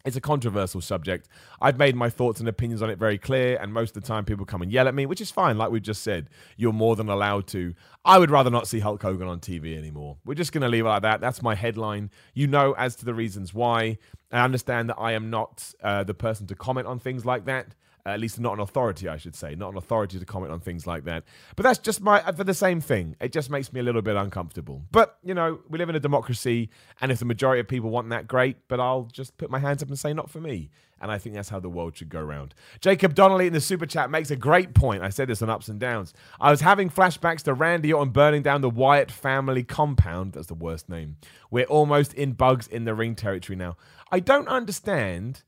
it's 0.06 0.16
a 0.16 0.22
controversial 0.22 0.80
subject. 0.80 1.28
I've 1.62 1.78
made 1.78 1.96
my 1.96 2.10
thoughts 2.10 2.40
and 2.40 2.48
opinions 2.48 2.82
on 2.82 2.90
it 2.90 2.98
very 2.98 3.18
clear, 3.18 3.58
and 3.62 3.74
most 3.74 3.96
of 3.96 4.02
the 4.02 4.08
time 4.08 4.24
people 4.24 4.46
come 4.46 4.62
and 4.62 4.72
yell 4.72 4.88
at 4.88 4.96
me, 4.96 5.06
which 5.06 5.20
is 5.20 5.30
fine. 5.30 5.58
Like 5.58 5.72
we've 5.72 5.82
just 5.82 6.04
said, 6.04 6.30
you're 6.56 6.72
more 6.72 6.96
than 6.96 7.10
allowed 7.10 7.48
to. 7.48 7.74
I 8.06 8.18
would 8.18 8.32
rather 8.32 8.50
not 8.50 8.68
see 8.68 8.80
Hulk 8.80 9.02
Hogan 9.02 9.28
on 9.28 9.40
TV 9.42 9.78
anymore. 9.78 10.18
We're 10.24 10.36
just 10.36 10.54
going 10.54 10.62
to 10.62 10.70
leave 10.70 10.86
it 10.86 10.90
like 10.90 11.02
that. 11.02 11.20
That's 11.20 11.42
my 11.42 11.54
headline. 11.54 12.12
You 12.34 12.48
know 12.48 12.74
as 12.78 12.96
to 12.98 13.06
the 13.06 13.14
reasons 13.14 13.54
why. 13.54 13.98
I 14.32 14.44
understand 14.44 14.90
that 14.90 14.98
I 15.00 15.14
am 15.14 15.30
not 15.30 15.74
uh, 15.84 16.04
the 16.04 16.14
person 16.14 16.48
to 16.48 16.56
comment 16.56 16.88
on 16.88 17.00
things 17.00 17.26
like 17.26 17.46
that 17.46 17.76
at 18.06 18.20
least 18.20 18.40
not 18.40 18.54
an 18.54 18.60
authority, 18.60 19.08
I 19.08 19.18
should 19.18 19.36
say, 19.36 19.56
not 19.56 19.72
an 19.72 19.78
authority 19.78 20.20
to 20.20 20.26
comment 20.26 20.52
on 20.52 20.60
things 20.60 20.88
like 20.88 21.06
that. 21.06 21.24
But 21.56 21.64
that's 21.64 21.80
just 21.80 22.02
my 22.02 22.22
for 22.34 22.44
the 22.44 22.54
same 22.54 22.82
thing. 22.82 23.16
It 23.20 23.32
just 23.32 23.50
makes 23.50 23.72
me 23.74 23.80
a 23.80 23.84
little 23.84 24.02
bit 24.02 24.16
uncomfortable. 24.16 24.84
But 24.92 25.18
you 25.24 25.34
know, 25.34 25.60
we 25.70 25.78
live 25.78 25.90
in 25.90 25.96
a 25.96 26.00
democracy, 26.00 26.70
and 27.02 27.12
if 27.12 27.20
the 27.20 27.26
majority 27.26 27.60
of 27.60 27.68
people 27.68 27.90
want 27.90 28.10
that, 28.10 28.28
great. 28.28 28.68
But 28.68 28.80
I'll 28.80 29.04
just 29.12 29.38
put 29.38 29.50
my 29.50 29.60
hands 29.60 29.84
up 29.84 29.90
and 29.90 30.00
say, 30.00 30.14
not 30.14 30.30
for 30.30 30.40
me. 30.40 30.70
And 31.02 31.12
I 31.12 31.18
think 31.18 31.36
that's 31.36 31.50
how 31.50 31.60
the 31.60 31.70
world 31.70 31.96
should 31.96 32.10
go 32.10 32.20
around. 32.20 32.54
Jacob 32.82 33.16
Donnelly 33.16 33.48
in 33.48 33.54
the 33.54 33.62
super 33.62 33.86
chat 33.86 34.10
makes 34.10 34.32
a 34.32 34.36
great 34.36 34.74
point. 34.74 35.02
I 35.02 35.10
said 35.10 35.30
this 35.30 35.42
on 35.42 35.50
ups 35.50 35.70
and 35.70 35.80
downs. 35.80 36.14
I 36.42 36.52
was 36.52 36.62
having 36.62 36.90
flashbacks 36.90 37.44
to 37.44 37.54
Randy 37.54 37.94
Orton 37.94 38.12
burning 38.12 38.42
down 38.42 38.62
the 38.62 38.70
Wyatt 38.70 39.12
family 39.12 39.64
compound. 39.64 40.34
That's 40.34 40.48
the 40.48 40.56
worst 40.56 40.90
name. 40.90 41.18
We're 41.50 41.66
almost 41.66 42.14
in 42.14 42.34
bugs 42.34 42.68
in 42.68 42.84
the 42.84 42.94
ring 42.94 43.16
territory 43.16 43.56
now. 43.56 43.78
I 44.12 44.20
don't 44.20 44.48
understand 44.48 45.44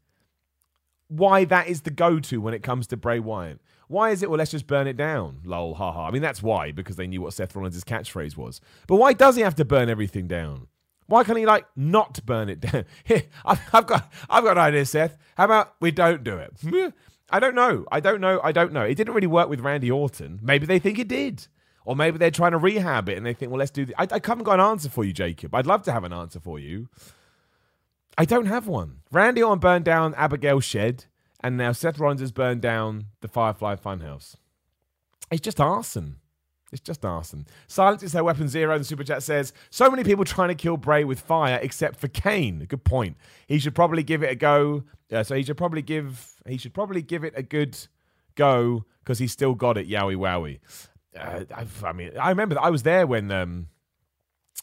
why 1.12 1.44
that 1.46 1.68
is 1.68 1.82
the 1.82 1.92
go-to 1.92 2.40
when 2.40 2.54
it 2.54 2.64
comes 2.64 2.88
to 2.88 2.98
Bray 2.98 3.20
Wyatt. 3.20 3.60
Why 3.88 4.12
is 4.12 4.24
it, 4.24 4.30
well, 4.30 4.40
let's 4.40 4.52
just 4.52 4.68
burn 4.68 4.88
it 4.88 4.96
down? 4.96 5.42
Lol, 5.44 5.74
haha. 5.74 6.08
I 6.08 6.12
mean, 6.12 6.22
that's 6.22 6.42
why, 6.42 6.72
because 6.72 6.96
they 6.96 7.08
knew 7.08 7.22
what 7.22 7.34
Seth 7.34 7.54
Rollins' 7.54 7.84
catchphrase 7.84 8.38
was. 8.38 8.62
But 8.88 8.96
why 8.96 9.12
does 9.12 9.36
he 9.36 9.42
have 9.42 9.56
to 9.56 9.66
burn 9.66 9.90
everything 9.90 10.28
down? 10.28 10.68
Why 11.08 11.26
can't 11.26 11.38
he, 11.38 11.46
like, 11.46 11.66
not 11.76 12.26
burn 12.26 12.48
it 12.48 12.62
down? 12.62 12.86
I've 13.46 13.86
got, 13.86 14.10
I've 14.30 14.46
got 14.46 14.52
an 14.52 14.64
idea, 14.64 14.86
Seth. 14.86 15.18
How 15.36 15.44
about 15.44 15.76
we 15.82 15.92
don't 15.92 16.24
do 16.24 16.38
it? 16.38 16.54
I 17.30 17.40
don't 17.42 17.56
know. 17.56 17.86
I 17.92 18.00
don't 18.00 18.22
know. 18.22 18.40
I 18.42 18.54
don't 18.54 18.72
know. 18.72 18.84
It 18.84 18.96
didn't 18.96 19.14
really 19.14 19.28
work 19.28 19.50
with 19.50 19.60
Randy 19.60 19.92
Orton. 19.92 20.40
Maybe 20.42 20.66
they 20.66 20.80
think 20.80 20.98
it 20.98 21.10
did. 21.10 21.48
Or 21.84 21.96
maybe 21.96 22.18
they're 22.18 22.32
trying 22.32 22.52
to 22.52 22.58
rehab 22.58 23.10
it 23.10 23.18
and 23.18 23.26
they 23.26 23.34
think, 23.34 23.52
well, 23.52 23.60
let's 23.60 23.72
do 23.72 23.86
this. 23.86 23.96
I, 23.98 24.08
I 24.10 24.22
haven't 24.24 24.44
got 24.44 24.60
an 24.60 24.66
answer 24.66 24.90
for 24.90 25.04
you, 25.04 25.12
Jacob. 25.12 25.54
I'd 25.54 25.66
love 25.66 25.84
to 25.84 25.92
have 25.92 26.06
an 26.06 26.14
answer 26.14 26.40
for 26.40 26.60
you. 26.60 26.88
I 28.18 28.26
don't 28.26 28.46
have 28.46 28.68
one. 28.68 28.98
Randy 29.12 29.42
Orton 29.42 29.60
burned 29.60 29.86
down 29.86 30.14
Abigail's 30.16 30.66
shed, 30.66 31.06
and 31.42 31.58
now 31.58 31.72
Seth 31.72 32.00
Rollins 32.00 32.22
has 32.22 32.32
burned 32.32 32.62
down 32.62 33.06
the 33.22 33.28
Firefly 33.28 33.76
Funhouse. 33.76 34.36
It's 35.32 35.42
just 35.42 35.62
arson. 35.62 36.18
It's 36.72 36.82
just 36.82 37.04
arson. 37.04 37.48
Silence 37.68 38.02
is 38.04 38.14
her 38.14 38.24
weapon 38.24 38.48
zero. 38.48 38.78
The 38.78 38.84
super 38.84 39.04
chat 39.04 39.24
says 39.24 39.52
so 39.70 39.90
many 39.90 40.04
people 40.04 40.24
trying 40.24 40.50
to 40.50 40.56
kill 40.56 40.78
Bray 40.78 41.04
with 41.04 41.20
fire, 41.20 41.60
except 41.62 42.00
for 42.00 42.08
Kane. 42.08 42.66
Good 42.66 42.84
point. 42.84 43.18
He 43.48 43.60
should 43.60 43.76
probably 43.76 44.04
give 44.04 44.24
it 44.24 44.32
a 44.32 44.36
go. 44.36 44.84
Uh, 45.12 45.24
so 45.24 45.36
he 45.36 45.44
should 45.44 45.58
probably 45.58 45.82
give 45.82 46.34
he 46.48 46.58
should 46.58 46.74
probably 46.74 47.02
give 47.02 47.24
it 47.24 47.34
a 47.36 47.44
good 47.44 47.78
go 48.36 48.86
because 49.04 49.20
he's 49.20 49.34
still 49.34 49.54
got 49.54 49.78
it. 49.78 49.90
Yowie 49.90 50.16
wowie. 50.16 50.60
Uh, 51.18 51.44
I, 51.54 51.66
I, 51.86 51.92
mean, 51.92 52.12
I 52.18 52.30
remember 52.30 52.58
I 52.60 52.70
was 52.70 52.84
there 52.84 53.06
when 53.06 53.32
um, 53.32 53.68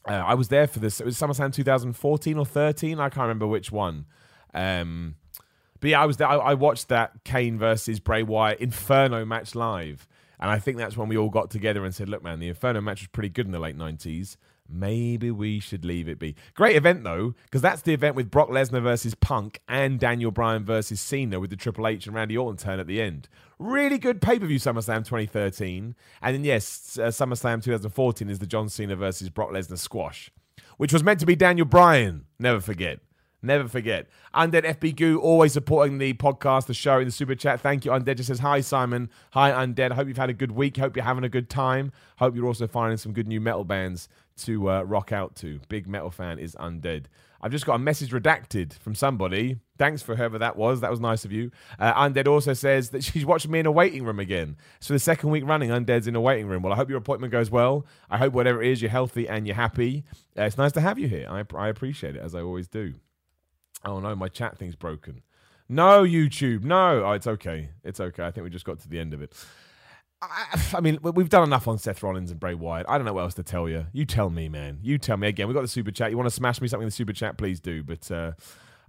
uh, 0.08 0.12
I 0.12 0.34
was 0.34 0.48
there 0.48 0.66
for 0.66 0.78
this. 0.78 1.00
It 1.00 1.06
was 1.06 1.16
SummerSlam 1.18 1.52
2014 1.52 2.38
or 2.38 2.46
13. 2.46 2.98
I 2.98 3.08
can't 3.08 3.22
remember 3.22 3.46
which 3.46 3.70
one. 3.70 4.06
Um, 4.54 5.16
but 5.80 5.90
yeah, 5.90 6.02
I 6.02 6.06
was 6.06 6.16
there. 6.16 6.28
I, 6.28 6.36
I 6.36 6.54
watched 6.54 6.88
that 6.88 7.24
Kane 7.24 7.58
versus 7.58 8.00
Bray 8.00 8.22
Wyatt 8.22 8.60
Inferno 8.60 9.24
match 9.24 9.54
live. 9.54 10.06
And 10.40 10.50
I 10.50 10.58
think 10.58 10.78
that's 10.78 10.96
when 10.96 11.08
we 11.08 11.16
all 11.16 11.30
got 11.30 11.50
together 11.50 11.84
and 11.84 11.94
said, 11.94 12.08
look, 12.08 12.22
man, 12.22 12.38
the 12.38 12.48
Inferno 12.48 12.80
match 12.80 13.02
was 13.02 13.08
pretty 13.08 13.28
good 13.28 13.46
in 13.46 13.52
the 13.52 13.58
late 13.58 13.76
90s. 13.76 14.36
Maybe 14.68 15.30
we 15.30 15.60
should 15.60 15.84
leave 15.84 16.08
it 16.08 16.18
be. 16.18 16.36
Great 16.54 16.76
event, 16.76 17.02
though, 17.02 17.34
because 17.44 17.62
that's 17.62 17.82
the 17.82 17.94
event 17.94 18.16
with 18.16 18.30
Brock 18.30 18.50
Lesnar 18.50 18.82
versus 18.82 19.14
Punk 19.14 19.60
and 19.66 19.98
Daniel 19.98 20.30
Bryan 20.30 20.64
versus 20.64 21.00
Cena 21.00 21.40
with 21.40 21.50
the 21.50 21.56
Triple 21.56 21.86
H 21.86 22.06
and 22.06 22.14
Randy 22.14 22.36
Orton 22.36 22.58
turn 22.58 22.78
at 22.78 22.86
the 22.86 23.00
end. 23.00 23.28
Really 23.58 23.98
good 23.98 24.20
pay 24.20 24.38
per 24.38 24.46
view 24.46 24.58
SummerSlam 24.58 24.98
2013. 24.98 25.94
And 26.20 26.34
then, 26.34 26.44
yes, 26.44 26.98
uh, 27.00 27.06
SummerSlam 27.06 27.62
2014 27.62 28.28
is 28.28 28.40
the 28.40 28.46
John 28.46 28.68
Cena 28.68 28.94
versus 28.94 29.30
Brock 29.30 29.50
Lesnar 29.50 29.78
squash, 29.78 30.30
which 30.76 30.92
was 30.92 31.02
meant 31.02 31.20
to 31.20 31.26
be 31.26 31.34
Daniel 31.34 31.66
Bryan. 31.66 32.26
Never 32.38 32.60
forget. 32.60 33.00
Never 33.40 33.68
forget. 33.68 34.08
Undead 34.34 34.64
FB 34.64 34.96
Goo 34.96 35.20
always 35.20 35.52
supporting 35.52 35.98
the 35.98 36.12
podcast, 36.14 36.66
the 36.66 36.74
show 36.74 36.98
in 36.98 37.04
the 37.04 37.12
super 37.12 37.36
chat. 37.36 37.60
Thank 37.60 37.84
you, 37.84 37.92
Undead. 37.92 38.16
Just 38.16 38.26
says, 38.26 38.40
Hi, 38.40 38.60
Simon. 38.60 39.10
Hi, 39.30 39.52
Undead. 39.52 39.92
I 39.92 39.94
hope 39.94 40.08
you've 40.08 40.16
had 40.16 40.28
a 40.28 40.34
good 40.34 40.50
week. 40.50 40.76
Hope 40.76 40.96
you're 40.96 41.04
having 41.04 41.22
a 41.22 41.28
good 41.28 41.48
time. 41.48 41.92
Hope 42.18 42.34
you're 42.34 42.46
also 42.46 42.66
finding 42.66 42.98
some 42.98 43.12
good 43.12 43.28
new 43.28 43.40
metal 43.40 43.64
bands 43.64 44.08
to 44.38 44.70
uh, 44.70 44.82
rock 44.82 45.12
out 45.12 45.34
to. 45.36 45.60
Big 45.68 45.86
metal 45.86 46.10
fan 46.10 46.38
is 46.38 46.54
Undead. 46.56 47.06
I've 47.40 47.52
just 47.52 47.66
got 47.66 47.74
a 47.74 47.78
message 47.78 48.10
redacted 48.10 48.72
from 48.78 48.94
somebody. 48.94 49.58
Thanks 49.78 50.02
for 50.02 50.16
whoever 50.16 50.38
that 50.38 50.56
was. 50.56 50.80
That 50.80 50.90
was 50.90 50.98
nice 50.98 51.24
of 51.24 51.30
you. 51.30 51.52
Uh, 51.78 51.94
Undead 51.94 52.26
also 52.26 52.52
says 52.52 52.90
that 52.90 53.04
she's 53.04 53.24
watching 53.24 53.50
me 53.50 53.60
in 53.60 53.66
a 53.66 53.70
waiting 53.70 54.04
room 54.04 54.18
again. 54.18 54.56
So 54.80 54.92
the 54.92 54.98
second 54.98 55.30
week 55.30 55.44
running, 55.46 55.70
Undead's 55.70 56.08
in 56.08 56.16
a 56.16 56.20
waiting 56.20 56.46
room. 56.46 56.62
Well, 56.62 56.72
I 56.72 56.76
hope 56.76 56.88
your 56.88 56.98
appointment 56.98 57.30
goes 57.30 57.50
well. 57.50 57.86
I 58.10 58.18
hope 58.18 58.32
whatever 58.32 58.62
it 58.62 58.70
is, 58.72 58.82
you're 58.82 58.90
healthy 58.90 59.28
and 59.28 59.46
you're 59.46 59.56
happy. 59.56 60.04
Uh, 60.36 60.42
it's 60.42 60.58
nice 60.58 60.72
to 60.72 60.80
have 60.80 60.98
you 60.98 61.06
here. 61.08 61.26
I, 61.30 61.44
I 61.56 61.68
appreciate 61.68 62.16
it, 62.16 62.22
as 62.22 62.34
I 62.34 62.40
always 62.40 62.66
do. 62.66 62.94
Oh 63.84 64.00
no, 64.00 64.16
my 64.16 64.28
chat 64.28 64.58
thing's 64.58 64.74
broken. 64.74 65.22
No, 65.68 66.02
YouTube. 66.02 66.64
No. 66.64 67.04
Oh, 67.04 67.12
it's 67.12 67.26
okay. 67.26 67.70
It's 67.84 68.00
okay. 68.00 68.24
I 68.24 68.30
think 68.30 68.44
we 68.44 68.50
just 68.50 68.64
got 68.64 68.80
to 68.80 68.88
the 68.88 68.98
end 68.98 69.14
of 69.14 69.22
it. 69.22 69.34
I, 70.20 70.60
I, 70.74 70.80
mean, 70.80 70.98
we've 71.02 71.28
done 71.28 71.44
enough 71.44 71.68
on 71.68 71.78
Seth 71.78 72.02
Rollins 72.02 72.30
and 72.30 72.40
Bray 72.40 72.54
Wyatt. 72.54 72.86
I 72.88 72.98
don't 72.98 73.04
know 73.04 73.12
what 73.12 73.22
else 73.22 73.34
to 73.34 73.44
tell 73.44 73.68
you. 73.68 73.86
You 73.92 74.04
tell 74.04 74.30
me, 74.30 74.48
man. 74.48 74.78
You 74.82 74.98
tell 74.98 75.16
me. 75.16 75.28
Again, 75.28 75.46
we 75.46 75.54
got 75.54 75.62
the 75.62 75.68
super 75.68 75.92
chat. 75.92 76.10
You 76.10 76.16
want 76.16 76.28
to 76.28 76.34
smash 76.34 76.60
me 76.60 76.66
something 76.66 76.82
in 76.82 76.88
the 76.88 76.92
super 76.92 77.12
chat? 77.12 77.38
Please 77.38 77.60
do. 77.60 77.84
But 77.84 78.10
uh, 78.10 78.32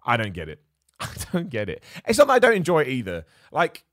I 0.04 0.18
don't 0.18 0.34
get 0.34 0.50
it. 0.50 0.62
I 1.00 1.12
don't 1.32 1.50
get 1.50 1.70
it. 1.70 1.84
It's 2.08 2.18
not 2.18 2.28
that 2.28 2.34
I 2.34 2.40
don't 2.40 2.56
enjoy 2.56 2.82
it 2.82 2.88
either. 2.88 3.26
Like, 3.52 3.86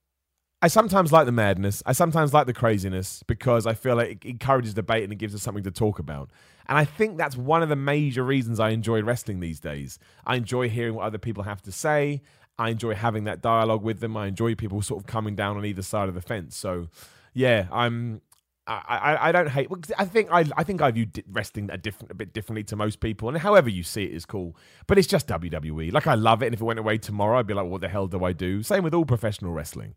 I 0.62 0.68
sometimes 0.68 1.12
like 1.12 1.26
the 1.26 1.32
madness. 1.32 1.82
I 1.84 1.92
sometimes 1.92 2.32
like 2.32 2.46
the 2.46 2.54
craziness 2.54 3.22
because 3.26 3.66
I 3.66 3.74
feel 3.74 3.96
like 3.96 4.24
it 4.24 4.28
encourages 4.28 4.72
debate 4.72 5.04
and 5.04 5.12
it 5.12 5.16
gives 5.16 5.34
us 5.34 5.42
something 5.42 5.64
to 5.64 5.70
talk 5.70 5.98
about. 5.98 6.30
And 6.68 6.78
I 6.78 6.86
think 6.86 7.18
that's 7.18 7.36
one 7.36 7.62
of 7.62 7.68
the 7.68 7.76
major 7.76 8.24
reasons 8.24 8.58
I 8.58 8.70
enjoy 8.70 9.02
wrestling 9.02 9.40
these 9.40 9.60
days. 9.60 9.98
I 10.24 10.36
enjoy 10.36 10.70
hearing 10.70 10.94
what 10.94 11.04
other 11.04 11.18
people 11.18 11.42
have 11.42 11.60
to 11.62 11.72
say. 11.72 12.22
I 12.58 12.70
enjoy 12.70 12.94
having 12.94 13.24
that 13.24 13.42
dialogue 13.42 13.82
with 13.82 14.00
them. 14.00 14.16
I 14.16 14.26
enjoy 14.28 14.54
people 14.54 14.80
sort 14.80 15.02
of 15.02 15.06
coming 15.06 15.36
down 15.36 15.58
on 15.58 15.66
either 15.66 15.82
side 15.82 16.08
of 16.08 16.14
the 16.14 16.22
fence. 16.22 16.56
So, 16.56 16.88
yeah, 17.36 17.66
I'm 17.70 18.22
I, 18.66 18.82
I, 18.88 19.28
I 19.28 19.32
don't 19.32 19.48
hate. 19.48 19.68
I 19.98 20.06
think 20.06 20.28
I 20.32 20.44
I 20.56 20.64
think 20.64 20.80
I 20.80 20.90
view 20.90 21.06
wrestling 21.30 21.68
a 21.70 21.76
different 21.76 22.10
a 22.10 22.14
bit 22.14 22.32
differently 22.32 22.64
to 22.64 22.76
most 22.76 23.00
people, 23.00 23.28
and 23.28 23.36
however 23.36 23.68
you 23.68 23.82
see 23.82 24.04
it 24.04 24.12
is 24.12 24.24
cool. 24.24 24.56
But 24.86 24.98
it's 24.98 25.06
just 25.06 25.28
WWE. 25.28 25.92
Like 25.92 26.06
I 26.06 26.14
love 26.14 26.42
it, 26.42 26.46
and 26.46 26.54
if 26.54 26.62
it 26.62 26.64
went 26.64 26.78
away 26.78 26.96
tomorrow, 26.96 27.38
I'd 27.38 27.46
be 27.46 27.52
like, 27.52 27.66
what 27.66 27.82
the 27.82 27.88
hell 27.88 28.06
do 28.06 28.24
I 28.24 28.32
do? 28.32 28.62
Same 28.62 28.82
with 28.82 28.94
all 28.94 29.04
professional 29.04 29.52
wrestling. 29.52 29.94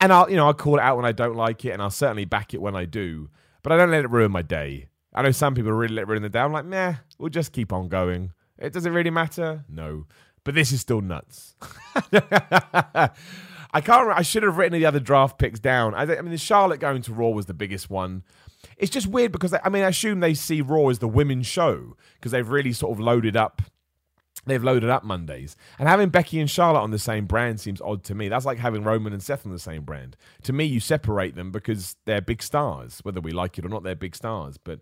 And 0.00 0.12
I'll 0.12 0.30
you 0.30 0.36
know 0.36 0.46
I'll 0.46 0.54
call 0.54 0.76
it 0.76 0.82
out 0.82 0.96
when 0.96 1.04
I 1.04 1.12
don't 1.12 1.34
like 1.34 1.64
it, 1.64 1.72
and 1.72 1.82
I'll 1.82 1.90
certainly 1.90 2.24
back 2.24 2.54
it 2.54 2.62
when 2.62 2.76
I 2.76 2.84
do. 2.84 3.28
But 3.64 3.72
I 3.72 3.76
don't 3.76 3.90
let 3.90 4.04
it 4.04 4.10
ruin 4.10 4.30
my 4.30 4.42
day. 4.42 4.88
I 5.12 5.22
know 5.22 5.32
some 5.32 5.56
people 5.56 5.72
really 5.72 5.96
let 5.96 6.02
it 6.02 6.08
ruin 6.08 6.22
the 6.22 6.28
day. 6.28 6.38
I'm 6.38 6.52
like, 6.52 6.64
meh, 6.64 6.94
we'll 7.18 7.30
just 7.30 7.52
keep 7.52 7.72
on 7.72 7.88
going. 7.88 8.32
It 8.56 8.72
doesn't 8.72 8.92
really 8.92 9.10
matter? 9.10 9.64
No. 9.68 10.06
But 10.44 10.54
this 10.54 10.70
is 10.70 10.80
still 10.80 11.00
nuts. 11.00 11.56
I 13.76 13.82
can't. 13.82 14.08
I 14.08 14.22
should 14.22 14.42
have 14.42 14.56
written 14.56 14.72
the 14.72 14.86
other 14.86 15.00
draft 15.00 15.38
picks 15.38 15.60
down. 15.60 15.94
I, 15.94 16.04
I 16.04 16.22
mean, 16.22 16.30
the 16.30 16.38
Charlotte 16.38 16.80
going 16.80 17.02
to 17.02 17.12
Raw 17.12 17.28
was 17.28 17.44
the 17.44 17.52
biggest 17.52 17.90
one. 17.90 18.22
It's 18.78 18.90
just 18.90 19.06
weird 19.06 19.32
because 19.32 19.52
I 19.52 19.68
mean, 19.68 19.82
I 19.82 19.88
assume 19.88 20.20
they 20.20 20.32
see 20.32 20.62
Raw 20.62 20.88
as 20.88 20.98
the 20.98 21.06
women's 21.06 21.46
show 21.46 21.94
because 22.14 22.32
they've 22.32 22.48
really 22.48 22.72
sort 22.72 22.92
of 22.92 23.00
loaded 23.00 23.36
up. 23.36 23.60
They've 24.46 24.64
loaded 24.64 24.88
up 24.88 25.04
Mondays, 25.04 25.56
and 25.78 25.90
having 25.90 26.08
Becky 26.08 26.40
and 26.40 26.48
Charlotte 26.48 26.80
on 26.80 26.90
the 26.90 26.98
same 26.98 27.26
brand 27.26 27.60
seems 27.60 27.82
odd 27.82 28.02
to 28.04 28.14
me. 28.14 28.30
That's 28.30 28.46
like 28.46 28.56
having 28.56 28.82
Roman 28.82 29.12
and 29.12 29.22
Seth 29.22 29.44
on 29.44 29.52
the 29.52 29.58
same 29.58 29.82
brand. 29.82 30.16
To 30.44 30.54
me, 30.54 30.64
you 30.64 30.80
separate 30.80 31.34
them 31.34 31.50
because 31.50 31.96
they're 32.06 32.22
big 32.22 32.42
stars, 32.42 33.00
whether 33.02 33.20
we 33.20 33.32
like 33.32 33.58
it 33.58 33.66
or 33.66 33.68
not. 33.68 33.82
They're 33.82 33.94
big 33.94 34.16
stars, 34.16 34.56
but 34.56 34.80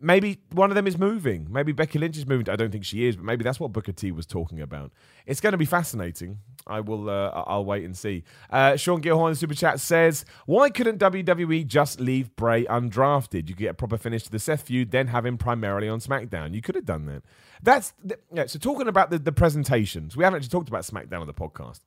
maybe 0.00 0.40
one 0.52 0.70
of 0.70 0.74
them 0.74 0.86
is 0.86 0.98
moving. 0.98 1.46
Maybe 1.50 1.72
Becky 1.72 1.98
Lynch 1.98 2.16
is 2.16 2.26
moving. 2.26 2.48
I 2.48 2.56
don't 2.56 2.70
think 2.70 2.84
she 2.84 3.06
is, 3.06 3.16
but 3.16 3.24
maybe 3.24 3.44
that's 3.44 3.58
what 3.58 3.72
Booker 3.72 3.92
T 3.92 4.12
was 4.12 4.26
talking 4.26 4.60
about. 4.60 4.92
It's 5.26 5.40
going 5.40 5.52
to 5.52 5.58
be 5.58 5.64
fascinating. 5.64 6.38
I 6.66 6.80
will. 6.80 7.10
Uh, 7.10 7.30
I'll 7.46 7.64
wait 7.64 7.84
and 7.84 7.96
see. 7.96 8.24
Uh, 8.50 8.76
Sean 8.76 9.02
Gilhorn 9.02 9.28
in 9.28 9.32
the 9.32 9.36
super 9.36 9.54
chat 9.54 9.80
says, 9.80 10.24
"Why 10.46 10.70
couldn't 10.70 10.98
WWE 10.98 11.66
just 11.66 12.00
leave 12.00 12.34
Bray 12.36 12.64
undrafted? 12.64 13.48
You 13.48 13.54
get 13.54 13.70
a 13.70 13.74
proper 13.74 13.98
finish 13.98 14.22
to 14.24 14.30
the 14.30 14.38
Seth 14.38 14.62
feud, 14.62 14.90
then 14.90 15.08
have 15.08 15.26
him 15.26 15.36
primarily 15.36 15.88
on 15.88 16.00
SmackDown. 16.00 16.54
You 16.54 16.62
could 16.62 16.74
have 16.74 16.86
done 16.86 17.06
that. 17.06 17.22
That's 17.62 17.92
yeah. 18.32 18.46
So 18.46 18.58
talking 18.58 18.88
about 18.88 19.10
the, 19.10 19.18
the 19.18 19.32
presentations, 19.32 20.16
we 20.16 20.24
haven't 20.24 20.38
actually 20.38 20.50
talked 20.50 20.68
about 20.68 20.82
SmackDown 20.84 21.20
on 21.20 21.26
the 21.26 21.34
podcast. 21.34 21.80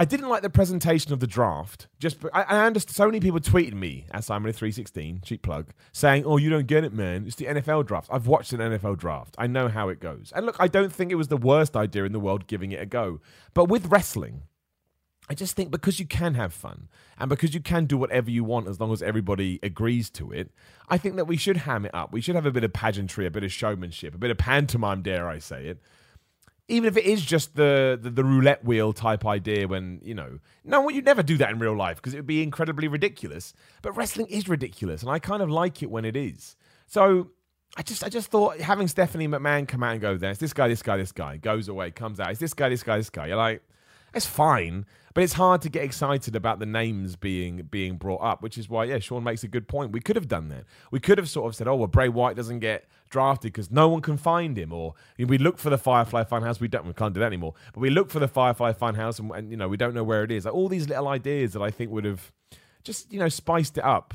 I 0.00 0.04
didn't 0.04 0.28
like 0.28 0.42
the 0.42 0.50
presentation 0.50 1.12
of 1.12 1.18
the 1.18 1.26
draft. 1.26 1.88
Just 1.98 2.18
I, 2.32 2.42
I 2.42 2.66
understand 2.66 2.94
so 2.94 3.06
many 3.06 3.18
people 3.18 3.40
tweeted 3.40 3.74
me 3.74 4.06
at 4.12 4.22
Simon 4.22 4.52
three 4.52 4.70
sixteen 4.70 5.20
cheap 5.24 5.42
plug 5.42 5.72
saying, 5.92 6.24
"Oh, 6.24 6.36
you 6.36 6.50
don't 6.50 6.68
get 6.68 6.84
it, 6.84 6.92
man. 6.92 7.24
It's 7.26 7.34
the 7.34 7.46
NFL 7.46 7.86
draft. 7.86 8.08
I've 8.12 8.28
watched 8.28 8.52
an 8.52 8.60
NFL 8.60 8.96
draft. 8.98 9.34
I 9.38 9.48
know 9.48 9.66
how 9.66 9.88
it 9.88 9.98
goes." 9.98 10.32
And 10.36 10.46
look, 10.46 10.56
I 10.60 10.68
don't 10.68 10.92
think 10.92 11.10
it 11.10 11.16
was 11.16 11.28
the 11.28 11.36
worst 11.36 11.76
idea 11.76 12.04
in 12.04 12.12
the 12.12 12.20
world 12.20 12.46
giving 12.46 12.70
it 12.70 12.80
a 12.80 12.86
go. 12.86 13.20
But 13.54 13.64
with 13.64 13.86
wrestling, 13.86 14.42
I 15.28 15.34
just 15.34 15.56
think 15.56 15.72
because 15.72 15.98
you 15.98 16.06
can 16.06 16.34
have 16.34 16.54
fun 16.54 16.88
and 17.18 17.28
because 17.28 17.52
you 17.52 17.60
can 17.60 17.86
do 17.86 17.98
whatever 17.98 18.30
you 18.30 18.44
want 18.44 18.68
as 18.68 18.78
long 18.78 18.92
as 18.92 19.02
everybody 19.02 19.58
agrees 19.64 20.10
to 20.10 20.30
it, 20.30 20.52
I 20.88 20.96
think 20.96 21.16
that 21.16 21.26
we 21.26 21.36
should 21.36 21.58
ham 21.58 21.84
it 21.84 21.94
up. 21.94 22.12
We 22.12 22.20
should 22.20 22.36
have 22.36 22.46
a 22.46 22.52
bit 22.52 22.62
of 22.62 22.72
pageantry, 22.72 23.26
a 23.26 23.32
bit 23.32 23.42
of 23.42 23.52
showmanship, 23.52 24.14
a 24.14 24.18
bit 24.18 24.30
of 24.30 24.38
pantomime, 24.38 25.02
dare 25.02 25.28
I 25.28 25.40
say 25.40 25.66
it 25.66 25.82
even 26.68 26.86
if 26.86 26.96
it 26.96 27.04
is 27.04 27.24
just 27.24 27.56
the, 27.56 27.98
the, 28.00 28.10
the 28.10 28.22
roulette 28.22 28.64
wheel 28.64 28.92
type 28.92 29.26
idea 29.26 29.66
when 29.66 30.00
you 30.02 30.14
know 30.14 30.38
no 30.64 30.88
you'd 30.88 31.04
never 31.04 31.22
do 31.22 31.36
that 31.38 31.50
in 31.50 31.58
real 31.58 31.76
life 31.76 31.96
because 31.96 32.14
it 32.14 32.18
would 32.18 32.26
be 32.26 32.42
incredibly 32.42 32.88
ridiculous 32.88 33.54
but 33.82 33.92
wrestling 33.96 34.26
is 34.28 34.48
ridiculous 34.48 35.02
and 35.02 35.10
i 35.10 35.18
kind 35.18 35.42
of 35.42 35.50
like 35.50 35.82
it 35.82 35.90
when 35.90 36.04
it 36.04 36.16
is. 36.16 36.56
So 36.86 37.30
i 37.76 37.82
just 37.82 38.04
i 38.04 38.08
just 38.08 38.30
thought 38.30 38.58
having 38.58 38.88
stephanie 38.88 39.28
mcmahon 39.28 39.66
come 39.66 39.82
out 39.82 39.92
and 39.92 40.00
go 40.00 40.16
there 40.16 40.30
it's 40.30 40.40
this 40.40 40.52
guy 40.52 40.68
this 40.68 40.82
guy 40.82 40.96
this 40.96 41.12
guy 41.12 41.36
goes 41.36 41.68
away 41.68 41.90
comes 41.90 42.20
out 42.20 42.30
it's 42.30 42.40
this 42.40 42.54
guy 42.54 42.68
this 42.68 42.82
guy 42.82 42.96
this 42.96 43.10
guy 43.10 43.26
you're 43.26 43.36
like 43.36 43.62
it's 44.18 44.26
fine 44.26 44.84
but 45.14 45.24
it's 45.24 45.32
hard 45.32 45.62
to 45.62 45.68
get 45.68 45.82
excited 45.82 46.36
about 46.36 46.58
the 46.58 46.66
names 46.66 47.16
being 47.16 47.62
being 47.70 47.96
brought 47.96 48.20
up 48.20 48.42
which 48.42 48.58
is 48.58 48.68
why 48.68 48.84
yeah 48.84 48.98
sean 48.98 49.24
makes 49.24 49.42
a 49.42 49.48
good 49.48 49.66
point 49.66 49.92
we 49.92 50.00
could 50.00 50.16
have 50.16 50.28
done 50.28 50.48
that 50.48 50.64
we 50.90 51.00
could 51.00 51.16
have 51.16 51.28
sort 51.28 51.46
of 51.46 51.56
said 51.56 51.66
oh 51.66 51.76
well 51.76 51.86
bray 51.86 52.08
Wyatt 52.08 52.36
doesn't 52.36 52.58
get 52.58 52.86
drafted 53.08 53.52
because 53.52 53.70
no 53.70 53.88
one 53.88 54.00
can 54.00 54.16
find 54.16 54.56
him. 54.56 54.72
Or 54.72 54.94
we 55.18 55.38
look 55.38 55.58
for 55.58 55.70
the 55.70 55.78
Firefly 55.78 56.24
Funhouse. 56.24 56.60
We 56.60 56.68
don't. 56.68 56.86
We 56.86 56.92
can't 56.92 57.14
do 57.14 57.20
that 57.20 57.26
anymore. 57.26 57.54
But 57.72 57.80
we 57.80 57.90
look 57.90 58.10
for 58.10 58.18
the 58.18 58.28
Firefly 58.28 58.72
Funhouse, 58.72 59.18
and, 59.18 59.30
and 59.32 59.50
you 59.50 59.56
know 59.56 59.68
we 59.68 59.76
don't 59.76 59.94
know 59.94 60.04
where 60.04 60.24
it 60.24 60.30
is. 60.30 60.44
Like, 60.44 60.54
all 60.54 60.68
these 60.68 60.88
little 60.88 61.08
ideas 61.08 61.52
that 61.52 61.62
I 61.62 61.70
think 61.70 61.90
would 61.90 62.04
have 62.04 62.32
just 62.84 63.12
you 63.12 63.18
know 63.18 63.28
spiced 63.28 63.78
it 63.78 63.84
up. 63.84 64.14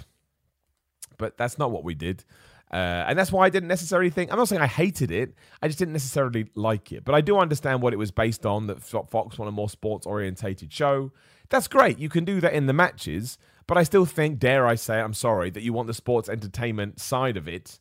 But 1.17 1.37
that's 1.37 1.57
not 1.57 1.71
what 1.71 1.83
we 1.83 1.93
did. 1.93 2.23
Uh, 2.73 3.05
and 3.07 3.19
that's 3.19 3.31
why 3.31 3.45
I 3.45 3.49
didn't 3.49 3.69
necessarily 3.69 4.09
think. 4.09 4.31
I'm 4.31 4.37
not 4.39 4.47
saying 4.47 4.61
I 4.61 4.67
hated 4.67 5.11
it. 5.11 5.35
I 5.61 5.67
just 5.67 5.77
didn't 5.77 5.93
necessarily 5.93 6.47
like 6.55 6.91
it. 6.91 7.05
But 7.05 7.13
I 7.13 7.21
do 7.21 7.37
understand 7.37 7.83
what 7.83 7.93
it 7.93 7.97
was 7.97 8.09
based 8.09 8.47
on. 8.47 8.65
That 8.65 8.81
Fox 8.81 9.37
want 9.37 9.47
a 9.47 9.51
more 9.51 9.69
sports 9.69 10.07
orientated 10.07 10.73
show. 10.73 11.11
That's 11.49 11.67
great. 11.67 11.99
You 11.99 12.09
can 12.09 12.25
do 12.25 12.41
that 12.41 12.53
in 12.53 12.65
the 12.65 12.73
matches. 12.73 13.37
But 13.67 13.77
I 13.77 13.83
still 13.83 14.05
think, 14.05 14.39
dare 14.39 14.65
I 14.65 14.73
say, 14.73 14.99
I'm 14.99 15.13
sorry, 15.13 15.51
that 15.51 15.61
you 15.61 15.71
want 15.71 15.85
the 15.85 15.93
sports 15.93 16.27
entertainment 16.27 16.99
side 16.99 17.37
of 17.37 17.47
it 17.47 17.79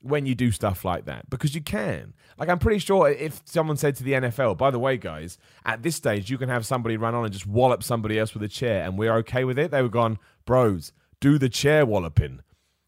when 0.00 0.24
you 0.24 0.34
do 0.34 0.50
stuff 0.50 0.82
like 0.82 1.04
that 1.04 1.28
because 1.28 1.54
you 1.54 1.60
can. 1.60 2.14
Like, 2.38 2.48
I'm 2.48 2.58
pretty 2.58 2.78
sure 2.78 3.08
if 3.08 3.42
someone 3.44 3.76
said 3.76 3.96
to 3.96 4.02
the 4.02 4.12
NFL, 4.12 4.56
by 4.56 4.70
the 4.70 4.78
way, 4.78 4.96
guys, 4.96 5.36
at 5.66 5.82
this 5.82 5.94
stage, 5.94 6.30
you 6.30 6.38
can 6.38 6.48
have 6.48 6.64
somebody 6.64 6.96
run 6.96 7.14
on 7.14 7.24
and 7.24 7.32
just 7.32 7.46
wallop 7.46 7.82
somebody 7.82 8.18
else 8.18 8.32
with 8.32 8.42
a 8.42 8.48
chair 8.48 8.82
and 8.84 8.98
we're 8.98 9.14
okay 9.16 9.44
with 9.44 9.58
it, 9.58 9.70
they 9.70 9.82
were 9.82 9.88
gone, 9.88 10.18
bros, 10.46 10.92
do 11.20 11.38
the 11.38 11.50
chair 11.50 11.84
walloping. 11.84 12.40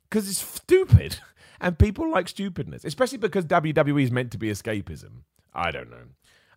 Because 0.09 0.29
it's 0.29 0.43
stupid. 0.43 1.19
And 1.61 1.77
people 1.77 2.09
like 2.09 2.29
stupidness, 2.29 2.85
especially 2.85 3.19
because 3.19 3.45
WWE 3.45 4.05
is 4.05 4.13
meant 4.13 4.31
to 4.31 4.39
be 4.39 4.49
escapism. 4.49 5.23
I 5.53 5.73
don't 5.73 5.91
know. 5.91 6.05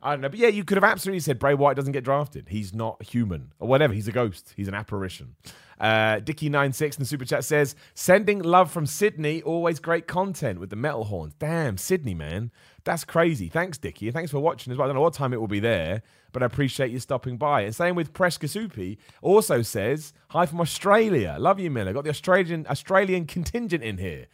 I 0.04 0.12
don't 0.12 0.22
know. 0.22 0.30
But 0.30 0.40
yeah, 0.40 0.48
you 0.48 0.64
could 0.64 0.78
have 0.78 0.84
absolutely 0.84 1.20
said 1.20 1.40
Bray 1.40 1.54
Wyatt 1.54 1.76
doesn't 1.76 1.92
get 1.92 2.04
drafted. 2.04 2.50
He's 2.50 2.74
not 2.74 3.02
human 3.04 3.54
or 3.60 3.68
whatever. 3.68 3.94
He's 3.94 4.08
a 4.08 4.12
ghost. 4.12 4.54
He's 4.56 4.68
an 4.68 4.74
apparition. 4.74 5.36
Uh, 5.80 6.20
Dicky96 6.20 6.84
in 6.84 7.00
the 7.00 7.06
super 7.06 7.26
chat 7.26 7.44
says, 7.44 7.76
sending 7.94 8.40
love 8.40 8.72
from 8.72 8.86
Sydney. 8.86 9.42
Always 9.42 9.80
great 9.80 10.08
content 10.08 10.60
with 10.60 10.70
the 10.70 10.76
metal 10.76 11.06
horns. 11.06 11.34
Damn, 11.38 11.78
Sydney, 11.78 12.14
man. 12.14 12.52
That's 12.84 13.04
crazy. 13.04 13.48
Thanks, 13.48 13.78
Dicky. 13.78 14.10
Thanks 14.12 14.32
for 14.32 14.39
watching 14.39 14.72
as 14.72 14.78
well. 14.78 14.86
I 14.86 14.89
don't 14.89 14.96
know 14.96 15.02
what 15.02 15.13
time 15.13 15.34
it 15.34 15.39
will 15.39 15.48
be 15.48 15.60
there, 15.60 16.02
but 16.32 16.41
I 16.41 16.48
appreciate 16.48 16.91
you 16.91 17.00
stopping 17.00 17.38
by. 17.38 17.62
And 17.62 17.76
same 17.76 17.96
with 17.96 18.13
Presh 18.13 18.39
Kasupi, 18.39 18.98
also 19.22 19.62
says, 19.62 20.13
hi 20.30 20.46
from 20.46 20.62
Australia. 20.62 21.38
Love 21.39 21.60
you, 21.60 21.70
Miller. 21.70 21.94
Got 21.94 22.06
the 22.06 22.10
Australian 22.10 22.65
Australian 22.67 23.26
contingent 23.26 23.84
in 23.84 23.98
here. 23.98 24.26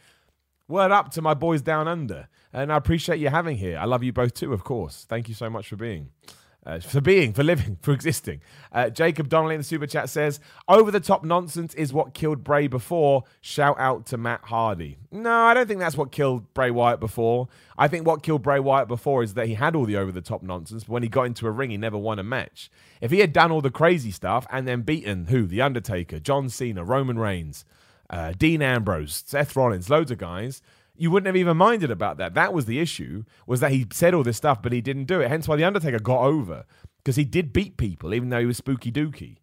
Word 0.66 0.90
up 0.90 1.10
to 1.12 1.22
my 1.22 1.34
boys 1.34 1.62
down 1.62 1.88
under. 1.88 2.28
And 2.52 2.72
I 2.72 2.76
appreciate 2.76 3.18
you 3.18 3.28
having 3.28 3.56
here. 3.56 3.78
I 3.78 3.84
love 3.84 4.02
you 4.02 4.12
both 4.12 4.34
too, 4.34 4.52
of 4.52 4.64
course. 4.64 5.06
Thank 5.08 5.28
you 5.28 5.34
so 5.34 5.50
much 5.50 5.68
for 5.68 5.76
being. 5.76 6.10
Uh, 6.66 6.78
for 6.80 7.00
being, 7.00 7.32
for 7.32 7.42
living, 7.42 7.78
for 7.80 7.92
existing. 7.92 8.42
Uh, 8.72 8.90
Jacob 8.90 9.28
Donnelly 9.28 9.54
in 9.54 9.60
the 9.60 9.64
super 9.64 9.86
chat 9.86 10.10
says, 10.10 10.38
"Over 10.68 10.90
the 10.90 11.00
top 11.00 11.24
nonsense 11.24 11.72
is 11.74 11.94
what 11.94 12.12
killed 12.12 12.44
Bray 12.44 12.66
before." 12.66 13.24
Shout 13.40 13.78
out 13.78 14.04
to 14.06 14.18
Matt 14.18 14.40
Hardy. 14.42 14.98
No, 15.10 15.32
I 15.32 15.54
don't 15.54 15.66
think 15.66 15.80
that's 15.80 15.96
what 15.96 16.12
killed 16.12 16.52
Bray 16.52 16.70
Wyatt 16.70 17.00
before. 17.00 17.48
I 17.78 17.88
think 17.88 18.06
what 18.06 18.22
killed 18.22 18.42
Bray 18.42 18.60
Wyatt 18.60 18.86
before 18.86 19.22
is 19.22 19.32
that 19.34 19.46
he 19.46 19.54
had 19.54 19.74
all 19.74 19.86
the 19.86 19.96
over 19.96 20.12
the 20.12 20.20
top 20.20 20.42
nonsense, 20.42 20.84
but 20.84 20.92
when 20.92 21.02
he 21.02 21.08
got 21.08 21.22
into 21.22 21.46
a 21.46 21.50
ring, 21.50 21.70
he 21.70 21.78
never 21.78 21.96
won 21.96 22.18
a 22.18 22.24
match. 22.24 22.70
If 23.00 23.12
he 23.12 23.20
had 23.20 23.32
done 23.32 23.50
all 23.50 23.62
the 23.62 23.70
crazy 23.70 24.10
stuff 24.10 24.46
and 24.50 24.68
then 24.68 24.82
beaten 24.82 25.26
who, 25.26 25.46
The 25.46 25.62
Undertaker, 25.62 26.18
John 26.18 26.50
Cena, 26.50 26.84
Roman 26.84 27.18
Reigns, 27.18 27.64
uh, 28.10 28.32
Dean 28.36 28.60
Ambrose, 28.60 29.22
Seth 29.26 29.56
Rollins, 29.56 29.88
loads 29.88 30.10
of 30.10 30.18
guys, 30.18 30.60
you 30.98 31.10
wouldn't 31.10 31.26
have 31.26 31.36
even 31.36 31.56
minded 31.56 31.90
about 31.90 32.18
that. 32.18 32.34
That 32.34 32.52
was 32.52 32.66
the 32.66 32.80
issue, 32.80 33.24
was 33.46 33.60
that 33.60 33.70
he 33.70 33.86
said 33.92 34.14
all 34.14 34.24
this 34.24 34.36
stuff, 34.36 34.60
but 34.60 34.72
he 34.72 34.80
didn't 34.80 35.04
do 35.04 35.20
it. 35.20 35.28
Hence 35.28 35.46
why 35.46 35.56
The 35.56 35.64
Undertaker 35.64 36.00
got 36.00 36.22
over, 36.22 36.64
because 36.98 37.16
he 37.16 37.24
did 37.24 37.52
beat 37.52 37.76
people, 37.76 38.12
even 38.12 38.28
though 38.28 38.40
he 38.40 38.46
was 38.46 38.56
spooky 38.56 38.90
dooky. 38.90 39.36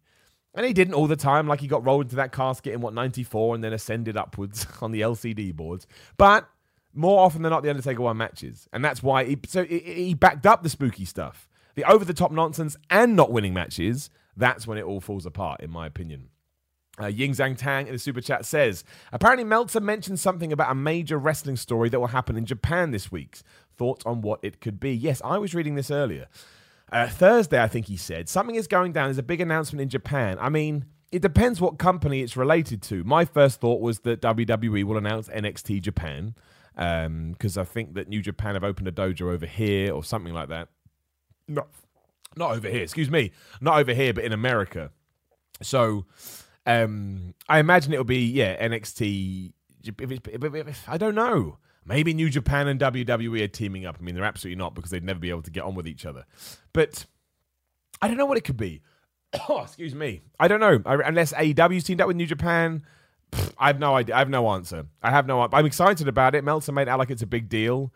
And 0.54 0.64
he 0.66 0.72
didn't 0.72 0.94
all 0.94 1.06
the 1.06 1.16
time, 1.16 1.48
like 1.48 1.60
he 1.60 1.66
got 1.66 1.84
rolled 1.84 2.04
into 2.04 2.16
that 2.16 2.32
casket 2.32 2.74
in 2.74 2.80
what, 2.80 2.94
94 2.94 3.54
and 3.54 3.64
then 3.64 3.72
ascended 3.72 4.16
upwards 4.16 4.66
on 4.82 4.92
the 4.92 5.00
LCD 5.00 5.54
boards. 5.54 5.86
But 6.18 6.48
more 6.94 7.24
often 7.24 7.42
than 7.42 7.50
not, 7.50 7.62
The 7.62 7.70
Undertaker 7.70 8.02
won 8.02 8.18
matches. 8.18 8.68
And 8.72 8.84
that's 8.84 9.02
why, 9.02 9.24
he, 9.24 9.38
so 9.46 9.64
he 9.64 10.14
backed 10.14 10.46
up 10.46 10.62
the 10.62 10.68
spooky 10.68 11.04
stuff. 11.04 11.48
The 11.74 11.84
over 11.84 12.04
the 12.04 12.14
top 12.14 12.32
nonsense 12.32 12.76
and 12.90 13.16
not 13.16 13.30
winning 13.30 13.52
matches, 13.52 14.08
that's 14.36 14.66
when 14.66 14.78
it 14.78 14.84
all 14.84 15.00
falls 15.00 15.26
apart, 15.26 15.60
in 15.60 15.70
my 15.70 15.86
opinion. 15.86 16.28
Uh, 17.00 17.06
Ying 17.06 17.32
Zhang 17.32 17.56
Tang 17.56 17.86
in 17.86 17.92
the 17.92 17.98
super 17.98 18.20
chat 18.20 18.46
says, 18.46 18.84
apparently 19.12 19.44
Meltzer 19.44 19.80
mentioned 19.80 20.18
something 20.18 20.52
about 20.52 20.70
a 20.70 20.74
major 20.74 21.18
wrestling 21.18 21.56
story 21.56 21.88
that 21.90 22.00
will 22.00 22.06
happen 22.06 22.36
in 22.36 22.46
Japan 22.46 22.90
this 22.90 23.12
week. 23.12 23.40
Thoughts 23.76 24.06
on 24.06 24.22
what 24.22 24.40
it 24.42 24.60
could 24.60 24.80
be? 24.80 24.92
Yes, 24.94 25.20
I 25.24 25.36
was 25.38 25.54
reading 25.54 25.74
this 25.74 25.90
earlier. 25.90 26.26
Uh, 26.90 27.08
Thursday, 27.08 27.62
I 27.62 27.68
think 27.68 27.86
he 27.86 27.96
said 27.96 28.28
something 28.28 28.54
is 28.54 28.66
going 28.66 28.92
down. 28.92 29.08
There's 29.08 29.18
a 29.18 29.22
big 29.22 29.40
announcement 29.40 29.82
in 29.82 29.88
Japan. 29.88 30.38
I 30.40 30.48
mean, 30.48 30.86
it 31.12 31.20
depends 31.20 31.60
what 31.60 31.78
company 31.78 32.22
it's 32.22 32.36
related 32.36 32.80
to. 32.82 33.04
My 33.04 33.24
first 33.24 33.60
thought 33.60 33.80
was 33.80 34.00
that 34.00 34.20
WWE 34.22 34.84
will 34.84 34.96
announce 34.96 35.28
NXT 35.28 35.82
Japan 35.82 36.34
because 36.74 37.56
um, 37.56 37.60
I 37.60 37.64
think 37.64 37.94
that 37.94 38.08
New 38.08 38.22
Japan 38.22 38.54
have 38.54 38.64
opened 38.64 38.88
a 38.88 38.92
dojo 38.92 39.32
over 39.32 39.46
here 39.46 39.92
or 39.92 40.04
something 40.04 40.34
like 40.34 40.48
that. 40.48 40.68
Not, 41.48 41.68
not 42.36 42.52
over 42.56 42.68
here. 42.68 42.82
Excuse 42.82 43.10
me, 43.10 43.32
not 43.60 43.78
over 43.78 43.94
here, 43.94 44.12
but 44.12 44.24
in 44.24 44.32
America. 44.32 44.90
So 45.62 46.04
um, 46.66 47.34
I 47.48 47.58
imagine 47.58 47.92
it'll 47.92 48.04
be 48.04 48.26
yeah 48.26 48.62
NXT. 48.66 49.52
If 49.84 50.10
it's, 50.10 50.28
if, 50.28 50.54
if, 50.54 50.88
I 50.88 50.98
don't 50.98 51.14
know. 51.14 51.58
Maybe 51.88 52.12
New 52.12 52.28
Japan 52.28 52.66
and 52.66 52.80
WWE 52.80 53.44
are 53.44 53.48
teaming 53.48 53.86
up. 53.86 53.96
I 54.00 54.02
mean, 54.02 54.16
they're 54.16 54.24
absolutely 54.24 54.58
not 54.58 54.74
because 54.74 54.90
they'd 54.90 55.04
never 55.04 55.20
be 55.20 55.30
able 55.30 55.42
to 55.42 55.52
get 55.52 55.62
on 55.62 55.76
with 55.76 55.86
each 55.86 56.04
other. 56.04 56.24
But 56.72 57.06
I 58.02 58.08
don't 58.08 58.16
know 58.16 58.26
what 58.26 58.36
it 58.36 58.42
could 58.42 58.56
be. 58.56 58.82
oh, 59.48 59.60
excuse 59.62 59.94
me. 59.94 60.22
I 60.40 60.48
don't 60.48 60.58
know. 60.58 60.82
I, 60.84 60.94
unless 61.06 61.32
AEW's 61.32 61.84
teamed 61.84 62.00
up 62.00 62.08
with 62.08 62.16
New 62.16 62.26
Japan, 62.26 62.82
I 63.58 63.68
have 63.68 63.78
no 63.78 63.94
idea. 63.94 64.16
I 64.16 64.18
have 64.18 64.28
no 64.28 64.48
answer. 64.50 64.86
I 65.02 65.10
have 65.10 65.26
no. 65.26 65.40
I'm 65.40 65.66
excited 65.66 66.08
about 66.08 66.34
it. 66.34 66.42
Meltzer 66.42 66.72
made 66.72 66.88
out 66.88 66.98
like 66.98 67.10
it's 67.10 67.22
a 67.22 67.26
big 67.26 67.48
deal. 67.48 67.92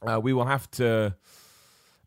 Uh, 0.00 0.20
we 0.22 0.32
will 0.32 0.46
have 0.46 0.70
to. 0.72 1.16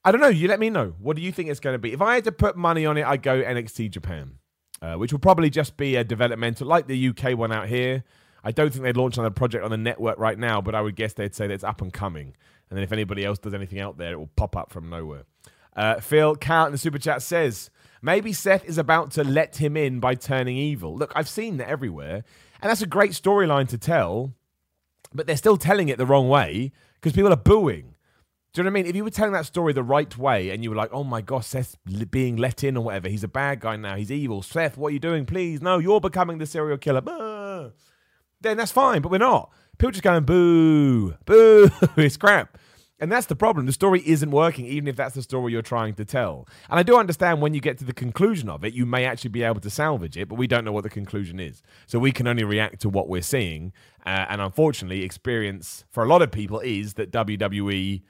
I 0.04 0.12
don't 0.12 0.22
know. 0.22 0.30
You 0.30 0.48
let 0.48 0.60
me 0.60 0.70
know. 0.70 0.96
What 1.00 1.16
do 1.16 1.22
you 1.22 1.32
think 1.32 1.50
it's 1.50 1.60
going 1.60 1.76
to 1.76 1.80
be? 1.80 1.94
If 1.94 2.02
I 2.02 2.16
had 2.16 2.24
to 2.24 2.32
put 2.32 2.56
money 2.56 2.86
on 2.86 2.98
it, 2.98 3.06
I'd 3.06 3.22
go 3.22 3.42
NXT 3.42 3.92
Japan, 3.92 4.38
uh, 4.82 4.96
which 4.96 5.12
will 5.12 5.20
probably 5.20 5.50
just 5.50 5.78
be 5.78 5.96
a 5.96 6.04
developmental, 6.04 6.68
like 6.68 6.88
the 6.88 7.10
UK 7.10 7.38
one 7.38 7.52
out 7.52 7.68
here. 7.68 8.04
I 8.44 8.52
don't 8.52 8.72
think 8.72 8.84
they'd 8.84 8.98
launch 8.98 9.18
another 9.18 9.34
project 9.34 9.64
on 9.64 9.72
the 9.72 9.78
network 9.78 10.18
right 10.18 10.38
now, 10.38 10.62
but 10.62 10.74
I 10.74 10.82
would 10.82 10.96
guess 10.96 11.14
they'd 11.14 11.36
say 11.36 11.48
that 11.48 11.54
it's 11.54 11.64
up 11.64 11.82
and 11.82 11.94
coming. 11.94 12.36
And 12.70 12.78
then 12.78 12.84
if 12.84 12.92
anybody 12.92 13.24
else 13.24 13.38
does 13.38 13.54
anything 13.54 13.80
out 13.80 13.98
there, 13.98 14.14
it 14.14 14.18
will 14.18 14.32
pop 14.36 14.56
up 14.56 14.72
from 14.72 14.90
nowhere. 14.90 15.24
Uh, 15.76 16.00
Phil 16.00 16.36
Count 16.36 16.68
in 16.68 16.72
the 16.72 16.78
super 16.78 16.98
chat 16.98 17.22
says 17.22 17.70
maybe 18.02 18.34
Seth 18.34 18.66
is 18.66 18.78
about 18.78 19.12
to 19.12 19.24
let 19.24 19.58
him 19.58 19.78
in 19.78 20.00
by 20.00 20.16
turning 20.16 20.58
evil. 20.58 20.98
Look, 20.98 21.14
I've 21.16 21.30
seen 21.30 21.58
that 21.58 21.70
everywhere, 21.70 22.24
and 22.62 22.70
that's 22.70 22.82
a 22.82 22.88
great 22.88 23.12
storyline 23.12 23.68
to 23.70 23.78
tell, 23.78 24.34
but 25.14 25.28
they're 25.28 25.38
still 25.38 25.58
telling 25.58 25.90
it 25.90 25.98
the 25.98 26.06
wrong 26.06 26.28
way 26.28 26.72
because 26.96 27.14
people 27.14 27.32
are 27.32 27.38
booing. 27.38 27.91
Do 28.54 28.60
you 28.60 28.64
know 28.66 28.72
what 28.72 28.80
I 28.80 28.84
mean? 28.84 28.86
If 28.88 28.98
you 28.98 29.06
were 29.06 29.10
telling 29.10 29.32
that 29.32 29.46
story 29.46 29.72
the 29.72 29.82
right 29.82 30.18
way 30.18 30.50
and 30.50 30.62
you 30.62 30.72
were 30.72 30.76
like, 30.76 30.90
oh 30.92 31.06
my 31.06 31.22
gosh, 31.22 31.48
Seth's 31.48 31.78
being 32.10 32.36
let 32.36 32.66
in 32.66 32.76
or 32.76 32.84
whatever, 32.84 33.08
he's 33.08 33.24
a 33.24 33.30
bad 33.30 33.62
guy 33.62 33.78
now, 33.78 33.96
he's 33.96 34.12
evil. 34.12 34.42
Seth, 34.42 34.78
what 34.78 34.90
are 34.90 34.92
you 34.92 35.00
doing? 35.00 35.26
Please, 35.26 35.62
no, 35.62 35.78
you're 35.78 36.02
becoming 36.02 36.38
the 36.38 36.46
serial 36.46 36.78
killer. 36.78 37.72
Then 38.42 38.58
that's 38.58 38.72
fine, 38.74 39.02
but 39.02 39.10
we're 39.10 39.20
not. 39.20 39.52
People 39.78 39.92
just 39.92 40.04
going, 40.04 40.26
boo, 40.26 41.14
boo, 41.26 41.70
it's 41.96 42.18
crap. 42.18 42.58
And 43.00 43.10
that's 43.10 43.26
the 43.26 43.38
problem. 43.38 43.66
The 43.68 43.72
story 43.72 44.04
isn't 44.06 44.30
working, 44.30 44.66
even 44.66 44.88
if 44.88 44.98
that's 44.98 45.16
the 45.16 45.24
story 45.24 45.54
you're 45.54 45.62
trying 45.62 45.96
to 45.96 46.06
tell. 46.06 46.48
And 46.70 46.78
I 46.78 46.84
do 46.84 46.98
understand 46.98 47.42
when 47.42 47.54
you 47.54 47.62
get 47.62 47.78
to 47.80 47.86
the 47.86 47.94
conclusion 47.94 48.50
of 48.50 48.66
it, 48.66 48.74
you 48.74 48.86
may 48.86 49.06
actually 49.06 49.32
be 49.32 49.44
able 49.44 49.62
to 49.62 49.70
salvage 49.70 50.18
it, 50.18 50.28
but 50.28 50.36
we 50.36 50.46
don't 50.46 50.66
know 50.66 50.72
what 50.72 50.84
the 50.84 50.90
conclusion 50.90 51.40
is. 51.40 51.64
So 51.88 52.00
we 52.00 52.12
can 52.12 52.28
only 52.28 52.44
react 52.44 52.82
to 52.82 52.90
what 52.90 53.08
we're 53.08 53.24
seeing. 53.24 53.72
Uh, 54.06 54.26
and 54.30 54.42
unfortunately, 54.42 55.04
experience 55.04 55.84
for 55.90 56.04
a 56.04 56.08
lot 56.08 56.22
of 56.22 56.32
people 56.32 56.60
is 56.60 56.94
that 56.96 57.12
WWE 57.12 58.02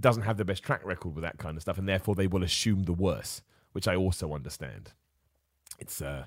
doesn't 0.00 0.22
have 0.22 0.36
the 0.36 0.44
best 0.44 0.62
track 0.62 0.84
record 0.84 1.14
with 1.14 1.22
that 1.22 1.38
kind 1.38 1.56
of 1.56 1.62
stuff, 1.62 1.78
and 1.78 1.88
therefore 1.88 2.14
they 2.14 2.26
will 2.26 2.42
assume 2.42 2.84
the 2.84 2.92
worst, 2.92 3.42
which 3.72 3.88
I 3.88 3.96
also 3.96 4.34
understand. 4.34 4.92
It's 5.78 6.00
uh 6.00 6.26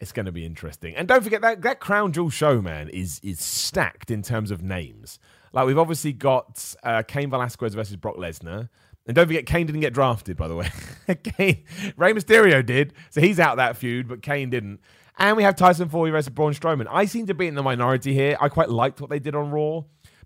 it's 0.00 0.10
going 0.10 0.26
to 0.26 0.32
be 0.32 0.44
interesting. 0.44 0.96
And 0.96 1.06
don't 1.06 1.22
forget 1.22 1.42
that 1.42 1.62
that 1.62 1.80
Crown 1.80 2.12
Jewel 2.12 2.30
show, 2.30 2.60
man, 2.60 2.88
is 2.88 3.20
is 3.22 3.40
stacked 3.40 4.10
in 4.10 4.22
terms 4.22 4.50
of 4.50 4.62
names. 4.62 5.18
Like 5.52 5.66
we've 5.66 5.78
obviously 5.78 6.12
got 6.12 6.74
uh, 6.82 7.02
Cain 7.06 7.30
Velasquez 7.30 7.74
versus 7.74 7.96
Brock 7.96 8.16
Lesnar. 8.16 8.68
And 9.06 9.16
don't 9.16 9.26
forget, 9.26 9.46
Kane 9.46 9.66
didn't 9.66 9.80
get 9.80 9.92
drafted, 9.92 10.36
by 10.36 10.46
the 10.46 10.54
way. 10.54 10.70
Kane, 11.24 11.64
Rey 11.96 12.12
Mysterio 12.12 12.64
did, 12.64 12.94
so 13.10 13.20
he's 13.20 13.40
out 13.40 13.56
that 13.56 13.76
feud, 13.76 14.06
but 14.08 14.22
Kane 14.22 14.48
didn't. 14.48 14.80
And 15.18 15.36
we 15.36 15.42
have 15.42 15.56
Tyson 15.56 15.88
Fury 15.88 16.10
versus 16.10 16.30
Braun 16.30 16.52
Strowman. 16.54 16.86
I 16.88 17.04
seem 17.04 17.26
to 17.26 17.34
be 17.34 17.46
in 17.46 17.54
the 17.54 17.62
minority 17.62 18.14
here. 18.14 18.36
I 18.40 18.48
quite 18.48 18.70
liked 18.70 19.00
what 19.00 19.10
they 19.10 19.18
did 19.18 19.34
on 19.34 19.50
Raw 19.50 19.82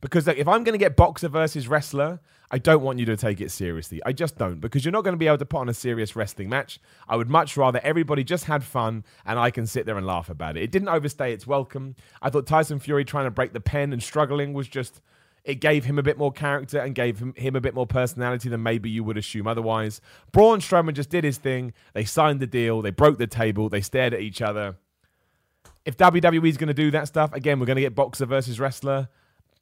because 0.06 0.26
like, 0.26 0.38
if 0.38 0.46
I'm 0.46 0.62
going 0.62 0.72
to 0.74 0.78
get 0.78 0.94
boxer 0.94 1.28
versus 1.28 1.66
wrestler, 1.66 2.20
I 2.48 2.58
don't 2.58 2.82
want 2.82 3.00
you 3.00 3.06
to 3.06 3.16
take 3.16 3.40
it 3.40 3.50
seriously. 3.50 4.00
I 4.06 4.12
just 4.12 4.38
don't 4.38 4.60
because 4.60 4.84
you're 4.84 4.92
not 4.92 5.02
going 5.02 5.14
to 5.14 5.18
be 5.18 5.26
able 5.26 5.38
to 5.38 5.44
put 5.44 5.58
on 5.58 5.68
a 5.68 5.74
serious 5.74 6.14
wrestling 6.14 6.48
match. 6.48 6.78
I 7.08 7.16
would 7.16 7.28
much 7.28 7.56
rather 7.56 7.80
everybody 7.82 8.22
just 8.22 8.44
had 8.44 8.62
fun 8.62 9.04
and 9.24 9.36
I 9.36 9.50
can 9.50 9.66
sit 9.66 9.84
there 9.84 9.98
and 9.98 10.06
laugh 10.06 10.30
about 10.30 10.56
it. 10.56 10.62
It 10.62 10.70
didn't 10.70 10.90
overstay 10.90 11.32
its 11.32 11.44
welcome. 11.44 11.96
I 12.22 12.30
thought 12.30 12.46
Tyson 12.46 12.78
Fury 12.78 13.04
trying 13.04 13.24
to 13.24 13.32
break 13.32 13.52
the 13.52 13.60
pen 13.60 13.92
and 13.92 14.00
struggling 14.00 14.52
was 14.52 14.68
just 14.68 15.00
it 15.44 15.56
gave 15.56 15.84
him 15.84 15.98
a 15.98 16.04
bit 16.04 16.18
more 16.18 16.30
character 16.30 16.78
and 16.78 16.94
gave 16.94 17.18
him, 17.18 17.34
him 17.36 17.56
a 17.56 17.60
bit 17.60 17.74
more 17.74 17.86
personality 17.86 18.48
than 18.48 18.62
maybe 18.62 18.88
you 18.88 19.02
would 19.02 19.16
assume 19.16 19.48
otherwise. 19.48 20.00
Braun 20.30 20.60
Strowman 20.60 20.94
just 20.94 21.10
did 21.10 21.24
his 21.24 21.38
thing. 21.38 21.72
They 21.94 22.04
signed 22.04 22.38
the 22.38 22.46
deal. 22.46 22.80
They 22.80 22.90
broke 22.90 23.18
the 23.18 23.26
table. 23.26 23.68
They 23.68 23.80
stared 23.80 24.14
at 24.14 24.20
each 24.20 24.40
other. 24.40 24.76
If 25.84 25.96
WWE 25.96 26.48
is 26.48 26.56
going 26.56 26.68
to 26.68 26.74
do 26.74 26.92
that 26.92 27.08
stuff, 27.08 27.32
again, 27.32 27.58
we're 27.58 27.66
going 27.66 27.76
to 27.76 27.82
get 27.82 27.94
boxer 27.94 28.26
versus 28.26 28.58
wrestler. 28.60 29.08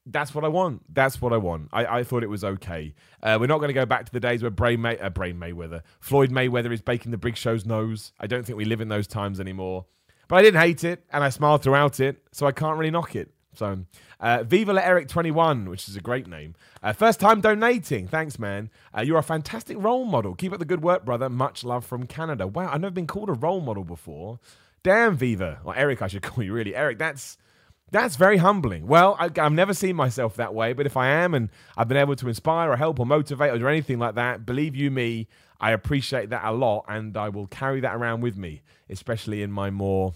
That's 0.07 0.35
what 0.35 0.45
I 0.45 0.49
want. 0.49 0.83
That's 0.95 1.23
what 1.23 1.33
I 1.33 1.39
want. 1.39 1.69
I, 1.73 1.87
I 1.87 2.05
thought 2.05 2.23
it 2.23 2.29
was 2.29 2.45
okay. 2.45 2.95
Uh, 3.23 3.39
we're 3.41 3.47
not 3.47 3.59
going 3.59 3.69
to 3.69 3.75
go 3.75 3.87
back 3.87 4.05
to 4.05 4.13
the 4.13 4.21
days 4.21 4.43
where 4.43 4.51
Bray, 4.51 4.77
May- 4.77 4.99
uh, 4.99 5.09
Mayweather, 5.11 5.81
Floyd 6.01 6.31
Mayweather 6.31 6.73
is 6.73 6.83
baking 6.83 7.11
the 7.11 7.19
Big 7.19 7.37
Show's 7.37 7.65
nose. 7.65 8.13
I 8.21 8.27
don't 8.27 8.45
think 8.45 8.59
we 8.59 8.67
live 8.67 8.83
in 8.83 8.89
those 8.89 9.07
times 9.07 9.41
anymore. 9.41 9.87
But 10.29 10.37
I 10.37 10.43
didn't 10.43 10.61
hate 10.61 10.85
it, 10.85 11.05
and 11.13 11.23
I 11.25 11.29
smiled 11.31 11.63
throughout 11.63 12.01
it, 12.01 12.23
so 12.33 12.47
I 12.47 12.53
can't 12.53 12.79
really 12.79 12.91
knock 12.91 13.17
it. 13.17 13.31
So, 13.55 13.85
uh, 14.21 14.43
Viva 14.43 14.73
La 14.73 14.83
Eric 14.83 15.09
21, 15.09 15.69
which 15.71 15.89
is 15.89 15.97
a 15.97 16.01
great 16.01 16.27
name. 16.27 16.55
Uh, 16.83 16.93
first 16.93 17.21
time 17.21 17.41
donating. 17.41 18.09
Thanks, 18.09 18.39
man. 18.39 18.69
Uh, 18.97 19.03
you're 19.03 19.19
a 19.19 19.23
fantastic 19.23 19.77
role 19.81 20.05
model. 20.05 20.35
Keep 20.35 20.53
up 20.55 20.59
the 20.59 20.65
good 20.65 20.83
work, 20.83 21.05
brother. 21.05 21.29
Much 21.29 21.63
love 21.65 21.85
from 21.85 22.07
Canada. 22.07 22.47
Wow, 22.47 22.71
I've 22.73 22.81
never 22.81 22.93
been 22.93 23.07
called 23.07 23.29
a 23.29 23.35
role 23.35 23.61
model 23.61 23.85
before. 23.85 24.41
Damn, 24.83 25.17
Viva. 25.17 25.61
Or 25.65 25.75
Eric, 25.77 26.03
I 26.03 26.09
should 26.09 26.23
call 26.23 26.43
you, 26.45 26.53
really. 26.53 26.75
Eric, 26.75 26.99
that's. 26.99 27.39
That's 27.95 28.17
very 28.17 28.39
humbling. 28.39 28.89
Well, 28.89 29.17
I, 29.21 29.31
have 29.37 29.53
never 29.53 29.73
seen 29.73 29.95
myself 29.95 30.35
that 30.35 30.53
way, 30.53 30.73
but 30.73 30.85
if 30.85 30.97
I 30.97 31.11
am 31.11 31.33
and 31.33 31.49
I've 31.77 31.87
been 31.87 31.97
able 31.97 32.17
to 32.17 32.27
inspire 32.27 32.73
or 32.73 32.77
help 32.77 32.99
or 32.99 33.07
motivate 33.07 33.53
or 33.53 33.59
do 33.61 33.69
anything 33.69 34.01
like 34.01 34.17
that, 34.17 34.45
believe 34.45 34.75
you 34.75 34.91
me, 34.91 35.29
I 35.61 35.71
appreciate 35.71 36.31
that 36.31 36.45
a 36.45 36.51
lot 36.51 36.87
and 36.89 37.17
I 37.17 37.29
will 37.29 37.47
carry 37.47 37.79
that 37.83 37.95
around 37.95 38.23
with 38.23 38.37
me, 38.37 38.63
especially 38.91 39.43
in 39.43 39.53
my 39.53 39.71
more 39.71 40.15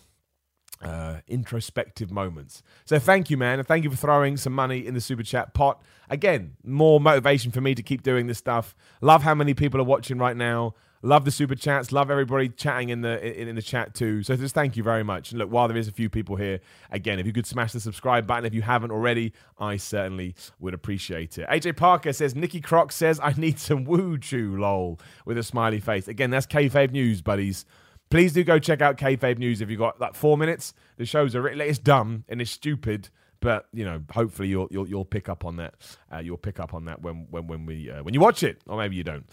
uh, 0.82 1.18
introspective 1.28 2.10
moments. 2.10 2.64
So 2.84 2.98
thank 2.98 3.30
you, 3.30 3.36
man, 3.36 3.60
and 3.60 3.68
thank 3.68 3.84
you 3.84 3.90
for 3.90 3.96
throwing 3.96 4.36
some 4.36 4.54
money 4.54 4.84
in 4.84 4.94
the 4.94 5.00
super 5.00 5.22
chat 5.22 5.54
pot. 5.54 5.80
Again, 6.10 6.56
more 6.64 7.00
motivation 7.00 7.52
for 7.52 7.60
me 7.60 7.76
to 7.76 7.82
keep 7.84 8.02
doing 8.02 8.26
this 8.26 8.38
stuff. 8.38 8.74
Love 9.00 9.22
how 9.22 9.36
many 9.36 9.54
people 9.54 9.80
are 9.80 9.84
watching 9.84 10.18
right 10.18 10.36
now. 10.36 10.74
Love 11.02 11.24
the 11.24 11.30
super 11.30 11.54
chats. 11.54 11.92
Love 11.92 12.10
everybody 12.10 12.48
chatting 12.48 12.88
in 12.88 13.02
the 13.02 13.40
in, 13.40 13.48
in 13.48 13.56
the 13.56 13.62
chat 13.62 13.94
too. 13.94 14.22
So 14.22 14.36
just 14.36 14.54
thank 14.54 14.76
you 14.76 14.82
very 14.82 15.04
much. 15.04 15.30
And 15.30 15.38
look, 15.38 15.50
while 15.50 15.68
there 15.68 15.76
is 15.76 15.88
a 15.88 15.92
few 15.92 16.10
people 16.10 16.36
here, 16.36 16.60
again, 16.90 17.18
if 17.18 17.26
you 17.26 17.32
could 17.32 17.46
smash 17.46 17.72
the 17.72 17.80
subscribe 17.80 18.26
button 18.26 18.44
if 18.44 18.54
you 18.54 18.62
haven't 18.62 18.90
already, 18.90 19.32
I 19.58 19.76
certainly 19.76 20.34
would 20.58 20.74
appreciate 20.74 21.38
it. 21.38 21.48
AJ 21.48 21.76
Parker 21.76 22.12
says 22.12 22.34
Nikki 22.34 22.60
Croc 22.60 22.90
says 22.92 23.20
I 23.22 23.32
need 23.32 23.58
some 23.58 23.84
woo 23.84 24.18
chew 24.18 24.58
lol 24.58 24.98
with 25.24 25.38
a 25.38 25.42
smiley 25.42 25.80
face. 25.80 26.08
Again, 26.08 26.30
that's 26.30 26.46
kayfabe 26.46 26.90
news, 26.90 27.22
buddies. 27.22 27.64
Please 28.10 28.32
do 28.32 28.42
go 28.42 28.58
check 28.58 28.80
out 28.80 28.96
Kayfabe 28.96 29.38
News 29.38 29.60
if 29.60 29.68
you've 29.68 29.78
got 29.78 30.00
like 30.00 30.14
four 30.14 30.38
minutes. 30.38 30.72
The 30.96 31.04
shows 31.04 31.34
are 31.36 31.46
it's 31.46 31.78
dumb 31.78 32.24
and 32.28 32.40
it's 32.40 32.50
stupid, 32.50 33.10
but 33.40 33.66
you 33.72 33.84
know, 33.84 34.02
hopefully 34.10 34.48
you'll 34.48 34.68
you'll, 34.70 34.88
you'll 34.88 35.04
pick 35.04 35.28
up 35.28 35.44
on 35.44 35.56
that. 35.56 35.74
Uh, 36.12 36.18
you'll 36.18 36.38
pick 36.38 36.58
up 36.58 36.72
on 36.72 36.86
that 36.86 37.02
when 37.02 37.26
when 37.30 37.46
when 37.46 37.66
we 37.66 37.90
uh, 37.90 38.02
when 38.02 38.14
you 38.14 38.20
watch 38.20 38.42
it, 38.42 38.62
or 38.66 38.78
maybe 38.78 38.96
you 38.96 39.04
don't. 39.04 39.26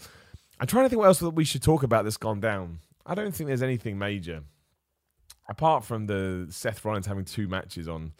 I'm 0.58 0.66
trying 0.66 0.84
to 0.84 0.88
think 0.88 1.00
what 1.00 1.06
else 1.06 1.18
that 1.18 1.30
we 1.30 1.44
should 1.44 1.62
talk 1.62 1.82
about 1.82 2.04
that's 2.04 2.16
gone 2.16 2.40
down. 2.40 2.80
I 3.04 3.14
don't 3.14 3.34
think 3.34 3.48
there's 3.48 3.62
anything 3.62 3.98
major 3.98 4.42
apart 5.48 5.84
from 5.84 6.06
the 6.06 6.46
Seth 6.50 6.84
Rollins 6.84 7.06
having 7.06 7.24
two 7.24 7.46
matches 7.46 7.88
on. 7.88 8.12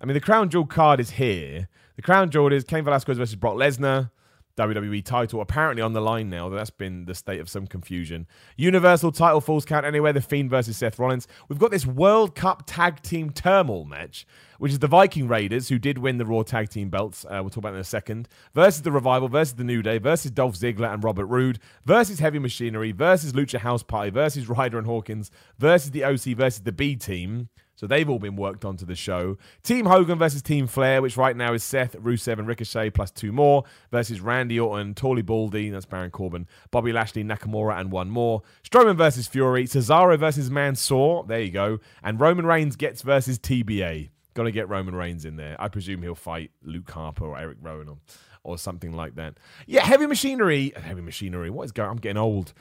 I 0.00 0.06
mean, 0.06 0.14
the 0.14 0.20
Crown 0.20 0.48
Jewel 0.48 0.66
card 0.66 1.00
is 1.00 1.10
here. 1.10 1.68
The 1.96 2.02
Crown 2.02 2.30
Jewel 2.30 2.52
is 2.52 2.64
Cain 2.64 2.84
Velasquez 2.84 3.18
versus 3.18 3.36
Brock 3.36 3.54
Lesnar. 3.56 4.10
WWE 4.58 5.04
title 5.04 5.40
apparently 5.40 5.80
on 5.80 5.92
the 5.92 6.00
line 6.00 6.28
now. 6.28 6.48
That's 6.48 6.70
been 6.70 7.04
the 7.04 7.14
state 7.14 7.40
of 7.40 7.48
some 7.48 7.66
confusion. 7.66 8.26
Universal 8.56 9.12
title 9.12 9.40
falls 9.40 9.64
count 9.64 9.86
anywhere. 9.86 10.12
The 10.12 10.20
Fiend 10.20 10.50
versus 10.50 10.76
Seth 10.76 10.98
Rollins. 10.98 11.28
We've 11.48 11.58
got 11.58 11.70
this 11.70 11.86
World 11.86 12.34
Cup 12.34 12.64
Tag 12.66 13.00
Team 13.02 13.30
Turmoil 13.30 13.84
match, 13.84 14.26
which 14.58 14.72
is 14.72 14.80
the 14.80 14.88
Viking 14.88 15.28
Raiders, 15.28 15.68
who 15.68 15.78
did 15.78 15.98
win 15.98 16.18
the 16.18 16.26
Raw 16.26 16.42
Tag 16.42 16.68
Team 16.68 16.90
belts. 16.90 17.24
Uh, 17.24 17.38
we'll 17.40 17.50
talk 17.50 17.58
about 17.58 17.70
that 17.70 17.76
in 17.76 17.82
a 17.82 17.84
second. 17.84 18.28
Versus 18.54 18.82
the 18.82 18.92
Revival, 18.92 19.28
versus 19.28 19.54
the 19.54 19.64
New 19.64 19.82
Day, 19.82 19.98
versus 19.98 20.30
Dolph 20.32 20.56
Ziggler 20.56 20.92
and 20.92 21.04
Robert 21.04 21.26
Roode, 21.26 21.60
versus 21.84 22.18
Heavy 22.18 22.38
Machinery, 22.38 22.92
versus 22.92 23.32
Lucha 23.32 23.60
House 23.60 23.82
Party, 23.82 24.10
versus 24.10 24.48
Ryder 24.48 24.78
and 24.78 24.86
Hawkins, 24.86 25.30
versus 25.58 25.92
the 25.92 26.04
OC, 26.04 26.36
versus 26.36 26.62
the 26.62 26.72
B 26.72 26.96
Team. 26.96 27.48
So 27.78 27.86
they've 27.86 28.10
all 28.10 28.18
been 28.18 28.34
worked 28.34 28.64
onto 28.64 28.84
the 28.84 28.96
show. 28.96 29.38
Team 29.62 29.86
Hogan 29.86 30.18
versus 30.18 30.42
Team 30.42 30.66
Flair, 30.66 31.00
which 31.00 31.16
right 31.16 31.36
now 31.36 31.54
is 31.54 31.62
Seth, 31.62 31.94
Rusev, 31.94 32.40
and 32.40 32.48
Ricochet 32.48 32.90
plus 32.90 33.12
two 33.12 33.30
more, 33.30 33.62
versus 33.92 34.20
Randy 34.20 34.58
Orton, 34.58 34.94
Tully 34.94 35.22
Baldy, 35.22 35.70
that's 35.70 35.86
Baron 35.86 36.10
Corbin, 36.10 36.48
Bobby 36.72 36.92
Lashley, 36.92 37.22
Nakamura, 37.22 37.78
and 37.78 37.92
one 37.92 38.10
more. 38.10 38.42
Strowman 38.68 38.96
versus 38.96 39.28
Fury, 39.28 39.64
Cesaro 39.64 40.18
versus 40.18 40.50
Mansoor, 40.50 41.24
there 41.28 41.40
you 41.40 41.52
go, 41.52 41.78
and 42.02 42.18
Roman 42.18 42.46
Reigns 42.46 42.74
gets 42.74 43.02
versus 43.02 43.38
TBA. 43.38 44.10
Gonna 44.34 44.50
get 44.50 44.68
Roman 44.68 44.96
Reigns 44.96 45.24
in 45.24 45.36
there. 45.36 45.54
I 45.60 45.68
presume 45.68 46.02
he'll 46.02 46.16
fight 46.16 46.50
Luke 46.64 46.90
Harper 46.90 47.26
or 47.26 47.38
Eric 47.38 47.58
Rowan 47.60 47.88
or, 47.88 47.98
or 48.42 48.58
something 48.58 48.92
like 48.92 49.14
that. 49.14 49.34
Yeah, 49.68 49.84
heavy 49.84 50.06
machinery. 50.06 50.72
Heavy 50.76 51.00
machinery. 51.00 51.48
What 51.48 51.64
is 51.64 51.72
going? 51.72 51.90
I'm 51.90 51.96
getting 51.96 52.18
old 52.18 52.54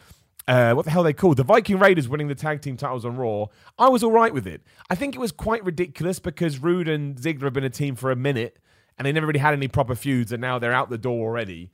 uh, 0.47 0.73
what 0.73 0.85
the 0.85 0.91
hell 0.91 1.03
they 1.03 1.13
called 1.13 1.37
the 1.37 1.43
Viking 1.43 1.77
Raiders 1.77 2.07
winning 2.07 2.27
the 2.27 2.35
tag 2.35 2.61
team 2.61 2.77
titles 2.77 3.05
on 3.05 3.17
Raw. 3.17 3.47
I 3.77 3.89
was 3.89 4.03
all 4.03 4.11
right 4.11 4.33
with 4.33 4.47
it. 4.47 4.61
I 4.89 4.95
think 4.95 5.15
it 5.15 5.19
was 5.19 5.31
quite 5.31 5.63
ridiculous 5.65 6.19
because 6.19 6.59
Roode 6.59 6.87
and 6.87 7.17
Ziggler 7.17 7.43
have 7.43 7.53
been 7.53 7.63
a 7.63 7.69
team 7.69 7.95
for 7.95 8.11
a 8.11 8.15
minute 8.15 8.57
and 8.97 9.05
they 9.05 9.11
never 9.11 9.27
really 9.27 9.39
had 9.39 9.53
any 9.53 9.67
proper 9.67 9.95
feuds, 9.95 10.31
and 10.31 10.41
now 10.41 10.57
they're 10.57 10.73
out 10.73 10.89
the 10.89 10.97
door 10.97 11.27
already. 11.27 11.71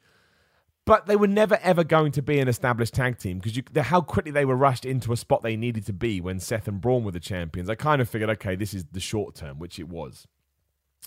But 0.86 1.06
they 1.06 1.16
were 1.16 1.28
never 1.28 1.58
ever 1.62 1.86
going 1.86 2.12
to 2.14 2.22
be 2.22 2.40
an 2.40 2.50
established 2.50 2.94
tag 2.94 3.18
team 3.18 3.40
because 3.40 3.86
how 3.86 4.02
quickly 4.02 4.32
they 4.32 4.44
were 4.44 4.58
rushed 4.58 4.84
into 4.84 5.14
a 5.14 5.18
spot 5.18 5.42
they 5.42 5.56
needed 5.56 5.86
to 5.86 5.94
be 5.94 6.20
when 6.20 6.42
Seth 6.42 6.68
and 6.68 6.82
Braun 6.82 7.06
were 7.06 7.12
the 7.12 7.22
champions. 7.22 7.70
I 7.70 7.76
kind 7.76 8.02
of 8.02 8.10
figured, 8.10 8.30
okay, 8.32 8.56
this 8.56 8.74
is 8.74 8.84
the 8.92 9.00
short 9.00 9.36
term, 9.36 9.60
which 9.60 9.80
it 9.80 9.88
was. 9.88 10.28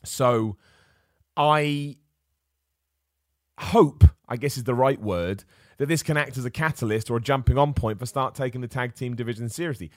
So 0.03 0.57
I 1.37 1.97
hope, 3.59 4.05
I 4.27 4.37
guess 4.37 4.57
is 4.57 4.64
the 4.64 4.75
right 4.75 5.01
word, 5.01 5.45
that 5.79 5.87
this 5.87 6.03
can 6.03 6.16
act 6.16 6.37
as 6.39 6.45
a 6.45 6.51
catalyst 6.51 7.11
or 7.11 7.16
a 7.16 7.20
jumping 7.20 7.59
on 7.59 7.74
point 7.74 7.99
for 7.99 8.07
start 8.07 8.35
taking 8.35 8.61
the 8.61 8.68
tag 8.68 8.95
team 8.95 9.14
division 9.14 9.49
seriously. 9.49 9.91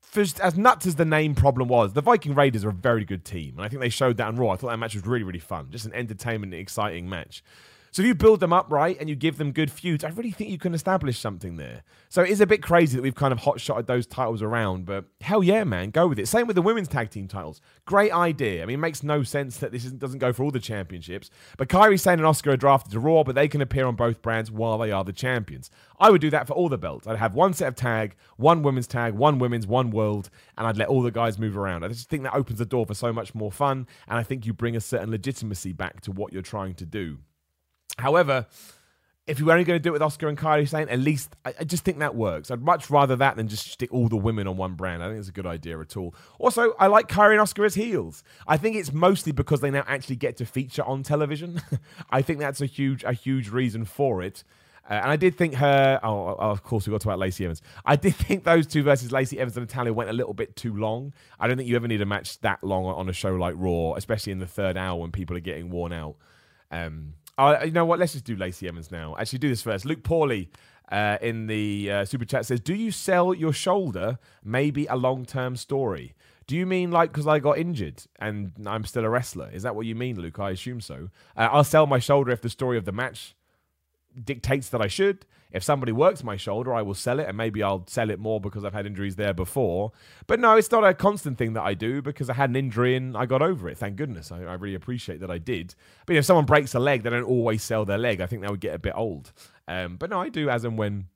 for, 0.00 0.40
as 0.40 0.56
nuts 0.56 0.86
as 0.86 0.94
the 0.94 1.04
name 1.04 1.34
problem 1.34 1.68
was, 1.68 1.92
the 1.92 2.00
Viking 2.00 2.34
Raiders 2.34 2.64
are 2.64 2.70
a 2.70 2.72
very 2.72 3.04
good 3.04 3.24
team, 3.24 3.54
and 3.56 3.64
I 3.64 3.68
think 3.68 3.80
they 3.80 3.88
showed 3.88 4.16
that 4.18 4.28
on 4.28 4.36
Raw. 4.36 4.50
I 4.50 4.56
thought 4.56 4.70
that 4.70 4.78
match 4.78 4.94
was 4.94 5.06
really, 5.06 5.24
really 5.24 5.40
fun, 5.40 5.68
just 5.70 5.84
an 5.84 5.92
entertainment, 5.94 6.54
exciting 6.54 7.08
match. 7.08 7.42
So 7.96 8.02
if 8.02 8.08
you 8.08 8.14
build 8.14 8.40
them 8.40 8.52
up 8.52 8.70
right 8.70 8.94
and 9.00 9.08
you 9.08 9.16
give 9.16 9.38
them 9.38 9.52
good 9.52 9.70
feuds, 9.70 10.04
I 10.04 10.10
really 10.10 10.30
think 10.30 10.50
you 10.50 10.58
can 10.58 10.74
establish 10.74 11.18
something 11.18 11.56
there. 11.56 11.82
So 12.10 12.20
it 12.20 12.28
is 12.28 12.42
a 12.42 12.46
bit 12.46 12.62
crazy 12.62 12.94
that 12.94 13.00
we've 13.00 13.14
kind 13.14 13.32
of 13.32 13.38
hot 13.38 13.58
shotted 13.58 13.86
those 13.86 14.06
titles 14.06 14.42
around, 14.42 14.84
but 14.84 15.06
hell 15.22 15.42
yeah, 15.42 15.64
man, 15.64 15.88
go 15.92 16.06
with 16.06 16.18
it. 16.18 16.28
Same 16.28 16.46
with 16.46 16.56
the 16.56 16.60
women's 16.60 16.88
tag 16.88 17.08
team 17.08 17.26
titles. 17.26 17.62
Great 17.86 18.12
idea. 18.12 18.62
I 18.62 18.66
mean, 18.66 18.74
it 18.74 18.82
makes 18.82 19.02
no 19.02 19.22
sense 19.22 19.56
that 19.56 19.72
this 19.72 19.84
doesn't 19.84 20.18
go 20.18 20.34
for 20.34 20.42
all 20.42 20.50
the 20.50 20.60
championships. 20.60 21.30
But 21.56 21.70
Kairi 21.70 21.98
Sane 21.98 22.18
and 22.18 22.28
Asuka 22.28 22.52
are 22.52 22.56
drafted 22.58 22.92
to 22.92 23.00
Raw, 23.00 23.22
but 23.22 23.34
they 23.34 23.48
can 23.48 23.62
appear 23.62 23.86
on 23.86 23.96
both 23.96 24.20
brands 24.20 24.50
while 24.50 24.76
they 24.76 24.92
are 24.92 25.02
the 25.02 25.14
champions. 25.14 25.70
I 25.98 26.10
would 26.10 26.20
do 26.20 26.28
that 26.28 26.46
for 26.46 26.52
all 26.52 26.68
the 26.68 26.76
belts. 26.76 27.06
I'd 27.06 27.16
have 27.16 27.34
one 27.34 27.54
set 27.54 27.68
of 27.68 27.76
tag, 27.76 28.14
one 28.36 28.60
women's 28.60 28.86
tag, 28.86 29.14
one 29.14 29.38
women's, 29.38 29.66
one 29.66 29.90
world, 29.90 30.28
and 30.58 30.66
I'd 30.66 30.76
let 30.76 30.88
all 30.88 31.00
the 31.00 31.10
guys 31.10 31.38
move 31.38 31.56
around. 31.56 31.82
I 31.82 31.88
just 31.88 32.10
think 32.10 32.24
that 32.24 32.34
opens 32.34 32.58
the 32.58 32.66
door 32.66 32.84
for 32.84 32.92
so 32.92 33.10
much 33.10 33.34
more 33.34 33.50
fun, 33.50 33.86
and 34.06 34.18
I 34.18 34.22
think 34.22 34.44
you 34.44 34.52
bring 34.52 34.76
a 34.76 34.82
certain 34.82 35.10
legitimacy 35.10 35.72
back 35.72 36.02
to 36.02 36.12
what 36.12 36.34
you're 36.34 36.42
trying 36.42 36.74
to 36.74 36.84
do. 36.84 37.20
However, 37.98 38.46
if 39.26 39.40
you 39.40 39.46
were 39.46 39.52
only 39.52 39.64
going 39.64 39.78
to 39.78 39.82
do 39.82 39.90
it 39.90 39.92
with 39.92 40.02
Asuka 40.02 40.28
and 40.28 40.38
Kairi 40.38 40.68
Sane, 40.68 40.88
at 40.88 41.00
least 41.00 41.34
I, 41.44 41.54
I, 41.60 41.64
just 41.64 41.84
think 41.84 41.98
that 41.98 42.14
works. 42.14 42.50
I'd 42.50 42.62
much 42.62 42.90
rather 42.90 43.16
that 43.16 43.36
than 43.36 43.48
just 43.48 43.66
stick 43.70 43.92
all 43.92 44.08
the 44.08 44.16
women 44.16 44.46
on 44.46 44.56
one 44.56 44.74
brand. 44.74 45.02
I 45.02 45.08
think 45.08 45.18
it's 45.18 45.28
a 45.28 45.32
good 45.32 45.46
idea 45.46 45.80
at 45.80 45.96
all. 45.96 46.14
Also, 46.38 46.74
I 46.78 46.86
like 46.86 47.08
Kairi 47.08 47.32
and 47.32 47.40
Asuka 47.40 47.66
as 47.66 47.74
heels. 47.74 48.22
I 48.46 48.56
think 48.56 48.76
it's 48.76 48.92
mostly 48.92 49.32
because 49.32 49.60
they 49.60 49.70
now 49.70 49.84
actually 49.86 50.16
get 50.16 50.36
to 50.36 50.46
feature 50.46 50.84
on 50.84 51.02
television. 51.02 51.60
I 52.10 52.22
think 52.22 52.38
that's 52.38 52.60
a 52.60 52.66
huge, 52.66 53.02
a 53.02 53.12
huge 53.12 53.48
reason 53.48 53.84
for 53.84 54.22
it. 54.22 54.44
Uh, 54.88 54.94
and 54.94 55.10
I 55.10 55.16
did 55.16 55.36
think 55.36 55.54
her. 55.54 55.98
Oh, 56.04 56.36
oh, 56.38 56.50
of 56.50 56.62
course, 56.62 56.86
we 56.86 56.92
got 56.92 57.00
to 57.00 57.08
about 57.08 57.18
Lacey 57.18 57.44
Evans. 57.44 57.62
I 57.84 57.96
did 57.96 58.14
think 58.14 58.44
those 58.44 58.68
two 58.68 58.84
versus 58.84 59.10
Lacey 59.10 59.40
Evans 59.40 59.56
and 59.56 59.66
Natalya 59.66 59.92
went 59.92 60.08
a 60.08 60.12
little 60.12 60.34
bit 60.34 60.54
too 60.54 60.76
long. 60.76 61.12
I 61.40 61.48
don't 61.48 61.56
think 61.56 61.68
you 61.68 61.74
ever 61.74 61.88
need 61.88 62.02
a 62.02 62.06
match 62.06 62.38
that 62.40 62.62
long 62.62 62.84
on 62.84 63.08
a 63.08 63.12
show 63.12 63.34
like 63.34 63.54
Raw, 63.56 63.94
especially 63.94 64.30
in 64.30 64.38
the 64.38 64.46
third 64.46 64.76
hour 64.76 65.00
when 65.00 65.10
people 65.10 65.36
are 65.36 65.40
getting 65.40 65.70
worn 65.70 65.92
out. 65.92 66.14
Um, 66.70 67.14
uh, 67.38 67.60
you 67.64 67.70
know 67.70 67.84
what? 67.84 67.98
Let's 67.98 68.12
just 68.12 68.24
do 68.24 68.36
Lacey 68.36 68.68
Evans 68.68 68.90
now. 68.90 69.16
Actually, 69.18 69.40
do 69.40 69.48
this 69.48 69.62
first. 69.62 69.84
Luke 69.84 70.02
Pawley 70.02 70.50
uh, 70.90 71.18
in 71.20 71.46
the 71.46 71.90
uh, 71.90 72.04
super 72.04 72.24
chat 72.24 72.46
says, 72.46 72.60
"Do 72.60 72.74
you 72.74 72.90
sell 72.90 73.34
your 73.34 73.52
shoulder? 73.52 74.18
Maybe 74.44 74.86
a 74.86 74.96
long-term 74.96 75.56
story." 75.56 76.14
Do 76.46 76.56
you 76.56 76.64
mean 76.64 76.92
like 76.92 77.10
because 77.10 77.26
I 77.26 77.40
got 77.40 77.58
injured 77.58 78.04
and 78.20 78.52
I'm 78.66 78.84
still 78.84 79.04
a 79.04 79.10
wrestler? 79.10 79.50
Is 79.52 79.64
that 79.64 79.74
what 79.74 79.84
you 79.86 79.96
mean, 79.96 80.20
Luke? 80.20 80.38
I 80.38 80.50
assume 80.50 80.80
so. 80.80 81.10
Uh, 81.36 81.48
I'll 81.50 81.64
sell 81.64 81.86
my 81.86 81.98
shoulder 81.98 82.30
if 82.30 82.40
the 82.40 82.48
story 82.48 82.78
of 82.78 82.84
the 82.84 82.92
match 82.92 83.34
dictates 84.22 84.68
that 84.68 84.80
I 84.80 84.86
should. 84.86 85.26
If 85.52 85.62
somebody 85.62 85.92
works 85.92 86.24
my 86.24 86.36
shoulder, 86.36 86.74
I 86.74 86.82
will 86.82 86.94
sell 86.94 87.20
it, 87.20 87.28
and 87.28 87.36
maybe 87.36 87.62
I'll 87.62 87.84
sell 87.86 88.10
it 88.10 88.18
more 88.18 88.40
because 88.40 88.64
I've 88.64 88.72
had 88.72 88.86
injuries 88.86 89.16
there 89.16 89.32
before. 89.32 89.92
But 90.26 90.40
no, 90.40 90.56
it's 90.56 90.70
not 90.70 90.84
a 90.84 90.92
constant 90.92 91.38
thing 91.38 91.52
that 91.54 91.62
I 91.62 91.74
do 91.74 92.02
because 92.02 92.28
I 92.28 92.34
had 92.34 92.50
an 92.50 92.56
injury 92.56 92.96
and 92.96 93.16
I 93.16 93.26
got 93.26 93.42
over 93.42 93.68
it. 93.68 93.78
Thank 93.78 93.96
goodness. 93.96 94.32
I, 94.32 94.42
I 94.42 94.54
really 94.54 94.74
appreciate 94.74 95.20
that 95.20 95.30
I 95.30 95.38
did. 95.38 95.74
But 96.04 96.16
if 96.16 96.24
someone 96.24 96.44
breaks 96.44 96.74
a 96.74 96.80
leg, 96.80 97.02
they 97.02 97.10
don't 97.10 97.22
always 97.22 97.62
sell 97.62 97.84
their 97.84 97.98
leg. 97.98 98.20
I 98.20 98.26
think 98.26 98.42
that 98.42 98.50
would 98.50 98.60
get 98.60 98.74
a 98.74 98.78
bit 98.78 98.94
old. 98.96 99.32
Um, 99.68 99.96
but 99.96 100.10
no, 100.10 100.20
I 100.20 100.28
do 100.28 100.50
as 100.50 100.64
and 100.64 100.76
when, 100.76 101.06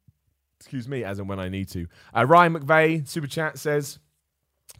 excuse 0.58 0.88
me, 0.88 1.04
as 1.04 1.18
and 1.18 1.28
when 1.28 1.40
I 1.40 1.48
need 1.48 1.68
to. 1.70 1.86
Uh, 2.16 2.24
Ryan 2.24 2.54
McVeigh, 2.54 3.08
super 3.08 3.26
chat 3.26 3.58
says, 3.58 3.98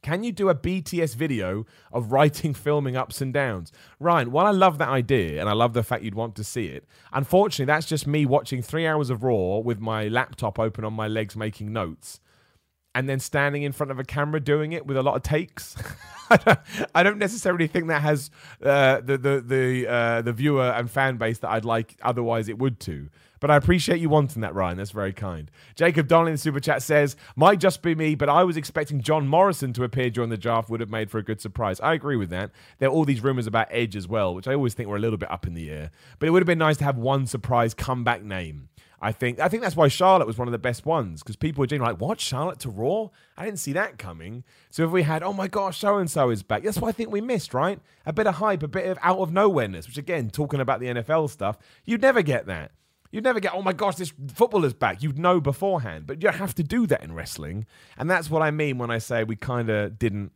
can 0.02 0.24
you 0.24 0.32
do 0.32 0.48
a 0.48 0.54
BTS 0.54 1.14
video 1.14 1.66
of 1.92 2.12
writing, 2.12 2.54
filming 2.66 2.96
ups 2.96 3.20
and 3.20 3.32
downs? 3.32 3.72
Ryan, 3.98 4.30
while 4.32 4.46
I 4.46 4.50
love 4.50 4.78
that 4.78 4.88
idea 4.88 5.40
and 5.40 5.48
I 5.48 5.52
love 5.52 5.72
the 5.72 5.82
fact 5.82 6.02
you'd 6.02 6.14
want 6.14 6.34
to 6.36 6.44
see 6.44 6.66
it, 6.66 6.86
unfortunately, 7.12 7.66
that's 7.66 7.86
just 7.86 8.06
me 8.06 8.26
watching 8.26 8.62
three 8.62 8.86
hours 8.86 9.10
of 9.10 9.22
Raw 9.22 9.58
with 9.58 9.80
my 9.80 10.08
laptop 10.08 10.58
open 10.58 10.84
on 10.84 10.92
my 10.92 11.08
legs 11.08 11.36
making 11.36 11.72
notes 11.72 12.20
and 12.94 13.08
then 13.08 13.20
standing 13.20 13.62
in 13.62 13.72
front 13.72 13.90
of 13.90 13.98
a 13.98 14.04
camera 14.04 14.40
doing 14.40 14.72
it 14.72 14.86
with 14.86 14.96
a 14.96 15.02
lot 15.02 15.16
of 15.16 15.22
takes. 15.22 15.76
I 16.94 17.02
don't 17.02 17.18
necessarily 17.18 17.66
think 17.66 17.88
that 17.88 18.02
has 18.02 18.30
uh, 18.62 19.00
the 19.00 19.18
the 19.18 19.40
the 19.40 19.86
uh, 19.88 20.22
the 20.22 20.32
viewer 20.32 20.70
and 20.70 20.90
fan 20.90 21.16
base 21.16 21.38
that 21.38 21.50
I'd 21.50 21.64
like. 21.64 21.96
Otherwise, 22.02 22.48
it 22.48 22.58
would 22.58 22.80
too. 22.80 23.08
But 23.40 23.50
I 23.50 23.56
appreciate 23.56 24.00
you 24.00 24.08
wanting 24.08 24.42
that, 24.42 24.54
Ryan. 24.54 24.76
That's 24.76 24.90
very 24.90 25.12
kind. 25.12 25.50
Jacob 25.74 26.06
Donnelly 26.06 26.30
in 26.30 26.34
the 26.34 26.38
super 26.38 26.60
chat 26.60 26.82
says, 26.82 27.16
"Might 27.34 27.58
just 27.58 27.82
be 27.82 27.94
me, 27.94 28.14
but 28.14 28.28
I 28.28 28.44
was 28.44 28.56
expecting 28.56 29.00
John 29.00 29.26
Morrison 29.26 29.72
to 29.72 29.84
appear 29.84 30.10
during 30.10 30.30
the 30.30 30.36
draft. 30.36 30.70
Would 30.70 30.80
have 30.80 30.90
made 30.90 31.10
for 31.10 31.18
a 31.18 31.24
good 31.24 31.40
surprise." 31.40 31.80
I 31.80 31.94
agree 31.94 32.16
with 32.16 32.30
that. 32.30 32.50
There 32.78 32.88
are 32.88 32.92
all 32.92 33.04
these 33.04 33.22
rumors 33.22 33.46
about 33.46 33.68
Edge 33.70 33.96
as 33.96 34.06
well, 34.06 34.34
which 34.34 34.46
I 34.46 34.54
always 34.54 34.74
think 34.74 34.88
were 34.88 34.96
a 34.96 35.00
little 35.00 35.18
bit 35.18 35.30
up 35.30 35.46
in 35.46 35.54
the 35.54 35.70
air. 35.70 35.90
But 36.18 36.28
it 36.28 36.30
would 36.30 36.42
have 36.42 36.46
been 36.46 36.58
nice 36.58 36.76
to 36.78 36.84
have 36.84 36.98
one 36.98 37.26
surprise 37.26 37.74
comeback 37.74 38.22
name. 38.22 38.68
I 39.02 39.12
think 39.12 39.40
I 39.40 39.48
think 39.48 39.62
that's 39.62 39.76
why 39.76 39.88
Charlotte 39.88 40.26
was 40.26 40.36
one 40.36 40.46
of 40.46 40.52
the 40.52 40.58
best 40.58 40.84
ones 40.84 41.22
because 41.22 41.36
people 41.36 41.62
were 41.62 41.66
genuinely 41.66 41.94
like, 41.94 42.00
"What 42.02 42.20
Charlotte 42.20 42.58
to 42.60 42.68
Raw? 42.68 43.08
I 43.36 43.46
didn't 43.46 43.58
see 43.58 43.72
that 43.72 43.96
coming." 43.96 44.44
So 44.68 44.84
if 44.84 44.90
we 44.90 45.04
had, 45.04 45.22
"Oh 45.22 45.32
my 45.32 45.48
gosh, 45.48 45.78
so 45.78 45.96
and 45.96 46.10
so 46.10 46.28
is 46.28 46.42
back," 46.42 46.62
that's 46.62 46.78
what 46.78 46.88
I 46.88 46.92
think 46.92 47.10
we 47.10 47.22
missed, 47.22 47.54
right? 47.54 47.80
A 48.04 48.12
bit 48.12 48.26
of 48.26 48.34
hype, 48.34 48.62
a 48.62 48.68
bit 48.68 48.86
of 48.86 48.98
out 49.00 49.18
of 49.18 49.30
nowhereness. 49.30 49.86
Which 49.86 49.96
again, 49.96 50.28
talking 50.28 50.60
about 50.60 50.80
the 50.80 50.88
NFL 50.88 51.28
stuff, 51.28 51.56
you'd 51.86 52.02
never 52.02 52.20
get 52.20 52.44
that. 52.44 52.72
You'd 53.10 53.24
never 53.24 53.40
get, 53.40 53.54
"Oh 53.54 53.62
my 53.62 53.72
gosh, 53.72 53.96
this 53.96 54.12
footballer's 54.34 54.74
back." 54.74 55.02
You'd 55.02 55.18
know 55.18 55.40
beforehand, 55.40 56.06
but 56.06 56.22
you 56.22 56.28
have 56.28 56.54
to 56.54 56.62
do 56.62 56.86
that 56.86 57.02
in 57.02 57.12
wrestling, 57.12 57.66
and 57.96 58.10
that's 58.10 58.30
what 58.30 58.42
I 58.42 58.50
mean 58.50 58.78
when 58.78 58.90
I 58.90 58.98
say 58.98 59.24
we 59.24 59.36
kind 59.36 59.68
of 59.68 59.98
didn't 59.98 60.32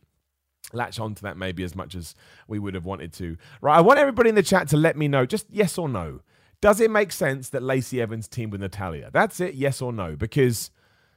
latch 0.73 0.99
onto 0.99 1.21
that 1.21 1.37
maybe 1.37 1.63
as 1.63 1.75
much 1.75 1.95
as 1.95 2.15
we 2.47 2.59
would 2.59 2.73
have 2.73 2.85
wanted 2.85 3.13
to. 3.13 3.37
Right, 3.61 3.77
I 3.77 3.81
want 3.81 3.99
everybody 3.99 4.29
in 4.29 4.35
the 4.35 4.43
chat 4.43 4.67
to 4.69 4.77
let 4.77 4.97
me 4.97 5.07
know, 5.07 5.25
just 5.25 5.47
yes 5.49 5.77
or 5.77 5.87
no. 5.87 6.21
Does 6.61 6.79
it 6.79 6.89
make 6.89 7.11
sense 7.11 7.49
that 7.49 7.61
Lacey 7.61 8.01
Evans 8.01 8.27
teamed 8.27 8.51
with 8.51 8.61
Natalya? 8.61 9.09
That's 9.11 9.39
it, 9.39 9.55
yes 9.55 9.81
or 9.81 9.93
no? 9.93 10.15
Because 10.15 10.71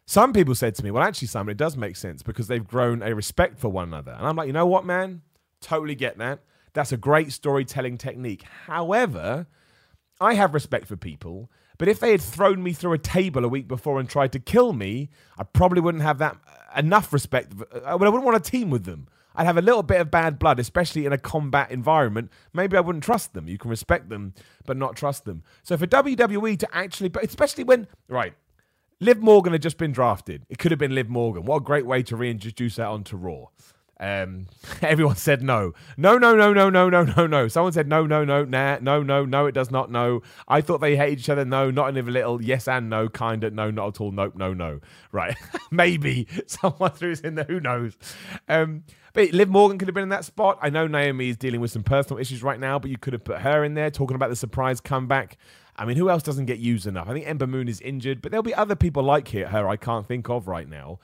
some 0.05 0.33
people 0.33 0.55
said 0.55 0.75
to 0.75 0.85
me, 0.85 0.91
well, 0.91 1.03
actually, 1.03 1.29
Simon, 1.29 1.53
it 1.53 1.57
does 1.57 1.77
make 1.77 1.97
sense 1.97 2.23
because 2.23 2.49
they've 2.49 2.67
grown 2.67 3.03
a 3.03 3.15
respect 3.15 3.59
for 3.59 3.69
one 3.69 3.89
another. 3.89 4.13
And 4.13 4.27
I'm 4.27 4.37
like, 4.37 4.47
you 4.47 4.53
know 4.53 4.67
what, 4.67 4.85
man? 4.85 5.23
Totally 5.61 5.95
get 5.95 6.19
that. 6.19 6.41
That's 6.73 6.93
a 6.93 6.97
great 6.97 7.33
storytelling 7.33 7.99
technique. 7.99 8.43
However, 8.67 9.47
I 10.21 10.35
have 10.35 10.55
respect 10.55 10.87
for 10.87 10.97
people, 10.97 11.51
but 11.79 11.89
if 11.89 12.01
they 12.01 12.11
had 12.11 12.21
thrown 12.21 12.63
me 12.63 12.73
through 12.73 12.93
a 12.93 12.99
table 12.99 13.45
a 13.45 13.49
week 13.49 13.69
before 13.69 14.01
and 14.01 14.09
tried 14.09 14.33
to 14.33 14.41
kill 14.41 14.73
me, 14.73 15.11
I 15.39 15.45
probably 15.45 15.81
wouldn't 15.81 16.03
have 16.03 16.19
that 16.19 16.37
enough 16.77 17.13
respect. 17.13 17.53
Uh, 17.73 17.81
I 17.85 17.95
wouldn't 17.95 18.25
want 18.25 18.43
to 18.43 18.51
team 18.51 18.71
with 18.71 18.85
them. 18.85 19.09
I'd 19.37 19.47
have 19.47 19.57
a 19.57 19.63
little 19.63 19.85
bit 19.85 20.01
of 20.01 20.11
bad 20.11 20.41
blood, 20.41 20.59
especially 20.59 21.07
in 21.07 21.13
a 21.13 21.19
combat 21.19 21.71
environment. 21.71 22.33
Maybe 22.53 22.77
I 22.77 22.81
wouldn't 22.81 23.05
trust 23.05 23.35
them. 23.35 23.47
You 23.47 23.57
can 23.57 23.71
respect 23.71 24.09
them, 24.09 24.35
but 24.67 24.77
not 24.77 24.97
trust 24.97 25.25
them. 25.25 25.45
So 25.63 25.77
for 25.77 25.87
WWE 25.87 26.59
to 26.59 26.77
actually, 26.77 27.09
but 27.09 27.23
especially 27.23 27.63
when, 27.63 27.87
right, 28.09 28.35
Liv 28.99 29.19
Morgan 29.19 29.53
had 29.53 29.63
just 29.63 29.79
been 29.79 29.93
drafted. 29.93 30.45
It 30.49 30.59
could 30.59 30.73
have 30.73 30.81
been 30.81 30.95
Liv 30.95 31.09
Morgan. 31.09 31.45
What 31.45 31.59
a 31.59 31.61
great 31.61 31.87
way 31.87 32.03
to 32.03 32.17
reintroduce 32.17 32.77
that 32.77 32.89
onto 32.89 33.17
Raw. 33.17 33.47
Um, 34.01 34.47
everyone 34.83 35.17
said 35.17 35.43
no. 35.43 35.73
No, 35.97 36.19
no, 36.19 36.37
no, 36.37 36.53
no, 36.53 36.71
no, 36.71 36.89
no, 36.89 37.03
no, 37.03 37.27
no. 37.27 37.49
Someone 37.49 37.73
said 37.73 37.89
no, 37.89 38.07
no, 38.07 38.25
no, 38.25 38.45
nah, 38.45 38.79
no, 38.81 39.03
no, 39.03 39.25
no, 39.25 39.47
it 39.47 39.53
does 39.53 39.71
not, 39.71 39.91
no. 39.91 40.23
I 40.47 40.61
thought 40.61 40.79
they 40.81 40.97
hated 40.97 41.21
each 41.21 41.29
other. 41.29 41.45
No, 41.45 41.71
not 41.71 41.91
even 41.91 42.09
a 42.09 42.13
little. 42.13 42.43
Yes 42.43 42.69
and 42.69 42.89
no, 42.89 43.09
kind 43.09 43.43
of. 43.45 43.53
No, 43.53 43.71
not 43.71 43.89
at 43.89 44.01
all. 44.01 44.13
Nope, 44.13 44.37
no, 44.37 44.55
no. 44.55 44.81
Right. 45.13 45.37
Maybe 45.71 46.27
someone 46.47 46.91
threw 46.93 47.13
us 47.13 47.21
in 47.21 47.35
there. 47.35 47.47
Who 47.47 47.61
knows? 47.61 47.97
Um, 48.49 48.85
but 49.15 49.33
Liv 49.33 49.49
Morgan 49.49 49.79
could 49.79 49.89
have 49.89 49.95
been 49.95 50.05
in 50.05 50.11
that 50.11 50.25
spot. 50.25 50.59
I 50.63 50.71
know 50.71 50.87
Naomi 50.87 51.31
is 51.31 51.37
dealing 51.37 51.61
with 51.61 51.71
some 51.71 51.83
personal 51.83 52.21
issues 52.21 52.43
right 52.43 52.61
now, 52.61 52.79
but 52.79 52.91
you 52.91 52.99
could 52.99 53.15
have 53.15 53.25
put 53.25 53.41
her 53.41 53.65
in 53.65 53.75
there 53.75 53.91
talking 53.91 54.15
about 54.15 54.31
the 54.31 54.37
surprise 54.37 54.81
comeback. 54.81 55.37
I 55.77 55.85
mean, 55.85 55.97
who 55.97 56.11
else 56.11 56.23
doesn't 56.23 56.47
get 56.47 56.59
used 56.59 56.87
enough? 56.87 57.09
I 57.09 57.13
think 57.13 57.27
Ember 57.27 57.47
Moon 57.47 57.69
is 57.69 57.81
injured, 57.81 58.21
but 58.21 58.31
there'll 58.31 58.43
be 58.43 58.55
other 58.55 58.75
people 58.75 59.03
like 59.03 59.29
her 59.31 59.69
I 59.69 59.77
can't 59.77 60.07
think 60.07 60.29
of 60.29 60.49
right 60.49 60.69
now. 60.69 60.99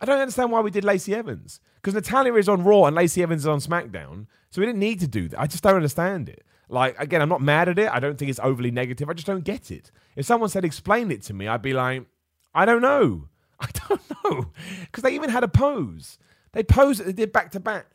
I 0.00 0.06
don't 0.06 0.20
understand 0.20 0.50
why 0.50 0.60
we 0.60 0.70
did 0.70 0.84
Lacey 0.84 1.14
Evans 1.14 1.60
because 1.76 1.94
Natalya 1.94 2.34
is 2.34 2.48
on 2.48 2.64
Raw 2.64 2.84
and 2.84 2.96
Lacey 2.96 3.22
Evans 3.22 3.42
is 3.42 3.46
on 3.46 3.60
SmackDown, 3.60 4.26
so 4.50 4.60
we 4.60 4.66
didn't 4.66 4.80
need 4.80 5.00
to 5.00 5.06
do 5.06 5.28
that. 5.28 5.40
I 5.40 5.46
just 5.46 5.62
don't 5.62 5.76
understand 5.76 6.28
it. 6.28 6.44
Like 6.68 6.98
again, 6.98 7.22
I'm 7.22 7.28
not 7.28 7.42
mad 7.42 7.68
at 7.68 7.78
it. 7.78 7.90
I 7.90 8.00
don't 8.00 8.18
think 8.18 8.30
it's 8.30 8.40
overly 8.42 8.70
negative. 8.70 9.08
I 9.08 9.12
just 9.12 9.26
don't 9.26 9.44
get 9.44 9.70
it. 9.70 9.90
If 10.16 10.26
someone 10.26 10.48
said 10.48 10.64
explain 10.64 11.10
it 11.10 11.22
to 11.22 11.34
me, 11.34 11.46
I'd 11.46 11.62
be 11.62 11.72
like, 11.72 12.06
I 12.54 12.64
don't 12.64 12.82
know. 12.82 13.28
I 13.60 13.68
don't 13.88 14.02
know 14.24 14.50
because 14.80 15.02
they 15.02 15.14
even 15.14 15.30
had 15.30 15.44
a 15.44 15.48
pose. 15.48 16.18
They 16.52 16.62
posed. 16.62 17.04
They 17.04 17.12
did 17.12 17.32
back 17.32 17.50
to 17.52 17.60
back, 17.60 17.86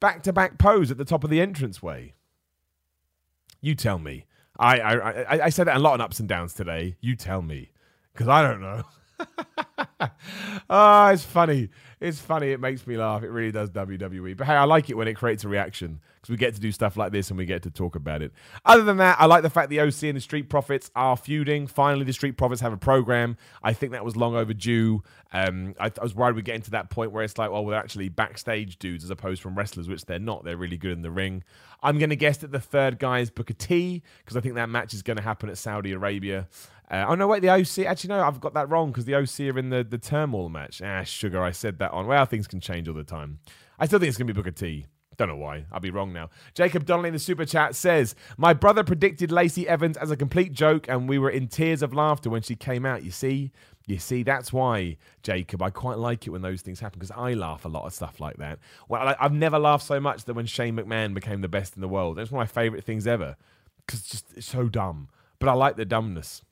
back 0.00 0.22
to 0.24 0.32
back 0.32 0.58
pose 0.58 0.90
at 0.90 0.98
the 0.98 1.04
top 1.04 1.24
of 1.24 1.30
the 1.30 1.40
entranceway. 1.40 2.14
You 3.60 3.74
tell 3.74 3.98
me. 3.98 4.26
I 4.58 4.80
I 4.80 4.94
I, 4.94 5.44
I 5.44 5.48
said 5.50 5.66
that 5.68 5.76
a 5.76 5.80
lot 5.80 5.94
on 5.94 6.00
ups 6.00 6.18
and 6.18 6.28
downs 6.28 6.54
today. 6.54 6.96
You 7.00 7.14
tell 7.14 7.42
me 7.42 7.70
because 8.12 8.28
I 8.28 8.42
don't 8.42 8.60
know. 8.60 8.82
oh, 10.70 11.08
it's 11.12 11.24
funny. 11.24 11.68
It's 12.00 12.20
funny. 12.20 12.50
It 12.50 12.60
makes 12.60 12.86
me 12.86 12.96
laugh. 12.96 13.22
It 13.22 13.30
really 13.30 13.52
does 13.52 13.70
WWE. 13.70 14.36
But 14.36 14.46
hey, 14.46 14.54
I 14.54 14.64
like 14.64 14.90
it 14.90 14.96
when 14.96 15.08
it 15.08 15.14
creates 15.14 15.44
a 15.44 15.48
reaction 15.48 16.00
because 16.16 16.30
we 16.30 16.36
get 16.36 16.54
to 16.54 16.60
do 16.60 16.70
stuff 16.70 16.96
like 16.96 17.10
this 17.12 17.30
and 17.30 17.38
we 17.38 17.46
get 17.46 17.62
to 17.62 17.70
talk 17.70 17.96
about 17.96 18.20
it. 18.20 18.32
Other 18.64 18.82
than 18.82 18.98
that, 18.98 19.16
I 19.18 19.26
like 19.26 19.42
the 19.42 19.50
fact 19.50 19.70
the 19.70 19.80
OC 19.80 20.02
and 20.04 20.16
the 20.16 20.20
Street 20.20 20.50
Profits 20.50 20.90
are 20.94 21.16
feuding. 21.16 21.66
Finally, 21.66 22.04
the 22.04 22.12
Street 22.12 22.36
Profits 22.36 22.60
have 22.60 22.72
a 22.72 22.76
program. 22.76 23.38
I 23.62 23.72
think 23.72 23.92
that 23.92 24.04
was 24.04 24.14
long 24.14 24.34
overdue. 24.34 25.02
Um, 25.32 25.74
I, 25.80 25.86
I 25.86 26.02
was 26.02 26.14
worried 26.14 26.36
we'd 26.36 26.44
get 26.44 26.56
into 26.56 26.72
that 26.72 26.90
point 26.90 27.12
where 27.12 27.24
it's 27.24 27.38
like, 27.38 27.50
well, 27.50 27.64
we're 27.64 27.74
actually 27.74 28.10
backstage 28.10 28.78
dudes 28.78 29.04
as 29.04 29.10
opposed 29.10 29.40
from 29.40 29.56
wrestlers, 29.56 29.88
which 29.88 30.04
they're 30.04 30.18
not. 30.18 30.44
They're 30.44 30.56
really 30.56 30.76
good 30.76 30.92
in 30.92 31.02
the 31.02 31.10
ring. 31.10 31.44
I'm 31.82 31.98
going 31.98 32.10
to 32.10 32.16
guess 32.16 32.38
that 32.38 32.52
the 32.52 32.60
third 32.60 32.98
guy 32.98 33.20
is 33.20 33.30
Booker 33.30 33.54
T 33.54 34.02
because 34.18 34.36
I 34.36 34.40
think 34.40 34.56
that 34.56 34.68
match 34.68 34.92
is 34.92 35.02
going 35.02 35.16
to 35.16 35.22
happen 35.22 35.48
at 35.48 35.58
Saudi 35.58 35.92
Arabia. 35.92 36.48
Uh, 36.90 37.06
oh 37.08 37.14
no, 37.14 37.26
wait, 37.26 37.42
the 37.42 37.50
OC. 37.50 37.86
Actually, 37.86 38.08
no, 38.08 38.22
I've 38.22 38.40
got 38.40 38.54
that 38.54 38.70
wrong 38.70 38.90
because 38.90 39.04
the 39.04 39.14
OC 39.14 39.54
are 39.54 39.58
in 39.58 39.70
the 39.70 39.82
the 39.82 39.98
turmoil 39.98 40.48
match. 40.48 40.80
Ah, 40.82 41.02
sugar, 41.02 41.42
I 41.42 41.50
said 41.50 41.78
that 41.78 41.90
on. 41.92 42.06
Well, 42.06 42.24
things 42.26 42.46
can 42.46 42.60
change 42.60 42.88
all 42.88 42.94
the 42.94 43.04
time. 43.04 43.40
I 43.78 43.86
still 43.86 43.98
think 43.98 44.08
it's 44.08 44.18
gonna 44.18 44.32
be 44.32 44.32
Booker 44.32 44.52
T. 44.52 44.86
Don't 45.16 45.28
know 45.28 45.36
why. 45.36 45.64
I'll 45.72 45.80
be 45.80 45.90
wrong 45.90 46.12
now. 46.12 46.28
Jacob 46.54 46.84
Donnelly 46.84 47.08
in 47.08 47.14
the 47.14 47.18
super 47.18 47.46
chat 47.46 47.74
says, 47.74 48.14
My 48.36 48.52
brother 48.52 48.84
predicted 48.84 49.32
Lacey 49.32 49.66
Evans 49.66 49.96
as 49.96 50.10
a 50.10 50.16
complete 50.16 50.52
joke, 50.52 50.86
and 50.88 51.08
we 51.08 51.18
were 51.18 51.30
in 51.30 51.48
tears 51.48 51.82
of 51.82 51.94
laughter 51.94 52.28
when 52.28 52.42
she 52.42 52.54
came 52.54 52.84
out. 52.84 53.02
You 53.02 53.10
see? 53.10 53.50
You 53.86 53.98
see, 53.98 54.24
that's 54.24 54.52
why, 54.52 54.96
Jacob, 55.22 55.62
I 55.62 55.70
quite 55.70 55.96
like 55.96 56.26
it 56.26 56.30
when 56.30 56.42
those 56.42 56.60
things 56.60 56.80
happen 56.80 56.98
because 56.98 57.12
I 57.16 57.34
laugh 57.34 57.64
a 57.64 57.68
lot 57.68 57.86
at 57.86 57.92
stuff 57.92 58.20
like 58.20 58.36
that. 58.38 58.58
Well, 58.88 59.08
I, 59.08 59.16
have 59.20 59.32
never 59.32 59.60
laughed 59.60 59.86
so 59.86 60.00
much 60.00 60.24
that 60.24 60.34
when 60.34 60.46
Shane 60.46 60.76
McMahon 60.76 61.14
became 61.14 61.40
the 61.40 61.48
best 61.48 61.76
in 61.76 61.82
the 61.82 61.88
world. 61.88 62.18
That's 62.18 62.32
one 62.32 62.42
of 62.42 62.48
my 62.48 62.62
favourite 62.62 62.84
things 62.84 63.06
ever 63.06 63.36
because 63.86 64.00
it's 64.00 64.10
just 64.10 64.26
it's 64.36 64.46
so 64.46 64.68
dumb. 64.68 65.08
But 65.38 65.48
I 65.48 65.52
like 65.52 65.76
the 65.76 65.84
dumbness. 65.84 66.42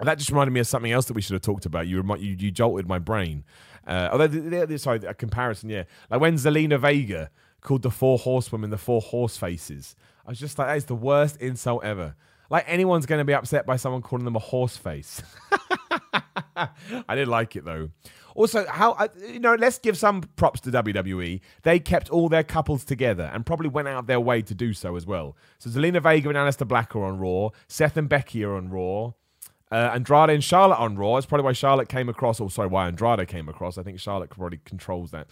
That 0.00 0.18
just 0.18 0.30
reminded 0.30 0.52
me 0.52 0.60
of 0.60 0.66
something 0.66 0.92
else 0.92 1.06
that 1.06 1.14
we 1.14 1.22
should 1.22 1.34
have 1.34 1.42
talked 1.42 1.66
about. 1.66 1.86
You 1.86 2.02
you, 2.18 2.36
you 2.38 2.50
jolted 2.50 2.86
my 2.86 2.98
brain. 2.98 3.44
Uh, 3.86 4.08
although, 4.12 4.76
sorry, 4.76 4.98
a 5.06 5.14
comparison, 5.14 5.70
yeah. 5.70 5.84
Like 6.10 6.20
when 6.20 6.34
Zelina 6.34 6.78
Vega 6.78 7.30
called 7.60 7.82
the 7.82 7.90
Four 7.90 8.18
Horsewomen 8.18 8.70
the 8.70 8.78
Four 8.78 9.00
Horse 9.00 9.36
Faces. 9.36 9.96
I 10.24 10.30
was 10.30 10.38
just 10.38 10.58
like, 10.58 10.68
that 10.68 10.76
is 10.76 10.86
the 10.86 10.94
worst 10.94 11.36
insult 11.40 11.84
ever. 11.84 12.14
Like 12.50 12.64
anyone's 12.68 13.06
going 13.06 13.18
to 13.18 13.24
be 13.24 13.34
upset 13.34 13.66
by 13.66 13.76
someone 13.76 14.02
calling 14.02 14.24
them 14.24 14.36
a 14.36 14.40
horse 14.40 14.76
face. 14.76 15.22
I 16.56 16.68
didn't 17.10 17.28
like 17.28 17.56
it 17.56 17.64
though. 17.64 17.90
Also, 18.34 18.66
how 18.68 19.08
you 19.26 19.40
know, 19.40 19.54
let's 19.54 19.78
give 19.78 19.96
some 19.96 20.22
props 20.36 20.60
to 20.60 20.70
WWE. 20.70 21.40
They 21.62 21.80
kept 21.80 22.10
all 22.10 22.28
their 22.28 22.44
couples 22.44 22.84
together 22.84 23.30
and 23.32 23.46
probably 23.46 23.68
went 23.68 23.88
out 23.88 24.00
of 24.00 24.06
their 24.06 24.20
way 24.20 24.42
to 24.42 24.54
do 24.54 24.72
so 24.74 24.94
as 24.94 25.06
well. 25.06 25.36
So 25.58 25.70
Zelina 25.70 26.02
Vega 26.02 26.28
and 26.28 26.36
Aleister 26.36 26.68
Black 26.68 26.94
are 26.94 27.04
on 27.04 27.18
Raw. 27.18 27.50
Seth 27.66 27.96
and 27.96 28.08
Becky 28.08 28.44
are 28.44 28.54
on 28.54 28.68
Raw. 28.68 29.12
Uh, 29.70 29.90
Andrade 29.94 30.30
and 30.30 30.44
Charlotte 30.44 30.78
on 30.78 30.96
Raw. 30.96 31.14
That's 31.14 31.26
probably 31.26 31.44
why 31.44 31.52
Charlotte 31.52 31.88
came 31.88 32.08
across. 32.08 32.40
Or 32.40 32.50
sorry, 32.50 32.68
why 32.68 32.86
Andrade 32.86 33.26
came 33.28 33.48
across. 33.48 33.78
I 33.78 33.82
think 33.82 33.98
Charlotte 33.98 34.30
probably 34.30 34.60
controls 34.64 35.10
that. 35.10 35.28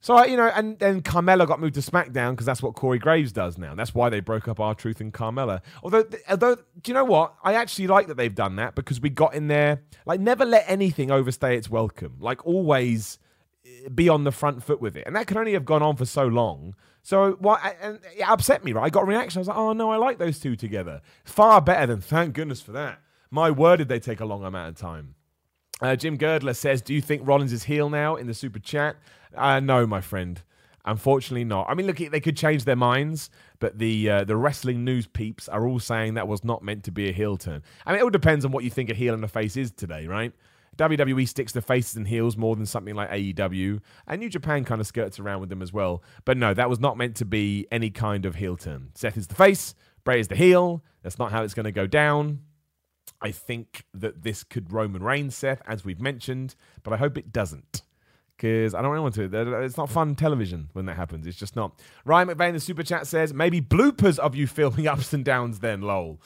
So 0.00 0.24
you 0.24 0.36
know, 0.36 0.50
and 0.54 0.78
then 0.78 1.02
Carmella 1.02 1.46
got 1.46 1.58
moved 1.58 1.74
to 1.74 1.80
SmackDown 1.80 2.32
because 2.32 2.46
that's 2.46 2.62
what 2.62 2.74
Corey 2.74 2.98
Graves 2.98 3.32
does 3.32 3.58
now. 3.58 3.74
That's 3.74 3.94
why 3.94 4.08
they 4.08 4.20
broke 4.20 4.46
up 4.46 4.60
R-Truth 4.60 5.00
and 5.00 5.12
Carmella. 5.12 5.62
Although, 5.82 6.04
although, 6.28 6.54
do 6.54 6.62
you 6.86 6.94
know 6.94 7.04
what? 7.04 7.34
I 7.42 7.54
actually 7.54 7.88
like 7.88 8.06
that 8.06 8.16
they've 8.16 8.34
done 8.34 8.56
that 8.56 8.74
because 8.74 9.00
we 9.00 9.10
got 9.10 9.34
in 9.34 9.48
there. 9.48 9.82
Like, 10.04 10.20
never 10.20 10.44
let 10.44 10.64
anything 10.68 11.10
overstay 11.10 11.56
its 11.56 11.68
welcome. 11.68 12.18
Like, 12.20 12.46
always 12.46 13.18
eh, 13.64 13.88
be 13.88 14.08
on 14.08 14.24
the 14.24 14.32
front 14.32 14.62
foot 14.62 14.80
with 14.80 14.96
it, 14.96 15.06
and 15.06 15.16
that 15.16 15.26
can 15.26 15.38
only 15.38 15.54
have 15.54 15.64
gone 15.64 15.82
on 15.82 15.96
for 15.96 16.04
so 16.04 16.26
long. 16.26 16.76
So 17.02 17.32
what? 17.40 17.60
And 17.80 17.98
it 18.16 18.28
upset 18.28 18.64
me, 18.64 18.72
right? 18.74 18.84
I 18.84 18.90
got 18.90 19.04
a 19.04 19.06
reaction. 19.06 19.38
I 19.38 19.40
was 19.40 19.48
like, 19.48 19.56
oh 19.56 19.72
no, 19.72 19.90
I 19.90 19.96
like 19.96 20.18
those 20.18 20.38
two 20.38 20.56
together. 20.56 21.00
Far 21.24 21.60
better 21.60 21.86
than 21.86 22.00
thank 22.00 22.34
goodness 22.34 22.60
for 22.60 22.72
that. 22.72 23.00
My 23.36 23.50
word, 23.50 23.76
did 23.76 23.88
they 23.88 24.00
take 24.00 24.20
a 24.20 24.24
long 24.24 24.44
amount 24.44 24.70
of 24.70 24.76
time? 24.76 25.14
Uh, 25.82 25.94
Jim 25.94 26.16
Girdler 26.16 26.54
says, 26.54 26.80
"Do 26.80 26.94
you 26.94 27.02
think 27.02 27.20
Rollins 27.28 27.52
is 27.52 27.64
heel 27.64 27.90
now?" 27.90 28.16
In 28.16 28.26
the 28.26 28.32
super 28.32 28.58
chat, 28.58 28.96
uh, 29.34 29.60
no, 29.60 29.86
my 29.86 30.00
friend. 30.00 30.42
Unfortunately, 30.86 31.44
not. 31.44 31.66
I 31.68 31.74
mean, 31.74 31.86
look, 31.86 31.98
they 31.98 32.20
could 32.20 32.38
change 32.38 32.64
their 32.64 32.76
minds, 32.76 33.28
but 33.58 33.78
the 33.78 34.08
uh, 34.08 34.24
the 34.24 34.36
wrestling 34.36 34.86
news 34.86 35.06
peeps 35.06 35.50
are 35.50 35.66
all 35.66 35.78
saying 35.78 36.14
that 36.14 36.26
was 36.26 36.44
not 36.44 36.64
meant 36.64 36.82
to 36.84 36.90
be 36.90 37.10
a 37.10 37.12
heel 37.12 37.36
turn. 37.36 37.62
I 37.84 37.92
mean, 37.92 38.00
it 38.00 38.04
all 38.04 38.08
depends 38.08 38.46
on 38.46 38.52
what 38.52 38.64
you 38.64 38.70
think 38.70 38.88
a 38.88 38.94
heel 38.94 39.12
and 39.12 39.22
a 39.22 39.28
face 39.28 39.58
is 39.58 39.70
today, 39.70 40.06
right? 40.06 40.32
WWE 40.78 41.28
sticks 41.28 41.52
to 41.52 41.60
faces 41.60 41.94
and 41.94 42.08
heels 42.08 42.38
more 42.38 42.56
than 42.56 42.64
something 42.64 42.94
like 42.94 43.10
AEW, 43.10 43.82
and 44.06 44.18
New 44.18 44.30
Japan 44.30 44.64
kind 44.64 44.80
of 44.80 44.86
skirts 44.86 45.20
around 45.20 45.40
with 45.40 45.50
them 45.50 45.60
as 45.60 45.74
well. 45.74 46.02
But 46.24 46.38
no, 46.38 46.54
that 46.54 46.70
was 46.70 46.80
not 46.80 46.96
meant 46.96 47.16
to 47.16 47.26
be 47.26 47.66
any 47.70 47.90
kind 47.90 48.24
of 48.24 48.36
heel 48.36 48.56
turn. 48.56 48.92
Seth 48.94 49.18
is 49.18 49.26
the 49.26 49.34
face, 49.34 49.74
Bray 50.04 50.20
is 50.20 50.28
the 50.28 50.36
heel. 50.36 50.82
That's 51.02 51.18
not 51.18 51.32
how 51.32 51.42
it's 51.42 51.52
going 51.52 51.64
to 51.64 51.72
go 51.72 51.86
down. 51.86 52.40
I 53.20 53.30
think 53.30 53.84
that 53.94 54.22
this 54.22 54.44
could 54.44 54.72
Roman 54.72 55.02
Reigns, 55.02 55.34
Seth, 55.34 55.62
as 55.66 55.84
we've 55.84 56.00
mentioned, 56.00 56.54
but 56.82 56.92
I 56.92 56.96
hope 56.96 57.16
it 57.16 57.32
doesn't 57.32 57.82
because 58.36 58.74
I 58.74 58.82
don't 58.82 59.00
want 59.00 59.14
to. 59.14 59.62
It's 59.62 59.76
not 59.76 59.90
fun 59.90 60.14
television 60.14 60.68
when 60.72 60.86
that 60.86 60.96
happens. 60.96 61.26
It's 61.26 61.38
just 61.38 61.56
not. 61.56 61.80
Ryan 62.04 62.28
McVeigh 62.28 62.48
in 62.48 62.54
the 62.54 62.60
super 62.60 62.82
chat 62.82 63.06
says 63.06 63.32
maybe 63.32 63.60
bloopers 63.60 64.18
of 64.18 64.34
you 64.34 64.46
filming 64.46 64.86
ups 64.86 65.12
and 65.12 65.24
downs. 65.24 65.60
Then 65.60 65.80
lol. 65.80 66.20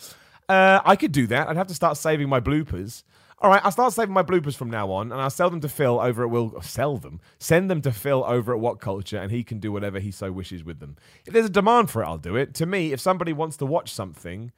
Uh, 0.48 0.80
I 0.84 0.96
could 0.96 1.12
do 1.12 1.26
that. 1.28 1.48
I'd 1.48 1.56
have 1.56 1.68
to 1.68 1.74
start 1.74 1.96
saving 1.96 2.28
my 2.28 2.40
bloopers. 2.40 3.04
All 3.42 3.50
right, 3.50 3.64
I'll 3.64 3.70
start 3.70 3.94
saving 3.94 4.12
my 4.12 4.22
bloopers 4.22 4.54
from 4.54 4.68
now 4.68 4.90
on, 4.90 5.12
and 5.12 5.20
I'll 5.20 5.30
sell 5.30 5.48
them 5.48 5.60
to 5.60 5.68
Phil 5.68 5.98
over 5.98 6.24
at 6.24 6.30
Will. 6.30 6.60
Sell 6.60 6.98
them, 6.98 7.20
send 7.38 7.70
them 7.70 7.80
to 7.82 7.92
Phil 7.92 8.22
over 8.26 8.52
at 8.52 8.60
What 8.60 8.80
Culture, 8.80 9.16
and 9.16 9.30
he 9.30 9.42
can 9.44 9.60
do 9.60 9.72
whatever 9.72 9.98
he 9.98 10.10
so 10.10 10.30
wishes 10.30 10.62
with 10.62 10.78
them. 10.78 10.96
If 11.24 11.32
there's 11.32 11.46
a 11.46 11.50
demand 11.50 11.90
for 11.90 12.02
it, 12.02 12.06
I'll 12.06 12.18
do 12.18 12.36
it. 12.36 12.52
To 12.56 12.66
me, 12.66 12.92
if 12.92 13.00
somebody 13.00 13.32
wants 13.32 13.56
to 13.58 13.66
watch 13.66 13.92
something, 13.92 14.52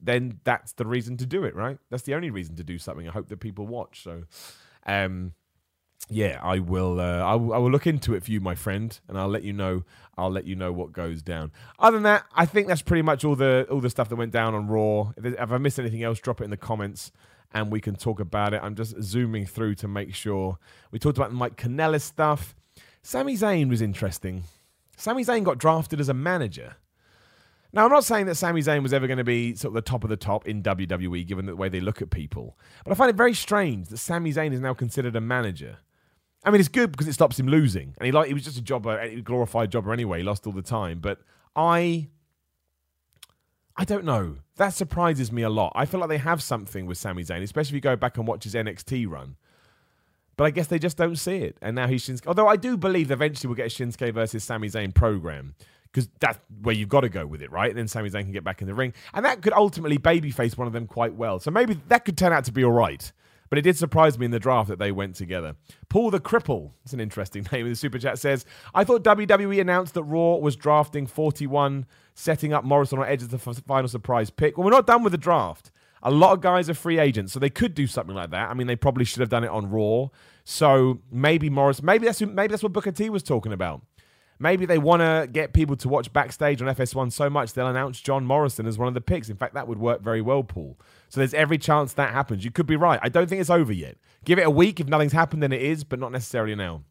then 0.00 0.40
that's 0.44 0.72
the 0.72 0.86
reason 0.86 1.16
to 1.18 1.26
do 1.26 1.44
it, 1.44 1.54
right? 1.54 1.78
That's 1.90 2.04
the 2.04 2.14
only 2.14 2.30
reason 2.30 2.56
to 2.56 2.64
do 2.64 2.78
something. 2.78 3.08
I 3.08 3.12
hope 3.12 3.28
that 3.28 3.40
people 3.40 3.66
watch. 3.66 4.02
So, 4.02 4.24
um, 4.86 5.32
yeah, 6.08 6.38
I 6.42 6.60
will. 6.60 7.00
Uh, 7.00 7.18
I 7.20 7.34
will. 7.34 7.70
Look 7.70 7.86
into 7.86 8.14
it 8.14 8.22
for 8.22 8.30
you, 8.30 8.40
my 8.40 8.54
friend, 8.54 8.98
and 9.08 9.18
I'll 9.18 9.28
let 9.28 9.42
you 9.42 9.52
know. 9.52 9.84
I'll 10.16 10.30
let 10.30 10.46
you 10.46 10.56
know 10.56 10.72
what 10.72 10.92
goes 10.92 11.22
down. 11.22 11.52
Other 11.78 11.96
than 11.96 12.04
that, 12.04 12.24
I 12.34 12.46
think 12.46 12.68
that's 12.68 12.82
pretty 12.82 13.02
much 13.02 13.24
all 13.24 13.36
the 13.36 13.66
all 13.70 13.80
the 13.80 13.90
stuff 13.90 14.08
that 14.08 14.16
went 14.16 14.32
down 14.32 14.54
on 14.54 14.68
Raw. 14.68 15.12
If, 15.16 15.26
if 15.26 15.52
I 15.52 15.58
missed 15.58 15.78
anything 15.78 16.02
else, 16.02 16.18
drop 16.20 16.40
it 16.40 16.44
in 16.44 16.50
the 16.50 16.56
comments, 16.56 17.12
and 17.52 17.70
we 17.70 17.80
can 17.80 17.96
talk 17.96 18.20
about 18.20 18.54
it. 18.54 18.60
I'm 18.62 18.74
just 18.74 19.02
zooming 19.02 19.46
through 19.46 19.74
to 19.76 19.88
make 19.88 20.14
sure 20.14 20.58
we 20.92 20.98
talked 20.98 21.18
about 21.18 21.30
the 21.30 21.36
Mike 21.36 21.56
Kanellis 21.56 22.02
stuff. 22.02 22.54
Sami 23.02 23.36
Zayn 23.36 23.68
was 23.68 23.82
interesting. 23.82 24.44
Sami 24.96 25.24
Zayn 25.24 25.44
got 25.44 25.58
drafted 25.58 26.00
as 26.00 26.08
a 26.08 26.14
manager. 26.14 26.76
Now, 27.72 27.84
I'm 27.84 27.90
not 27.90 28.04
saying 28.04 28.26
that 28.26 28.36
Sami 28.36 28.62
Zayn 28.62 28.82
was 28.82 28.94
ever 28.94 29.06
going 29.06 29.18
to 29.18 29.24
be 29.24 29.54
sort 29.54 29.70
of 29.70 29.74
the 29.74 29.82
top 29.82 30.02
of 30.02 30.10
the 30.10 30.16
top 30.16 30.48
in 30.48 30.62
WWE, 30.62 31.26
given 31.26 31.46
the 31.46 31.54
way 31.54 31.68
they 31.68 31.80
look 31.80 32.00
at 32.00 32.10
people. 32.10 32.58
But 32.84 32.92
I 32.92 32.94
find 32.94 33.10
it 33.10 33.16
very 33.16 33.34
strange 33.34 33.88
that 33.88 33.98
Sami 33.98 34.32
Zayn 34.32 34.52
is 34.52 34.60
now 34.60 34.72
considered 34.72 35.14
a 35.16 35.20
manager. 35.20 35.78
I 36.44 36.50
mean, 36.50 36.60
it's 36.60 36.68
good 36.68 36.92
because 36.92 37.08
it 37.08 37.12
stops 37.12 37.38
him 37.38 37.46
losing, 37.46 37.94
and 37.98 38.06
he 38.06 38.12
like 38.12 38.28
he 38.28 38.34
was 38.34 38.44
just 38.44 38.56
a 38.56 38.62
jobber, 38.62 38.98
a 38.98 39.20
glorified 39.20 39.70
jobber 39.70 39.92
anyway. 39.92 40.18
He 40.18 40.24
lost 40.24 40.46
all 40.46 40.52
the 40.52 40.62
time, 40.62 41.00
but 41.00 41.20
I, 41.54 42.08
I 43.76 43.84
don't 43.84 44.04
know. 44.04 44.38
That 44.56 44.72
surprises 44.72 45.30
me 45.30 45.42
a 45.42 45.50
lot. 45.50 45.72
I 45.74 45.84
feel 45.84 46.00
like 46.00 46.08
they 46.08 46.18
have 46.18 46.42
something 46.42 46.86
with 46.86 46.96
Sami 46.96 47.22
Zayn, 47.22 47.42
especially 47.42 47.70
if 47.70 47.74
you 47.74 47.80
go 47.80 47.96
back 47.96 48.16
and 48.16 48.26
watch 48.26 48.44
his 48.44 48.54
NXT 48.54 49.08
run. 49.08 49.36
But 50.36 50.44
I 50.44 50.50
guess 50.50 50.68
they 50.68 50.78
just 50.78 50.96
don't 50.96 51.16
see 51.16 51.38
it, 51.38 51.58
and 51.60 51.74
now 51.74 51.88
he's 51.88 52.06
Shinsuke. 52.06 52.28
Although 52.28 52.46
I 52.46 52.56
do 52.56 52.76
believe 52.78 53.10
eventually 53.10 53.48
we'll 53.48 53.56
get 53.56 53.66
a 53.66 53.84
Shinsuke 53.84 54.14
versus 54.14 54.44
Sami 54.44 54.68
Zayn 54.68 54.94
program 54.94 55.54
because 55.92 56.08
that's 56.20 56.38
where 56.62 56.74
you've 56.74 56.88
got 56.88 57.00
to 57.00 57.08
go 57.08 57.26
with 57.26 57.42
it, 57.42 57.50
right? 57.50 57.70
And 57.70 57.78
then 57.78 57.88
Sami 57.88 58.10
Zayn 58.10 58.22
can 58.22 58.32
get 58.32 58.44
back 58.44 58.60
in 58.60 58.66
the 58.66 58.74
ring, 58.74 58.92
and 59.14 59.24
that 59.24 59.42
could 59.42 59.52
ultimately 59.52 59.98
babyface 59.98 60.56
one 60.56 60.66
of 60.66 60.72
them 60.72 60.86
quite 60.86 61.14
well. 61.14 61.38
So 61.38 61.50
maybe 61.50 61.80
that 61.88 62.04
could 62.04 62.18
turn 62.18 62.32
out 62.32 62.44
to 62.44 62.52
be 62.52 62.64
all 62.64 62.72
right. 62.72 63.10
But 63.50 63.58
it 63.58 63.62
did 63.62 63.76
surprise 63.76 64.18
me 64.18 64.26
in 64.26 64.30
the 64.30 64.38
draft 64.38 64.68
that 64.68 64.78
they 64.78 64.92
went 64.92 65.14
together. 65.14 65.56
Paul 65.88 66.10
the 66.10 66.20
Cripple, 66.20 66.72
it's 66.84 66.92
an 66.92 67.00
interesting 67.00 67.46
name 67.52 67.66
in 67.66 67.72
the 67.72 67.76
super 67.76 67.98
chat, 67.98 68.18
says, 68.18 68.44
I 68.74 68.84
thought 68.84 69.02
WWE 69.04 69.60
announced 69.60 69.94
that 69.94 70.04
Raw 70.04 70.36
was 70.36 70.56
drafting 70.56 71.06
41, 71.06 71.86
setting 72.14 72.52
up 72.52 72.64
Morrison 72.64 72.98
on 72.98 73.06
edge 73.06 73.22
as 73.22 73.28
the 73.28 73.38
final 73.38 73.88
surprise 73.88 74.30
pick. 74.30 74.58
Well, 74.58 74.64
we're 74.64 74.70
not 74.70 74.86
done 74.86 75.02
with 75.02 75.12
the 75.12 75.18
draft. 75.18 75.70
A 76.02 76.10
lot 76.10 76.32
of 76.32 76.40
guys 76.40 76.70
are 76.70 76.74
free 76.74 76.98
agents, 76.98 77.32
so 77.32 77.40
they 77.40 77.50
could 77.50 77.74
do 77.74 77.86
something 77.86 78.14
like 78.14 78.30
that. 78.30 78.50
I 78.50 78.54
mean, 78.54 78.66
they 78.66 78.76
probably 78.76 79.04
should 79.04 79.20
have 79.20 79.30
done 79.30 79.42
it 79.42 79.50
on 79.50 79.68
Raw. 79.68 80.08
So 80.44 81.00
maybe 81.10 81.50
Morris, 81.50 81.82
maybe 81.82 82.06
that's 82.06 82.20
maybe 82.20 82.48
that's 82.48 82.62
what 82.62 82.72
Booker 82.72 82.92
T 82.92 83.10
was 83.10 83.24
talking 83.24 83.52
about. 83.52 83.82
Maybe 84.40 84.66
they 84.66 84.78
want 84.78 85.02
to 85.02 85.28
get 85.30 85.52
people 85.52 85.76
to 85.76 85.88
watch 85.88 86.12
backstage 86.12 86.62
on 86.62 86.68
FS1 86.68 87.12
so 87.12 87.28
much 87.28 87.52
they'll 87.52 87.66
announce 87.66 88.00
John 88.00 88.24
Morrison 88.24 88.66
as 88.66 88.78
one 88.78 88.88
of 88.88 88.94
the 88.94 89.00
picks. 89.00 89.28
In 89.28 89.36
fact, 89.36 89.54
that 89.54 89.66
would 89.66 89.78
work 89.78 90.00
very 90.00 90.22
well, 90.22 90.44
Paul. 90.44 90.78
So 91.08 91.20
there's 91.20 91.34
every 91.34 91.58
chance 91.58 91.92
that 91.94 92.12
happens. 92.12 92.44
You 92.44 92.50
could 92.50 92.66
be 92.66 92.76
right. 92.76 93.00
I 93.02 93.08
don't 93.08 93.28
think 93.28 93.40
it's 93.40 93.50
over 93.50 93.72
yet. 93.72 93.96
Give 94.24 94.38
it 94.38 94.46
a 94.46 94.50
week. 94.50 94.78
If 94.78 94.86
nothing's 94.86 95.12
happened, 95.12 95.42
then 95.42 95.52
it 95.52 95.62
is, 95.62 95.82
but 95.82 95.98
not 95.98 96.12
necessarily 96.12 96.54
now. 96.54 96.82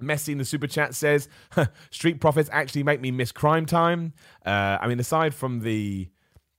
Messi 0.00 0.30
in 0.30 0.38
the 0.38 0.44
super 0.44 0.66
chat 0.66 0.94
says, 0.94 1.28
Street 1.90 2.20
Profits 2.20 2.48
actually 2.52 2.82
make 2.82 3.00
me 3.00 3.10
miss 3.10 3.32
Cryme 3.32 3.66
Tyme. 3.66 4.14
Uh, 4.46 4.78
I 4.80 4.86
mean, 4.88 4.98
aside 5.00 5.34
from 5.34 5.60
the 5.60 6.08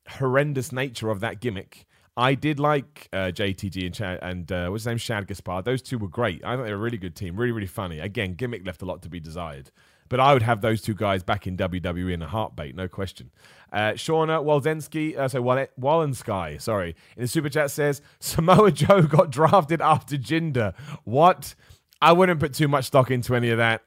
horrendous 0.07 0.71
nature 0.71 1.09
of 1.09 1.21
that 1.21 1.39
gimmick, 1.39 1.85
I 2.17 2.35
did 2.35 2.59
like 2.59 3.07
uh, 3.13 3.31
JTG 3.33 3.85
and 3.85 3.95
Chad, 3.95 4.19
and 4.21 4.51
uh, 4.51 4.67
what's 4.67 4.83
his 4.83 4.87
name, 4.87 4.97
Shad 4.97 5.27
Gaspard. 5.27 5.65
Those 5.65 5.81
two 5.81 5.97
were 5.97 6.09
great. 6.09 6.43
I 6.43 6.55
thought 6.55 6.63
they 6.63 6.71
were 6.71 6.75
a 6.75 6.81
really 6.81 6.97
good 6.97 7.15
team, 7.15 7.37
really, 7.37 7.53
really 7.53 7.67
funny. 7.67 7.99
Again, 7.99 8.33
gimmick 8.33 8.65
left 8.65 8.81
a 8.81 8.85
lot 8.85 9.01
to 9.03 9.09
be 9.09 9.19
desired. 9.19 9.71
But 10.11 10.19
I 10.19 10.33
would 10.33 10.41
have 10.41 10.59
those 10.59 10.81
two 10.81 10.93
guys 10.93 11.23
back 11.23 11.47
in 11.47 11.55
WWE 11.55 12.11
in 12.11 12.21
a 12.21 12.27
heartbeat, 12.27 12.75
no 12.75 12.89
question. 12.89 13.31
Uh, 13.71 13.93
Shauna 13.93 14.43
Walzensky, 14.43 15.17
uh, 15.17 15.29
so 15.29 15.41
Wallensky, 15.41 16.59
sorry, 16.59 16.97
in 17.15 17.21
the 17.21 17.27
super 17.29 17.47
chat 17.47 17.71
says 17.71 18.01
Samoa 18.19 18.71
Joe 18.73 19.03
got 19.03 19.29
drafted 19.29 19.79
after 19.79 20.17
Jinder. 20.17 20.73
What? 21.05 21.55
I 22.01 22.11
wouldn't 22.11 22.41
put 22.41 22.53
too 22.53 22.67
much 22.67 22.87
stock 22.87 23.09
into 23.09 23.37
any 23.37 23.51
of 23.51 23.57
that. 23.59 23.83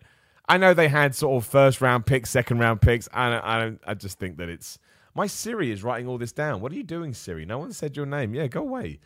I 0.48 0.56
know 0.56 0.72
they 0.72 0.88
had 0.88 1.14
sort 1.14 1.42
of 1.42 1.46
first 1.46 1.82
round 1.82 2.06
picks, 2.06 2.30
second 2.30 2.58
round 2.58 2.80
picks. 2.80 3.06
I, 3.12 3.34
I, 3.34 3.72
I 3.86 3.92
just 3.92 4.18
think 4.18 4.38
that 4.38 4.48
it's 4.48 4.78
my 5.14 5.26
Siri 5.26 5.70
is 5.70 5.84
writing 5.84 6.08
all 6.08 6.16
this 6.16 6.32
down. 6.32 6.62
What 6.62 6.72
are 6.72 6.76
you 6.76 6.84
doing, 6.84 7.12
Siri? 7.12 7.44
No 7.44 7.58
one 7.58 7.74
said 7.74 7.98
your 7.98 8.06
name. 8.06 8.34
Yeah, 8.34 8.46
go 8.46 8.62
away. 8.62 8.98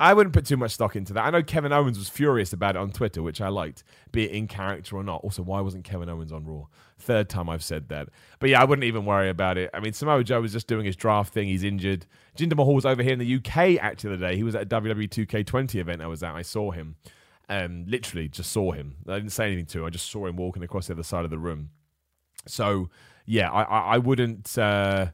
I 0.00 0.12
wouldn't 0.12 0.34
put 0.34 0.44
too 0.44 0.56
much 0.56 0.72
stock 0.72 0.96
into 0.96 1.12
that. 1.12 1.24
I 1.24 1.30
know 1.30 1.42
Kevin 1.42 1.72
Owens 1.72 1.98
was 1.98 2.08
furious 2.08 2.52
about 2.52 2.74
it 2.74 2.80
on 2.80 2.90
Twitter, 2.90 3.22
which 3.22 3.40
I 3.40 3.48
liked, 3.48 3.84
be 4.10 4.24
it 4.24 4.32
in 4.32 4.48
character 4.48 4.96
or 4.96 5.04
not. 5.04 5.22
Also, 5.22 5.42
why 5.42 5.60
wasn't 5.60 5.84
Kevin 5.84 6.08
Owens 6.08 6.32
on 6.32 6.44
Raw? 6.44 6.66
Third 6.98 7.28
time 7.28 7.48
I've 7.48 7.62
said 7.62 7.88
that. 7.90 8.08
But 8.40 8.50
yeah, 8.50 8.60
I 8.60 8.64
wouldn't 8.64 8.84
even 8.84 9.04
worry 9.04 9.30
about 9.30 9.56
it. 9.56 9.70
I 9.72 9.78
mean, 9.78 9.92
Samoa 9.92 10.24
Joe 10.24 10.40
was 10.40 10.52
just 10.52 10.66
doing 10.66 10.84
his 10.84 10.96
draft 10.96 11.32
thing. 11.32 11.46
He's 11.46 11.62
injured. 11.62 12.06
Jinder 12.36 12.56
Mahal 12.56 12.74
was 12.74 12.84
over 12.84 13.04
here 13.04 13.12
in 13.12 13.20
the 13.20 13.36
UK 13.36 13.80
actually 13.80 14.16
the 14.16 14.26
day. 14.26 14.36
He 14.36 14.42
was 14.42 14.56
at 14.56 14.62
a 14.62 14.66
WWE 14.66 15.08
2K20 15.08 15.76
event 15.76 16.02
I 16.02 16.08
was 16.08 16.24
at. 16.24 16.34
I 16.34 16.42
saw 16.42 16.72
him. 16.72 16.96
Um, 17.48 17.84
literally 17.86 18.28
just 18.28 18.50
saw 18.50 18.72
him. 18.72 18.96
I 19.06 19.14
didn't 19.14 19.32
say 19.32 19.46
anything 19.46 19.66
to 19.66 19.80
him. 19.80 19.84
I 19.84 19.90
just 19.90 20.10
saw 20.10 20.26
him 20.26 20.36
walking 20.36 20.64
across 20.64 20.88
the 20.88 20.94
other 20.94 21.02
side 21.04 21.24
of 21.24 21.30
the 21.30 21.38
room. 21.38 21.70
So 22.46 22.90
yeah, 23.26 23.50
I, 23.50 23.62
I, 23.62 23.80
I 23.94 23.98
wouldn't. 23.98 24.56
Uh, 24.58 25.08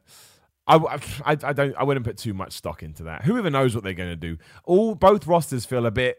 I, 0.67 0.77
I, 1.25 1.37
I 1.43 1.53
don't. 1.53 1.75
I 1.77 1.83
wouldn't 1.83 2.07
put 2.07 2.17
too 2.17 2.35
much 2.35 2.53
stock 2.53 2.83
into 2.83 3.05
that. 3.05 3.25
Who 3.25 3.39
even 3.39 3.53
knows 3.53 3.75
what 3.75 3.83
they're 3.83 3.93
going 3.95 4.11
to 4.11 4.17
do? 4.17 4.39
All 4.65 4.95
both 4.95 5.27
rosters 5.27 5.65
feel 5.65 5.87
a 5.87 5.91
bit 5.91 6.19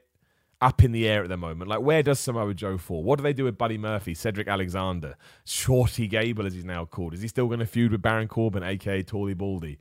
up 0.62 0.84
in 0.84 0.92
the 0.92 1.08
air 1.08 1.24
at 1.24 1.30
the 1.30 1.38
moment. 1.38 1.70
Like, 1.70 1.82
where 1.82 2.04
does 2.04 2.20
Samoa 2.20 2.54
Joe 2.54 2.78
fall? 2.78 3.04
What 3.04 3.18
do 3.18 3.24
they 3.24 3.34
do 3.34 3.46
with 3.46 3.58
Buddy 3.58 3.78
Murphy, 3.78 4.14
Cedric 4.14 4.48
Alexander, 4.48 5.16
Shorty 5.44 6.08
Gable, 6.08 6.46
as 6.46 6.54
he's 6.54 6.66
now 6.66 6.86
called? 6.86 7.14
Is 7.14 7.22
he 7.22 7.28
still 7.28 7.48
going 7.48 7.60
to 7.60 7.66
feud 7.66 7.92
with 7.92 8.02
Baron 8.02 8.28
Corbin, 8.28 8.64
aka 8.64 9.02
Tawley 9.04 9.34
Baldy? 9.34 9.80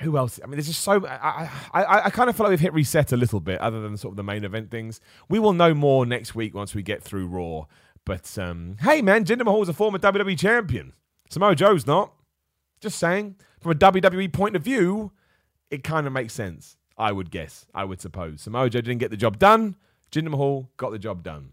Who 0.00 0.16
else? 0.16 0.40
I 0.42 0.46
mean, 0.46 0.52
there's 0.52 0.68
just 0.68 0.82
so. 0.82 1.06
I, 1.06 1.48
I, 1.72 2.04
I 2.06 2.10
kind 2.10 2.30
of 2.30 2.36
feel 2.36 2.44
like 2.44 2.50
we've 2.50 2.60
hit 2.60 2.72
reset 2.72 3.12
a 3.12 3.16
little 3.16 3.40
bit, 3.40 3.60
other 3.60 3.80
than 3.80 3.96
sort 3.96 4.12
of 4.12 4.16
the 4.16 4.22
main 4.22 4.44
event 4.44 4.70
things. 4.70 5.00
We 5.28 5.38
will 5.38 5.52
know 5.52 5.74
more 5.74 6.06
next 6.06 6.34
week 6.34 6.54
once 6.54 6.74
we 6.74 6.82
get 6.82 7.02
through 7.02 7.26
Raw. 7.26 7.66
But 8.04 8.36
um, 8.38 8.76
hey, 8.80 9.02
man, 9.02 9.24
Jinder 9.24 9.44
Mahal's 9.44 9.68
a 9.68 9.72
former 9.72 9.98
WWE 9.98 10.38
champion. 10.38 10.92
Samoa 11.30 11.54
Joe's 11.54 11.86
not. 11.86 12.12
Just 12.80 12.98
saying. 12.98 13.36
From 13.62 13.72
a 13.72 13.74
WWE 13.76 14.32
point 14.32 14.56
of 14.56 14.62
view, 14.62 15.12
it 15.70 15.84
kind 15.84 16.06
of 16.06 16.12
makes 16.12 16.34
sense. 16.34 16.76
I 16.98 17.12
would 17.12 17.30
guess. 17.30 17.66
I 17.74 17.84
would 17.84 18.00
suppose. 18.00 18.42
Samoa 18.42 18.68
Joe 18.68 18.80
didn't 18.80 18.98
get 18.98 19.10
the 19.10 19.16
job 19.16 19.38
done. 19.38 19.76
Jinder 20.10 20.30
Mahal 20.30 20.68
got 20.76 20.90
the 20.90 20.98
job 20.98 21.22
done. 21.22 21.52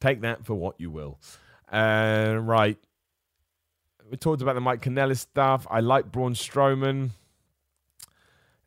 Take 0.00 0.20
that 0.22 0.44
for 0.44 0.54
what 0.54 0.80
you 0.80 0.90
will. 0.90 1.20
Uh, 1.70 2.38
right. 2.40 2.78
We 4.10 4.16
talked 4.16 4.42
about 4.42 4.54
the 4.54 4.60
Mike 4.60 4.82
Kanellis 4.82 5.18
stuff. 5.18 5.66
I 5.70 5.80
like 5.80 6.10
Braun 6.10 6.34
Strowman. 6.34 7.10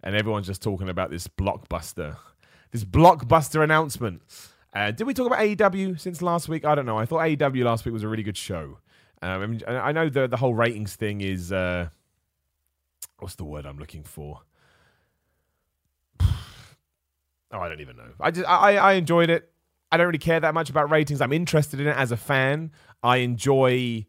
And 0.01 0.15
everyone's 0.15 0.47
just 0.47 0.61
talking 0.61 0.89
about 0.89 1.11
this 1.11 1.27
blockbuster. 1.27 2.17
This 2.71 2.83
blockbuster 2.83 3.63
announcement. 3.63 4.21
Uh, 4.73 4.91
did 4.91 5.05
we 5.05 5.13
talk 5.13 5.27
about 5.27 5.39
AEW 5.39 5.99
since 5.99 6.21
last 6.21 6.49
week? 6.49 6.65
I 6.65 6.75
don't 6.75 6.85
know. 6.85 6.97
I 6.97 7.05
thought 7.05 7.19
AEW 7.19 7.63
last 7.63 7.85
week 7.85 7.93
was 7.93 8.03
a 8.03 8.07
really 8.07 8.23
good 8.23 8.37
show. 8.37 8.79
Um, 9.23 9.59
I 9.67 9.93
know 9.93 10.09
the 10.09 10.27
the 10.27 10.37
whole 10.37 10.53
ratings 10.53 10.95
thing 10.95 11.21
is 11.21 11.51
uh, 11.51 11.89
what's 13.19 13.35
the 13.35 13.45
word 13.45 13.65
I'm 13.65 13.77
looking 13.77 14.03
for? 14.03 14.41
Oh, 17.55 17.59
I 17.59 17.69
don't 17.69 17.81
even 17.81 17.95
know. 17.95 18.09
I 18.19 18.31
just 18.31 18.49
I 18.49 18.77
I 18.77 18.93
enjoyed 18.93 19.29
it. 19.29 19.51
I 19.91 19.97
don't 19.97 20.07
really 20.07 20.17
care 20.17 20.39
that 20.39 20.55
much 20.55 20.71
about 20.71 20.89
ratings. 20.89 21.21
I'm 21.21 21.31
interested 21.31 21.79
in 21.79 21.85
it 21.85 21.95
as 21.95 22.11
a 22.11 22.17
fan. 22.17 22.71
I 23.03 23.17
enjoy 23.17 24.07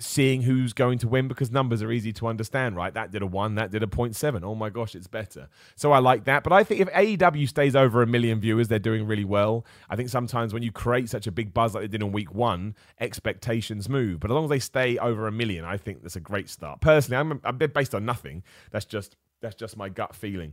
seeing 0.00 0.42
who's 0.42 0.72
going 0.72 0.98
to 0.98 1.08
win 1.08 1.26
because 1.26 1.50
numbers 1.50 1.82
are 1.82 1.90
easy 1.90 2.12
to 2.12 2.28
understand, 2.28 2.76
right? 2.76 2.94
That 2.94 3.10
did 3.10 3.22
a 3.22 3.26
one, 3.26 3.56
that 3.56 3.70
did 3.70 3.82
a 3.82 3.86
0.7. 3.86 4.42
Oh 4.44 4.54
my 4.54 4.70
gosh, 4.70 4.94
it's 4.94 5.08
better. 5.08 5.48
So 5.74 5.90
I 5.92 5.98
like 5.98 6.24
that. 6.24 6.44
But 6.44 6.52
I 6.52 6.62
think 6.62 6.80
if 6.80 6.88
AEW 6.92 7.48
stays 7.48 7.74
over 7.74 8.02
a 8.02 8.06
million 8.06 8.40
viewers, 8.40 8.68
they're 8.68 8.78
doing 8.78 9.06
really 9.06 9.24
well. 9.24 9.66
I 9.90 9.96
think 9.96 10.08
sometimes 10.08 10.54
when 10.54 10.62
you 10.62 10.70
create 10.70 11.08
such 11.08 11.26
a 11.26 11.32
big 11.32 11.52
buzz 11.52 11.74
like 11.74 11.82
they 11.82 11.88
did 11.88 12.02
in 12.02 12.12
week 12.12 12.32
one, 12.32 12.76
expectations 13.00 13.88
move. 13.88 14.20
But 14.20 14.30
as 14.30 14.34
long 14.34 14.44
as 14.44 14.50
they 14.50 14.60
stay 14.60 14.98
over 14.98 15.26
a 15.26 15.32
million, 15.32 15.64
I 15.64 15.76
think 15.76 16.02
that's 16.02 16.16
a 16.16 16.20
great 16.20 16.48
start. 16.48 16.80
Personally, 16.80 17.40
I'm, 17.44 17.58
based 17.58 17.94
on 17.94 18.04
nothing. 18.04 18.44
That's 18.70 18.84
just 18.84 19.16
that's 19.40 19.54
just 19.54 19.76
my 19.76 19.88
gut 19.88 20.14
feeling. 20.14 20.52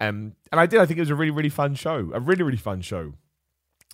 Um, 0.00 0.34
and 0.50 0.60
I 0.60 0.66
did. 0.66 0.80
I 0.80 0.86
think 0.86 0.98
it 0.98 1.02
was 1.02 1.10
a 1.10 1.14
really, 1.14 1.30
really 1.30 1.48
fun 1.48 1.74
show. 1.74 2.10
A 2.14 2.20
really, 2.20 2.42
really 2.42 2.56
fun 2.56 2.80
show. 2.80 3.14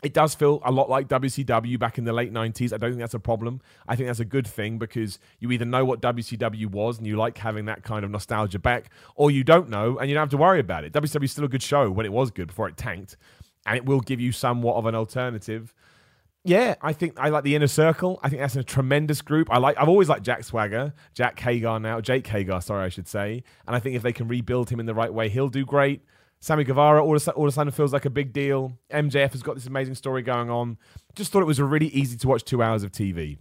It 0.02 0.14
does 0.14 0.34
feel 0.34 0.60
a 0.64 0.70
lot 0.70 0.88
like 0.88 1.08
WCW 1.08 1.76
back 1.78 1.98
in 1.98 2.04
the 2.04 2.12
late 2.12 2.32
90s. 2.32 2.72
I 2.72 2.76
don't 2.76 2.90
think 2.90 3.00
that's 3.00 3.14
a 3.14 3.18
problem. 3.18 3.60
I 3.88 3.96
think 3.96 4.06
that's 4.06 4.20
a 4.20 4.24
good 4.24 4.46
thing 4.46 4.78
because 4.78 5.18
you 5.40 5.50
either 5.50 5.64
know 5.64 5.84
what 5.84 6.00
WCW 6.00 6.66
was 6.66 6.98
and 6.98 7.06
you 7.06 7.16
like 7.16 7.38
having 7.38 7.64
that 7.64 7.82
kind 7.82 8.04
of 8.04 8.10
nostalgia 8.10 8.60
back, 8.60 8.90
or 9.16 9.30
you 9.30 9.42
don't 9.42 9.68
know 9.68 9.98
and 9.98 10.08
you 10.08 10.14
don't 10.14 10.22
have 10.22 10.30
to 10.30 10.36
worry 10.36 10.60
about 10.60 10.84
it. 10.84 10.92
WCW 10.92 11.24
is 11.24 11.32
still 11.32 11.44
a 11.44 11.48
good 11.48 11.62
show 11.62 11.90
when 11.90 12.06
it 12.06 12.12
was 12.12 12.30
good 12.30 12.46
before 12.46 12.68
it 12.68 12.76
tanked, 12.76 13.16
and 13.66 13.76
it 13.76 13.86
will 13.86 14.00
give 14.00 14.20
you 14.20 14.30
somewhat 14.30 14.76
of 14.76 14.86
an 14.86 14.94
alternative. 14.94 15.74
Yeah, 16.44 16.76
I 16.80 16.92
think 16.92 17.18
I 17.18 17.30
like 17.30 17.42
the 17.42 17.56
inner 17.56 17.66
circle. 17.66 18.20
I 18.22 18.28
think 18.28 18.40
that's 18.40 18.56
a 18.56 18.62
tremendous 18.62 19.20
group. 19.20 19.48
I 19.50 19.58
like. 19.58 19.76
I've 19.76 19.88
always 19.88 20.08
liked 20.08 20.22
Jack 20.22 20.44
Swagger, 20.44 20.94
Jack 21.12 21.38
Hager 21.40 21.80
now, 21.80 22.00
Jake 22.00 22.26
Hager. 22.26 22.60
Sorry, 22.60 22.84
I 22.84 22.88
should 22.88 23.08
say. 23.08 23.42
And 23.66 23.74
I 23.74 23.80
think 23.80 23.96
if 23.96 24.02
they 24.02 24.12
can 24.12 24.28
rebuild 24.28 24.70
him 24.70 24.78
in 24.78 24.86
the 24.86 24.94
right 24.94 25.12
way, 25.12 25.28
he'll 25.28 25.48
do 25.48 25.66
great. 25.66 26.02
Sammy 26.40 26.64
Guevara 26.64 27.04
all 27.04 27.16
of, 27.16 27.28
all 27.28 27.44
of 27.44 27.48
a 27.48 27.52
sudden 27.52 27.72
feels 27.72 27.92
like 27.92 28.04
a 28.04 28.10
big 28.10 28.32
deal. 28.32 28.78
MJF 28.92 29.32
has 29.32 29.42
got 29.42 29.56
this 29.56 29.66
amazing 29.66 29.94
story 29.94 30.22
going 30.22 30.50
on. 30.50 30.78
Just 31.14 31.32
thought 31.32 31.42
it 31.42 31.46
was 31.46 31.60
really 31.60 31.88
easy 31.88 32.16
to 32.16 32.28
watch 32.28 32.44
two 32.44 32.62
hours 32.62 32.82
of 32.84 32.92
TV. 32.92 33.38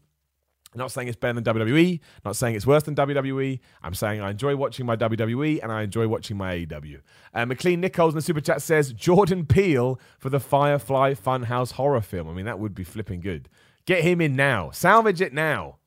not 0.73 0.91
saying 0.91 1.07
it's 1.07 1.17
better 1.17 1.39
than 1.39 1.43
WWE, 1.43 1.99
not 2.25 2.35
saying 2.35 2.55
it's 2.55 2.65
worse 2.65 2.83
than 2.83 2.95
WWE. 2.95 3.59
I'm 3.83 3.93
saying 3.93 4.21
I 4.21 4.31
enjoy 4.31 4.55
watching 4.55 4.85
my 4.85 4.95
WWE 4.95 5.59
and 5.61 5.71
I 5.71 5.83
enjoy 5.83 6.07
watching 6.07 6.37
my 6.37 6.55
AEW. 6.55 7.01
Uh, 7.33 7.45
McLean 7.45 7.81
Nichols 7.81 8.13
in 8.13 8.17
the 8.17 8.21
super 8.21 8.41
chat 8.41 8.61
says 8.61 8.93
Jordan 8.93 9.45
Peele 9.45 9.99
for 10.17 10.29
the 10.29 10.39
Firefly 10.39 11.13
Funhouse 11.13 11.73
horror 11.73 12.01
film. 12.01 12.27
I 12.27 12.33
mean, 12.33 12.45
that 12.45 12.59
would 12.59 12.73
be 12.73 12.83
flipping 12.83 13.21
good. 13.21 13.47
Get 13.85 14.03
him 14.03 14.21
in 14.21 14.35
now. 14.35 14.71
Salvage 14.71 15.21
it 15.21 15.33
now 15.33 15.77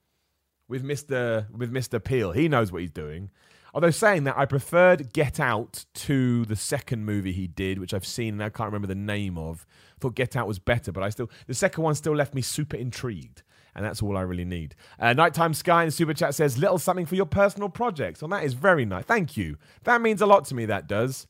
with 0.69 0.85
Mr. 0.85 1.51
with 1.51 1.73
Mr. 1.73 2.03
Peele. 2.03 2.33
He 2.33 2.49
knows 2.49 2.71
what 2.73 2.81
he's 2.81 2.91
doing. 2.91 3.31
Although 3.75 3.91
saying 3.91 4.25
that, 4.25 4.37
I 4.37 4.47
preferred 4.47 5.13
Get 5.13 5.39
Out 5.39 5.85
to 5.95 6.45
the 6.47 6.57
second 6.57 7.05
movie 7.05 7.33
he 7.33 7.47
did, 7.47 7.79
which 7.79 7.95
I've 7.95 8.07
seen 8.07 8.35
and 8.35 8.43
I 8.43 8.51
can't 8.51 8.69
remember 8.69 8.89
the 8.89 8.95
name 8.95 9.39
of. 9.39 9.67
I 9.97 10.01
thought 10.01 10.15
Get 10.15 10.37
Out 10.37 10.47
was 10.47 10.59
better, 10.59 10.93
but 10.93 11.03
I 11.03 11.11
still 11.11 11.31
the 11.47 11.55
second 11.55 11.85
one 11.85 11.95
still 11.95 12.15
left 12.15 12.35
me 12.35 12.43
super 12.43 12.77
intrigued. 12.77 13.43
And 13.75 13.85
that's 13.85 14.03
all 14.03 14.17
I 14.17 14.23
really 14.23 14.45
need. 14.45 14.75
Uh, 14.99 15.13
Nighttime 15.13 15.55
Sky 15.55 15.83
in 15.83 15.89
the 15.89 15.93
super 15.93 16.13
chat 16.13 16.35
says, 16.35 16.59
little 16.59 16.79
something 16.79 17.07
for 17.07 17.15
your 17.15 17.27
personal 17.27 17.69
projects. 17.69 18.21
Well, 18.21 18.29
that 18.31 18.43
is 18.43 18.55
very 18.55 18.85
nice. 18.85 19.05
Thank 19.05 19.37
you. 19.37 19.59
That 19.85 20.01
means 20.01 20.21
a 20.21 20.27
lot 20.27 20.45
to 20.47 20.57
me, 20.57 20.67
that 20.67 20.89
does. 20.89 21.29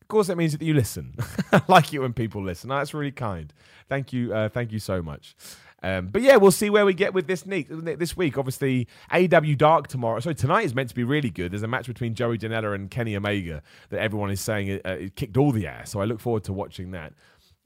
Of 0.00 0.08
course, 0.08 0.30
it 0.30 0.38
means 0.38 0.52
that 0.52 0.62
you 0.62 0.72
listen. 0.72 1.14
I 1.52 1.62
like 1.68 1.92
it 1.92 1.98
when 1.98 2.14
people 2.14 2.42
listen. 2.42 2.70
That's 2.70 2.94
really 2.94 3.12
kind. 3.12 3.52
Thank 3.90 4.12
you. 4.12 4.32
Uh, 4.32 4.48
thank 4.48 4.72
you 4.72 4.78
so 4.78 5.02
much. 5.02 5.36
Um, 5.82 6.08
but 6.08 6.22
yeah, 6.22 6.36
we'll 6.36 6.52
see 6.52 6.70
where 6.70 6.86
we 6.86 6.94
get 6.94 7.12
with 7.12 7.26
this 7.26 7.44
week. 7.44 7.66
This 7.70 8.16
week, 8.16 8.38
obviously, 8.38 8.86
AW 9.10 9.54
Dark 9.56 9.88
tomorrow. 9.88 10.20
So 10.20 10.32
tonight 10.32 10.64
is 10.64 10.74
meant 10.74 10.88
to 10.90 10.94
be 10.94 11.04
really 11.04 11.30
good. 11.30 11.52
There's 11.52 11.62
a 11.62 11.68
match 11.68 11.86
between 11.86 12.14
Joey 12.14 12.38
Janela 12.38 12.74
and 12.74 12.90
Kenny 12.90 13.16
Omega 13.16 13.62
that 13.90 14.00
everyone 14.00 14.30
is 14.30 14.40
saying 14.40 14.68
it, 14.68 14.86
uh, 14.86 14.90
it 14.90 15.16
kicked 15.16 15.36
all 15.36 15.50
the 15.50 15.66
ass. 15.66 15.90
So 15.90 16.00
I 16.00 16.04
look 16.04 16.20
forward 16.20 16.44
to 16.44 16.52
watching 16.52 16.92
that. 16.92 17.14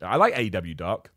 I 0.01 0.17
like 0.17 0.35
AW 0.37 0.75
Dark. 0.75 1.13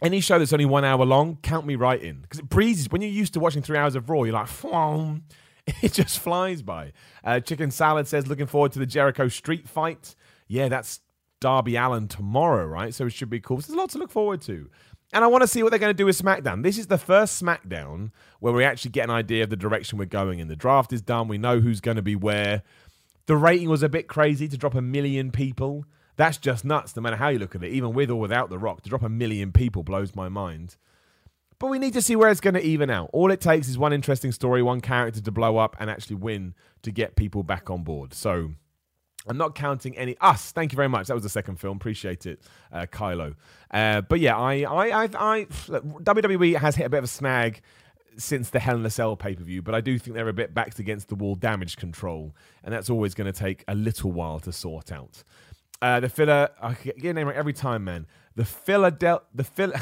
Any 0.00 0.20
show 0.20 0.38
that's 0.38 0.52
only 0.52 0.64
one 0.64 0.84
hour 0.84 1.04
long, 1.04 1.38
count 1.42 1.64
me 1.64 1.76
right 1.76 2.00
in 2.00 2.22
because 2.22 2.40
it 2.40 2.48
breezes. 2.48 2.90
When 2.90 3.02
you're 3.02 3.10
used 3.10 3.34
to 3.34 3.40
watching 3.40 3.62
three 3.62 3.78
hours 3.78 3.94
of 3.94 4.10
Raw, 4.10 4.24
you're 4.24 4.34
like, 4.34 4.48
Fwom. 4.48 5.22
it 5.82 5.92
just 5.92 6.18
flies 6.18 6.60
by. 6.60 6.92
Uh, 7.22 7.38
Chicken 7.38 7.70
Salad 7.70 8.08
says, 8.08 8.26
looking 8.26 8.46
forward 8.46 8.72
to 8.72 8.80
the 8.80 8.86
Jericho 8.86 9.28
Street 9.28 9.68
fight. 9.68 10.16
Yeah, 10.48 10.68
that's 10.68 11.00
Darby 11.40 11.76
Allin 11.76 12.08
tomorrow, 12.08 12.66
right? 12.66 12.92
So 12.92 13.06
it 13.06 13.10
should 13.10 13.30
be 13.30 13.40
cool. 13.40 13.60
So 13.60 13.68
there's 13.68 13.76
a 13.76 13.80
lot 13.80 13.90
to 13.90 13.98
look 13.98 14.10
forward 14.10 14.40
to. 14.42 14.70
And 15.12 15.22
I 15.22 15.26
want 15.26 15.42
to 15.42 15.46
see 15.48 15.62
what 15.62 15.70
they're 15.70 15.78
going 15.78 15.90
to 15.90 15.94
do 15.94 16.06
with 16.06 16.20
SmackDown. 16.20 16.62
This 16.62 16.78
is 16.78 16.86
the 16.86 16.96
first 16.96 17.42
SmackDown 17.42 18.12
where 18.40 18.52
we 18.52 18.64
actually 18.64 18.92
get 18.92 19.04
an 19.04 19.10
idea 19.10 19.44
of 19.44 19.50
the 19.50 19.56
direction 19.56 19.98
we're 19.98 20.06
going 20.06 20.38
in. 20.38 20.48
The 20.48 20.56
draft 20.56 20.92
is 20.92 21.02
done. 21.02 21.28
We 21.28 21.36
know 21.36 21.60
who's 21.60 21.80
going 21.80 21.96
to 21.96 22.02
be 22.02 22.16
where. 22.16 22.62
The 23.26 23.36
rating 23.36 23.68
was 23.68 23.82
a 23.82 23.88
bit 23.88 24.08
crazy 24.08 24.48
to 24.48 24.56
drop 24.56 24.74
a 24.74 24.80
million 24.80 25.30
people. 25.30 25.84
That's 26.16 26.38
just 26.38 26.64
nuts, 26.64 26.96
no 26.96 27.02
matter 27.02 27.16
how 27.16 27.28
you 27.28 27.38
look 27.38 27.54
at 27.54 27.62
it. 27.62 27.72
Even 27.72 27.92
with 27.92 28.10
or 28.10 28.16
without 28.16 28.48
The 28.48 28.58
Rock, 28.58 28.82
to 28.82 28.88
drop 28.88 29.02
a 29.02 29.08
million 29.08 29.52
people 29.52 29.82
blows 29.82 30.14
my 30.14 30.28
mind. 30.28 30.76
But 31.58 31.68
we 31.68 31.78
need 31.78 31.92
to 31.92 32.02
see 32.02 32.16
where 32.16 32.30
it's 32.30 32.40
going 32.40 32.54
to 32.54 32.62
even 32.62 32.90
out. 32.90 33.10
All 33.12 33.30
it 33.30 33.40
takes 33.40 33.68
is 33.68 33.78
one 33.78 33.92
interesting 33.92 34.32
story, 34.32 34.62
one 34.62 34.80
character 34.80 35.20
to 35.20 35.30
blow 35.30 35.58
up 35.58 35.76
and 35.78 35.88
actually 35.88 36.16
win 36.16 36.54
to 36.82 36.90
get 36.90 37.16
people 37.16 37.42
back 37.42 37.70
on 37.70 37.84
board. 37.84 38.14
So 38.14 38.54
I'm 39.26 39.36
not 39.36 39.54
counting 39.54 39.96
any 39.96 40.16
us. 40.20 40.52
Thank 40.52 40.72
you 40.72 40.76
very 40.76 40.88
much. 40.88 41.06
That 41.06 41.14
was 41.14 41.22
the 41.22 41.28
second 41.28 41.56
film. 41.56 41.76
Appreciate 41.76 42.26
it, 42.26 42.42
uh, 42.72 42.86
Kylo. 42.90 43.36
Uh, 43.70 44.00
but 44.00 44.20
yeah, 44.20 44.36
I, 44.36 44.62
I, 44.62 45.04
I, 45.04 45.04
I 45.04 45.46
WWE 45.68 46.56
has 46.56 46.76
hit 46.76 46.86
a 46.86 46.90
bit 46.90 46.98
of 46.98 47.04
a 47.04 47.08
snag 47.08 47.62
since 48.16 48.50
the 48.50 48.58
Hell 48.58 48.76
in 48.76 48.84
a 48.84 48.90
Cell 48.90 49.16
pay 49.16 49.34
per 49.34 49.44
view, 49.44 49.62
but 49.62 49.74
I 49.74 49.80
do 49.80 49.98
think 49.98 50.14
they're 50.14 50.28
a 50.28 50.32
bit 50.32 50.54
backed 50.54 50.78
against 50.78 51.08
the 51.08 51.14
wall 51.14 51.34
damage 51.34 51.76
control, 51.76 52.34
and 52.62 52.72
that's 52.72 52.90
always 52.90 53.14
going 53.14 53.32
to 53.32 53.38
take 53.38 53.64
a 53.68 53.74
little 53.74 54.12
while 54.12 54.40
to 54.40 54.52
sort 54.52 54.92
out. 54.92 55.22
Uh, 55.80 56.00
the 56.00 56.08
filler, 56.08 56.50
I 56.60 56.74
get 56.74 56.98
your 56.98 57.12
name 57.12 57.26
right 57.26 57.36
every 57.36 57.52
time, 57.52 57.84
man. 57.84 58.06
The 58.36 58.44
Philadelphia, 58.44 59.26
the 59.34 59.44
Phil, 59.44 59.72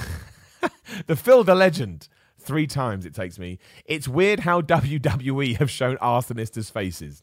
the 1.06 1.16
Phil 1.16 1.44
the 1.44 1.54
Legend. 1.54 2.08
Three 2.38 2.66
times 2.66 3.04
it 3.04 3.14
takes 3.14 3.38
me. 3.38 3.58
It's 3.84 4.08
weird 4.08 4.40
how 4.40 4.62
WWE 4.62 5.58
have 5.58 5.70
shown 5.70 5.98
arsonists' 5.98 6.72
faces. 6.72 7.22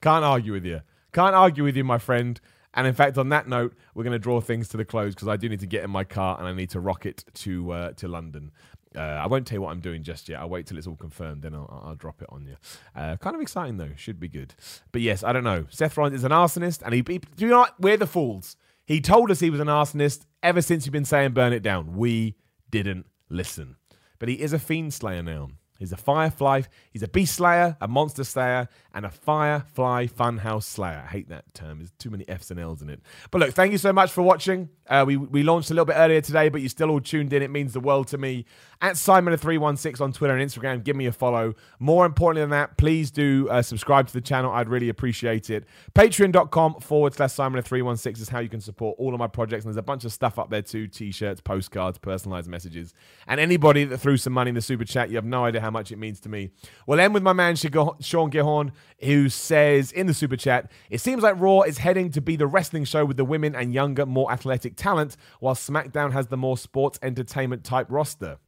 Can't 0.00 0.24
argue 0.24 0.52
with 0.52 0.64
you. 0.64 0.80
Can't 1.16 1.34
argue 1.34 1.64
with 1.64 1.78
you, 1.78 1.82
my 1.82 1.96
friend. 1.96 2.38
And 2.74 2.86
in 2.86 2.92
fact, 2.92 3.16
on 3.16 3.30
that 3.30 3.48
note, 3.48 3.74
we're 3.94 4.04
going 4.04 4.12
to 4.12 4.18
draw 4.18 4.38
things 4.42 4.68
to 4.68 4.76
the 4.76 4.84
close 4.84 5.14
because 5.14 5.28
I 5.28 5.38
do 5.38 5.48
need 5.48 5.60
to 5.60 5.66
get 5.66 5.82
in 5.82 5.88
my 5.88 6.04
car 6.04 6.36
and 6.38 6.46
I 6.46 6.52
need 6.52 6.68
to 6.70 6.80
rocket 6.80 7.24
to 7.36 7.72
uh, 7.72 7.92
to 7.92 8.06
London. 8.06 8.50
Uh, 8.94 9.00
I 9.00 9.26
won't 9.26 9.46
tell 9.46 9.56
you 9.56 9.62
what 9.62 9.70
I'm 9.70 9.80
doing 9.80 10.02
just 10.02 10.28
yet. 10.28 10.40
I'll 10.40 10.50
wait 10.50 10.66
till 10.66 10.76
it's 10.76 10.86
all 10.86 10.94
confirmed, 10.94 11.40
then 11.40 11.54
I'll, 11.54 11.84
I'll 11.86 11.94
drop 11.94 12.20
it 12.20 12.28
on 12.30 12.44
you. 12.44 12.56
Uh, 12.94 13.16
kind 13.16 13.34
of 13.34 13.40
exciting 13.40 13.78
though. 13.78 13.92
Should 13.96 14.20
be 14.20 14.28
good. 14.28 14.54
But 14.92 15.00
yes, 15.00 15.24
I 15.24 15.32
don't 15.32 15.42
know. 15.42 15.64
Seth 15.70 15.96
Rollins 15.96 16.16
is 16.16 16.24
an 16.24 16.32
arsonist, 16.32 16.82
and 16.82 16.92
he, 16.92 17.02
he 17.08 17.20
do 17.34 17.48
know? 17.48 17.66
We're 17.80 17.96
the 17.96 18.06
fools. 18.06 18.58
He 18.84 19.00
told 19.00 19.30
us 19.30 19.40
he 19.40 19.48
was 19.48 19.60
an 19.60 19.68
arsonist 19.68 20.26
ever 20.42 20.60
since 20.60 20.84
you've 20.84 20.92
been 20.92 21.06
saying 21.06 21.32
burn 21.32 21.54
it 21.54 21.62
down. 21.62 21.96
We 21.96 22.36
didn't 22.68 23.06
listen. 23.30 23.76
But 24.18 24.28
he 24.28 24.34
is 24.34 24.52
a 24.52 24.58
fiend 24.58 24.92
slayer 24.92 25.22
now. 25.22 25.48
He's 25.78 25.92
a 25.92 25.96
firefly. 25.96 26.62
He's 26.90 27.02
a 27.02 27.08
beast 27.08 27.34
slayer, 27.34 27.76
a 27.80 27.88
monster 27.88 28.24
slayer, 28.24 28.68
and 28.94 29.04
a 29.04 29.10
firefly 29.10 30.06
funhouse 30.06 30.64
slayer. 30.64 31.02
I 31.06 31.10
hate 31.10 31.28
that 31.28 31.52
term. 31.54 31.78
There's 31.78 31.92
too 31.92 32.10
many 32.10 32.28
F's 32.28 32.50
and 32.50 32.60
L's 32.60 32.82
in 32.82 32.90
it. 32.90 33.00
But 33.30 33.40
look, 33.40 33.54
thank 33.54 33.72
you 33.72 33.78
so 33.78 33.92
much 33.92 34.10
for 34.10 34.22
watching. 34.22 34.68
Uh, 34.88 35.04
we 35.06 35.16
we 35.16 35.42
launched 35.42 35.70
a 35.70 35.74
little 35.74 35.84
bit 35.84 35.96
earlier 35.96 36.20
today, 36.20 36.48
but 36.48 36.60
you're 36.60 36.70
still 36.70 36.90
all 36.90 37.00
tuned 37.00 37.32
in. 37.32 37.42
It 37.42 37.50
means 37.50 37.72
the 37.72 37.80
world 37.80 38.08
to 38.08 38.18
me. 38.18 38.44
At 38.82 38.96
Simon316 38.96 40.02
on 40.02 40.12
Twitter 40.12 40.36
and 40.36 40.50
Instagram, 40.50 40.84
give 40.84 40.96
me 40.96 41.06
a 41.06 41.12
follow. 41.12 41.54
More 41.78 42.04
importantly 42.04 42.42
than 42.42 42.50
that, 42.50 42.76
please 42.76 43.10
do 43.10 43.48
uh, 43.50 43.62
subscribe 43.62 44.06
to 44.08 44.12
the 44.12 44.20
channel. 44.20 44.52
I'd 44.52 44.68
really 44.68 44.90
appreciate 44.90 45.48
it. 45.48 45.64
Patreon.com 45.94 46.80
forward 46.80 47.14
slash 47.14 47.30
Simon316 47.30 48.20
is 48.20 48.28
how 48.28 48.40
you 48.40 48.50
can 48.50 48.60
support 48.60 48.96
all 48.98 49.14
of 49.14 49.18
my 49.18 49.28
projects. 49.28 49.64
And 49.64 49.72
there's 49.72 49.78
a 49.78 49.82
bunch 49.82 50.04
of 50.04 50.12
stuff 50.12 50.38
up 50.38 50.50
there 50.50 50.60
too 50.60 50.88
t 50.88 51.10
shirts, 51.10 51.40
postcards, 51.40 51.96
personalized 51.96 52.48
messages. 52.48 52.92
And 53.26 53.40
anybody 53.40 53.84
that 53.84 53.98
threw 53.98 54.18
some 54.18 54.34
money 54.34 54.50
in 54.50 54.54
the 54.54 54.60
super 54.60 54.84
chat, 54.84 55.08
you 55.08 55.16
have 55.16 55.24
no 55.24 55.46
idea 55.46 55.62
how 55.66 55.70
much 55.72 55.90
it 55.90 55.98
means 55.98 56.20
to 56.20 56.28
me. 56.28 56.50
We'll 56.86 57.00
end 57.00 57.12
with 57.12 57.24
my 57.24 57.32
man 57.32 57.56
Sean 57.56 58.30
Gihorn, 58.30 58.70
who 59.00 59.28
says 59.28 59.90
in 59.90 60.06
the 60.06 60.14
super 60.14 60.36
chat, 60.36 60.70
it 60.90 61.00
seems 61.00 61.24
like 61.24 61.40
Raw 61.40 61.62
is 61.62 61.78
heading 61.78 62.12
to 62.12 62.20
be 62.20 62.36
the 62.36 62.46
wrestling 62.46 62.84
show 62.84 63.04
with 63.04 63.16
the 63.16 63.24
women 63.24 63.56
and 63.56 63.74
younger, 63.74 64.06
more 64.06 64.30
athletic 64.30 64.76
talent, 64.76 65.16
while 65.40 65.56
SmackDown 65.56 66.12
has 66.12 66.28
the 66.28 66.36
more 66.36 66.56
sports 66.56 67.00
entertainment 67.02 67.64
type 67.64 67.88
roster. 67.90 68.38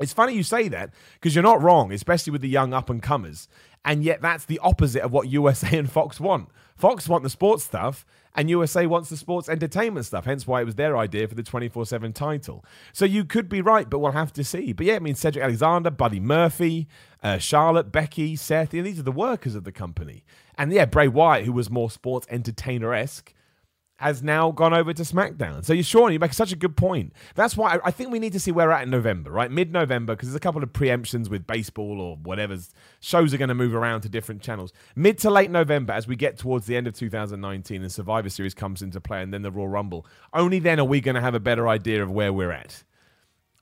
It's 0.00 0.12
funny 0.12 0.34
you 0.34 0.42
say 0.42 0.66
that 0.68 0.92
because 1.14 1.36
you're 1.36 1.44
not 1.44 1.62
wrong, 1.62 1.92
especially 1.92 2.32
with 2.32 2.40
the 2.40 2.48
young 2.48 2.74
up 2.74 2.90
and 2.90 3.00
comers. 3.00 3.46
And 3.84 4.02
yet, 4.02 4.20
that's 4.20 4.44
the 4.44 4.58
opposite 4.58 5.02
of 5.02 5.12
what 5.12 5.28
USA 5.28 5.78
and 5.78 5.90
Fox 5.90 6.18
want. 6.18 6.48
Fox 6.76 7.08
want 7.08 7.22
the 7.22 7.30
sports 7.30 7.62
stuff, 7.62 8.04
and 8.34 8.48
USA 8.48 8.86
wants 8.86 9.10
the 9.10 9.16
sports 9.16 9.48
entertainment 9.48 10.06
stuff. 10.06 10.24
Hence 10.24 10.46
why 10.46 10.60
it 10.60 10.64
was 10.64 10.76
their 10.76 10.96
idea 10.96 11.26
for 11.26 11.34
the 11.34 11.42
24 11.42 11.86
7 11.86 12.12
title. 12.12 12.64
So 12.92 13.04
you 13.04 13.24
could 13.24 13.48
be 13.48 13.60
right, 13.60 13.88
but 13.88 13.98
we'll 13.98 14.12
have 14.12 14.32
to 14.34 14.44
see. 14.44 14.72
But 14.72 14.86
yeah, 14.86 14.96
I 14.96 14.98
mean, 15.00 15.14
Cedric 15.14 15.44
Alexander, 15.44 15.90
Buddy 15.90 16.20
Murphy, 16.20 16.86
uh, 17.22 17.38
Charlotte, 17.38 17.90
Becky, 17.90 18.36
Seth, 18.36 18.70
these 18.70 18.98
are 18.98 19.04
the 19.04 19.12
workers 19.12 19.54
of 19.54 19.64
the 19.64 19.72
company. 19.72 20.24
And 20.56 20.72
yeah, 20.72 20.84
Bray 20.84 21.08
Wyatt, 21.08 21.44
who 21.44 21.52
was 21.52 21.70
more 21.70 21.90
sports 21.90 22.26
entertainer 22.30 22.94
esque 22.94 23.34
has 24.00 24.22
now 24.22 24.50
gone 24.50 24.72
over 24.72 24.94
to 24.94 25.02
SmackDown. 25.02 25.62
So, 25.62 25.74
you're 25.74 25.84
Sean, 25.84 26.10
you 26.10 26.18
make 26.18 26.32
such 26.32 26.52
a 26.52 26.56
good 26.56 26.74
point. 26.74 27.12
That's 27.34 27.54
why 27.54 27.78
I, 27.84 27.90
think 27.90 28.10
we 28.10 28.18
need 28.18 28.32
to 28.32 28.40
see 28.40 28.50
where 28.50 28.66
we're 28.66 28.72
at 28.72 28.84
in 28.84 28.90
November, 28.90 29.30
right? 29.30 29.50
Mid 29.50 29.72
November, 29.72 30.14
because 30.14 30.30
there's 30.30 30.36
a 30.36 30.40
couple 30.40 30.62
of 30.62 30.72
preemptions 30.72 31.28
with 31.28 31.46
baseball 31.46 32.00
or 32.00 32.16
whatever. 32.16 32.56
Shows 33.00 33.34
are 33.34 33.36
going 33.36 33.50
to 33.50 33.54
move 33.54 33.74
around 33.74 34.00
to 34.00 34.08
different 34.08 34.40
channels. 34.40 34.72
Mid 34.96 35.18
to 35.18 35.30
late 35.30 35.50
November, 35.50 35.92
as 35.92 36.08
we 36.08 36.16
get 36.16 36.38
towards 36.38 36.66
the 36.66 36.76
end 36.76 36.86
of 36.86 36.94
2019 36.94 37.82
and 37.82 37.92
Survivor 37.92 38.30
Series 38.30 38.54
comes 38.54 38.80
into 38.80 39.00
play 39.02 39.22
and 39.22 39.34
then 39.34 39.42
the 39.42 39.50
Royal 39.50 39.68
Rumble, 39.68 40.06
only 40.32 40.58
then 40.58 40.80
are 40.80 40.84
we 40.84 41.02
going 41.02 41.14
to 41.14 41.20
have 41.20 41.34
a 41.34 41.40
better 41.40 41.68
idea 41.68 42.02
of 42.02 42.10
where 42.10 42.32
we're 42.32 42.52
at. 42.52 42.84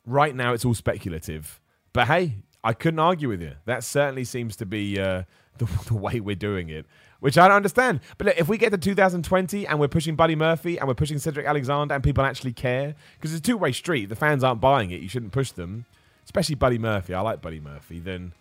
Right 0.07 0.35
now, 0.35 0.53
it's 0.53 0.65
all 0.65 0.75
speculative. 0.75 1.61
But 1.93 2.07
hey, 2.07 2.37
I 2.65 2.73
couldn't 2.73 3.01
argue 3.01 3.29
with 3.29 3.43
you. 3.43 3.53
That 3.65 3.85
certainly 3.85 4.25
seems 4.25 4.57
to 4.57 4.67
be 4.67 4.99
uh, 4.99 5.23
the, 5.59 5.67
the 5.87 5.95
way 5.95 6.21
we're 6.21 6.37
doing 6.37 6.69
it 6.69 6.87
which 7.21 7.37
I 7.37 7.49
don't 7.49 7.57
understand. 7.57 8.01
But 8.17 8.29
look, 8.29 8.39
if 8.39 8.49
we 8.49 8.59
get 8.59 8.71
to 8.71 8.79
2020 8.79 9.67
and 9.67 9.81
we're 9.81 9.89
pushing 9.89 10.15
Buddy 10.15 10.37
Murphy 10.37 10.79
and 10.79 10.87
we're 10.87 10.95
pushing 10.95 11.19
Cedric 11.19 11.47
Alexander 11.47 11.95
and 11.95 12.05
people 12.05 12.25
actually 12.25 12.53
care, 12.53 12.95
because 13.17 13.33
it's 13.33 13.41
a 13.41 13.43
two 13.43 13.57
way 13.57 13.73
street, 13.73 14.07
the 14.07 14.17
fans 14.17 14.45
aren't 14.45 14.61
buying 14.61 14.91
it, 14.91 15.01
you 15.01 15.09
shouldn't 15.09 15.33
push 15.33 15.51
them, 15.51 15.85
especially 16.25 16.55
Buddy 16.55 16.79
Murphy. 16.79 17.15
I 17.15 17.21
like 17.21 17.43
Buddy 17.43 17.61
Murphy. 17.61 17.99
Then 17.99 18.33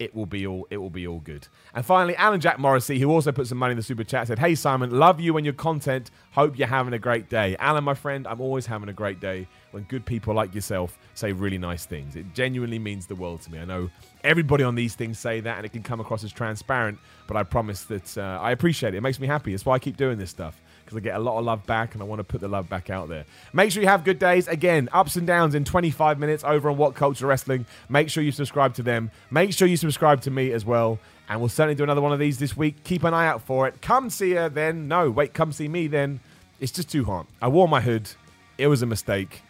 it 0.00 0.14
will 0.14 0.26
be 0.26 0.46
all 0.46 0.66
it 0.70 0.78
will 0.78 0.90
be 0.90 1.06
all 1.06 1.20
good. 1.20 1.46
And 1.74 1.84
finally, 1.84 2.16
Alan 2.16 2.40
Jack 2.40 2.58
Morrissey, 2.58 2.98
who 2.98 3.10
also 3.10 3.30
put 3.30 3.46
some 3.46 3.58
money 3.58 3.72
in 3.72 3.76
the 3.76 3.82
super 3.82 4.02
chat, 4.02 4.26
said, 4.26 4.38
"Hey 4.38 4.54
Simon, 4.54 4.90
love 4.90 5.20
you 5.20 5.36
and 5.36 5.44
your 5.44 5.52
content. 5.52 6.10
Hope 6.32 6.58
you're 6.58 6.66
having 6.66 6.94
a 6.94 6.98
great 6.98 7.28
day." 7.28 7.54
Alan, 7.60 7.84
my 7.84 7.94
friend, 7.94 8.26
I'm 8.26 8.40
always 8.40 8.66
having 8.66 8.88
a 8.88 8.94
great 8.94 9.20
day 9.20 9.46
when 9.72 9.84
good 9.84 10.04
people 10.04 10.34
like 10.34 10.54
yourself 10.54 10.98
say 11.14 11.32
really 11.32 11.58
nice 11.58 11.84
things. 11.84 12.16
It 12.16 12.34
genuinely 12.34 12.78
means 12.78 13.06
the 13.06 13.14
world 13.14 13.42
to 13.42 13.52
me. 13.52 13.60
I 13.60 13.66
know 13.66 13.90
everybody 14.24 14.64
on 14.64 14.74
these 14.74 14.94
things 14.94 15.18
say 15.18 15.40
that, 15.40 15.58
and 15.58 15.66
it 15.66 15.72
can 15.72 15.82
come 15.82 16.00
across 16.00 16.24
as 16.24 16.32
transparent, 16.32 16.98
but 17.26 17.36
I 17.36 17.42
promise 17.42 17.84
that 17.84 18.16
uh, 18.16 18.40
I 18.40 18.52
appreciate 18.52 18.94
it. 18.94 18.98
It 18.98 19.02
makes 19.02 19.20
me 19.20 19.26
happy. 19.26 19.52
That's 19.52 19.66
why 19.66 19.74
I 19.74 19.78
keep 19.78 19.98
doing 19.98 20.18
this 20.18 20.30
stuff 20.30 20.60
because 20.90 21.00
I 21.02 21.04
get 21.04 21.16
a 21.16 21.22
lot 21.22 21.38
of 21.38 21.44
love 21.44 21.64
back 21.66 21.94
and 21.94 22.02
I 22.02 22.06
want 22.06 22.18
to 22.18 22.24
put 22.24 22.40
the 22.40 22.48
love 22.48 22.68
back 22.68 22.90
out 22.90 23.08
there. 23.08 23.24
Make 23.52 23.70
sure 23.70 23.82
you 23.82 23.88
have 23.88 24.04
good 24.04 24.18
days. 24.18 24.48
Again, 24.48 24.88
ups 24.92 25.14
and 25.16 25.26
downs 25.26 25.54
in 25.54 25.64
25 25.64 26.18
minutes 26.18 26.42
over 26.44 26.68
on 26.68 26.76
What 26.76 26.94
Culture 26.94 27.26
Wrestling. 27.26 27.64
Make 27.88 28.10
sure 28.10 28.22
you 28.22 28.32
subscribe 28.32 28.74
to 28.74 28.82
them. 28.82 29.10
Make 29.30 29.52
sure 29.52 29.68
you 29.68 29.76
subscribe 29.76 30.20
to 30.22 30.30
me 30.30 30.52
as 30.52 30.64
well. 30.64 30.98
And 31.28 31.38
we'll 31.38 31.48
certainly 31.48 31.76
do 31.76 31.84
another 31.84 32.00
one 32.00 32.12
of 32.12 32.18
these 32.18 32.38
this 32.38 32.56
week. 32.56 32.82
Keep 32.82 33.04
an 33.04 33.14
eye 33.14 33.26
out 33.26 33.42
for 33.42 33.68
it. 33.68 33.80
Come 33.80 34.10
see 34.10 34.32
her 34.32 34.48
then. 34.48 34.88
No, 34.88 35.10
wait, 35.10 35.32
come 35.32 35.52
see 35.52 35.68
me 35.68 35.86
then. 35.86 36.18
It's 36.58 36.72
just 36.72 36.90
too 36.90 37.04
hot. 37.04 37.26
I 37.40 37.48
wore 37.48 37.68
my 37.68 37.80
hood. 37.80 38.10
It 38.58 38.66
was 38.66 38.82
a 38.82 38.86
mistake. 38.86 39.42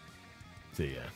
See 0.75 0.95
ya. 0.95 1.10